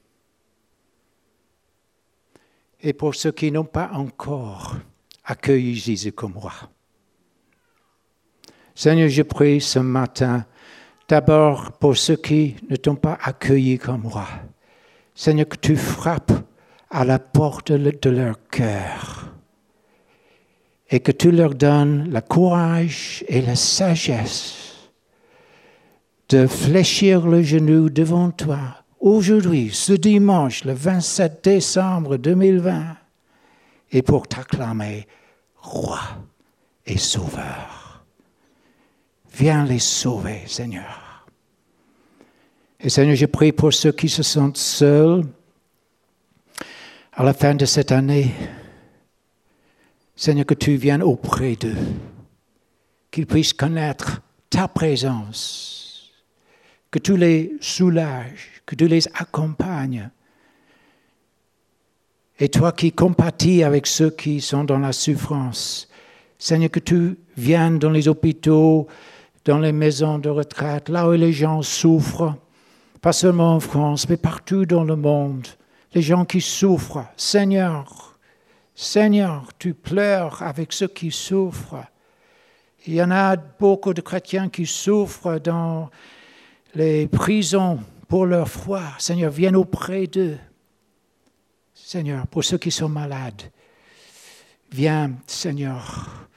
et 2.82 2.94
pour 2.94 3.16
ceux 3.16 3.32
qui 3.32 3.52
n'ont 3.52 3.66
pas 3.66 3.90
encore 3.94 4.78
accueilli 5.26 5.76
Jésus 5.76 6.12
comme 6.12 6.38
roi. 6.38 6.54
Seigneur, 8.74 9.10
je 9.10 9.24
prie 9.24 9.60
ce 9.60 9.80
matin 9.80 10.46
d'abord 11.08 11.74
pour 11.74 11.98
ceux 11.98 12.16
qui 12.16 12.56
ne 12.70 12.76
t'ont 12.78 12.96
pas 12.96 13.18
accueilli 13.22 13.78
comme 13.78 14.06
roi. 14.06 14.28
Seigneur, 15.14 15.50
que 15.50 15.58
tu 15.58 15.76
frappes 15.76 16.32
à 16.90 17.04
la 17.04 17.20
porte 17.20 17.72
de 17.74 18.10
leur 18.10 18.48
cœur 18.50 19.29
et 20.90 21.00
que 21.00 21.12
tu 21.12 21.32
leur 21.32 21.54
donnes 21.54 22.10
le 22.12 22.22
courage 22.22 23.24
et 23.28 23.42
la 23.42 23.56
sagesse 23.56 24.90
de 26.30 26.48
fléchir 26.48 27.28
le 27.28 27.42
genou 27.42 27.90
devant 27.90 28.32
toi 28.32 28.80
aujourd'hui, 29.00 29.72
ce 29.74 29.94
dimanche, 29.94 30.64
le 30.66 30.74
27 30.74 31.44
décembre 31.44 32.18
2020, 32.18 32.96
et 33.92 34.02
pour 34.02 34.28
t'acclamer 34.28 35.08
roi 35.56 36.00
et 36.86 36.98
sauveur. 36.98 38.04
Viens 39.34 39.66
les 39.66 39.80
sauver, 39.80 40.42
Seigneur. 40.48 41.26
Et 42.80 42.90
Seigneur, 42.90 43.16
je 43.16 43.26
prie 43.26 43.52
pour 43.52 43.74
ceux 43.74 43.92
qui 43.92 44.10
se 44.10 44.24
sentent 44.24 44.58
seuls 44.58 45.24
à 47.14 47.24
la 47.24 47.34
fin 47.34 47.56
de 47.56 47.66
cette 47.66 47.92
année. 47.92 48.34
Seigneur, 50.20 50.46
que 50.46 50.54
tu 50.54 50.76
viennes 50.76 51.02
auprès 51.02 51.56
d'eux, 51.56 51.78
qu'ils 53.10 53.26
puissent 53.26 53.54
connaître 53.54 54.22
ta 54.50 54.68
présence, 54.68 56.12
que 56.92 57.00
tu 57.00 57.16
les 57.16 57.54
soulages, 57.62 58.62
que 58.66 58.76
tu 58.76 58.90
les 58.90 59.08
accompagnes. 59.14 60.10
Et 62.38 62.50
toi 62.50 62.74
qui 62.74 62.92
compatis 62.92 63.64
avec 63.64 63.88
ceux 63.88 64.10
qui 64.10 64.42
sont 64.42 64.66
dans 64.66 64.80
la 64.80 64.92
souffrance, 64.92 65.88
Seigneur, 66.38 66.72
que 66.72 66.82
tu 66.82 67.18
viennes 67.38 67.80
dans 67.80 67.92
les 67.92 68.10
hôpitaux, 68.10 68.88
dans 69.46 69.60
les 69.60 69.72
maisons 69.72 70.20
de 70.20 70.28
retraite, 70.28 70.90
là 70.90 71.08
où 71.08 71.14
les 71.14 71.32
gens 71.32 71.62
souffrent, 71.62 72.36
pas 73.00 73.14
seulement 73.14 73.56
en 73.56 73.62
France, 73.62 74.10
mais 74.10 74.18
partout 74.18 74.66
dans 74.66 74.84
le 74.84 74.98
monde, 74.98 75.48
les 75.94 76.02
gens 76.02 76.26
qui 76.26 76.42
souffrent. 76.42 77.06
Seigneur, 77.16 78.09
Seigneur, 78.82 79.50
tu 79.60 79.74
pleures 79.74 80.42
avec 80.42 80.72
ceux 80.72 80.88
qui 80.88 81.12
souffrent. 81.12 81.84
Il 82.88 82.94
y 82.94 83.04
en 83.04 83.12
a 83.12 83.36
beaucoup 83.36 83.94
de 83.94 84.00
chrétiens 84.00 84.48
qui 84.48 84.66
souffrent 84.66 85.38
dans 85.38 85.90
les 86.76 87.06
prisons 87.10 87.82
pour 88.08 88.26
leur 88.26 88.48
foi. 88.48 88.84
Seigneur, 88.98 89.32
viens 89.32 89.54
auprès 89.56 90.08
d'eux. 90.08 90.38
Seigneur, 91.74 92.26
pour 92.28 92.46
ceux 92.46 92.58
qui 92.58 92.72
sont 92.72 92.88
malades, 92.88 93.52
viens, 94.72 95.12
Seigneur, 95.28 96.30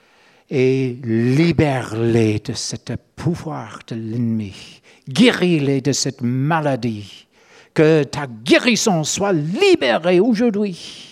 et 0.50 0.98
libère-les 1.04 2.40
de 2.40 2.54
ce 2.54 2.74
pouvoir 3.14 3.78
de 3.86 3.94
l'ennemi. 3.94 4.82
Guéris-les 5.08 5.80
de 5.80 5.92
cette 5.92 6.22
maladie. 6.22 7.28
Que 7.72 8.02
ta 8.02 8.26
guérison 8.26 9.04
soit 9.04 9.32
libérée 9.32 10.18
aujourd'hui 10.18 11.11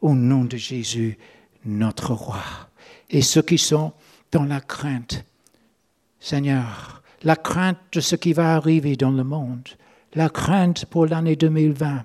au 0.00 0.14
nom 0.14 0.44
de 0.44 0.56
Jésus, 0.56 1.18
notre 1.64 2.14
roi. 2.14 2.42
Et 3.10 3.22
ceux 3.22 3.42
qui 3.42 3.58
sont 3.58 3.92
dans 4.32 4.44
la 4.44 4.60
crainte, 4.60 5.24
Seigneur, 6.20 7.02
la 7.22 7.36
crainte 7.36 7.78
de 7.92 8.00
ce 8.00 8.16
qui 8.16 8.32
va 8.32 8.54
arriver 8.54 8.96
dans 8.96 9.10
le 9.10 9.24
monde, 9.24 9.68
la 10.14 10.28
crainte 10.28 10.86
pour 10.86 11.06
l'année 11.06 11.36
2020. 11.36 12.04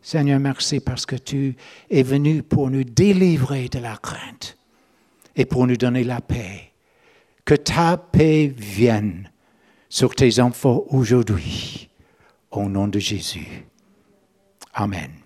Seigneur, 0.00 0.40
merci 0.40 0.80
parce 0.80 1.06
que 1.06 1.16
tu 1.16 1.56
es 1.90 2.02
venu 2.02 2.42
pour 2.42 2.70
nous 2.70 2.84
délivrer 2.84 3.68
de 3.68 3.78
la 3.78 3.96
crainte 3.96 4.56
et 5.36 5.44
pour 5.44 5.66
nous 5.66 5.76
donner 5.76 6.04
la 6.04 6.20
paix. 6.20 6.72
Que 7.44 7.54
ta 7.54 7.96
paix 7.96 8.52
vienne 8.56 9.30
sur 9.88 10.14
tes 10.14 10.40
enfants 10.40 10.84
aujourd'hui, 10.88 11.88
au 12.50 12.68
nom 12.68 12.88
de 12.88 12.98
Jésus. 12.98 13.64
Amen. 14.74 15.21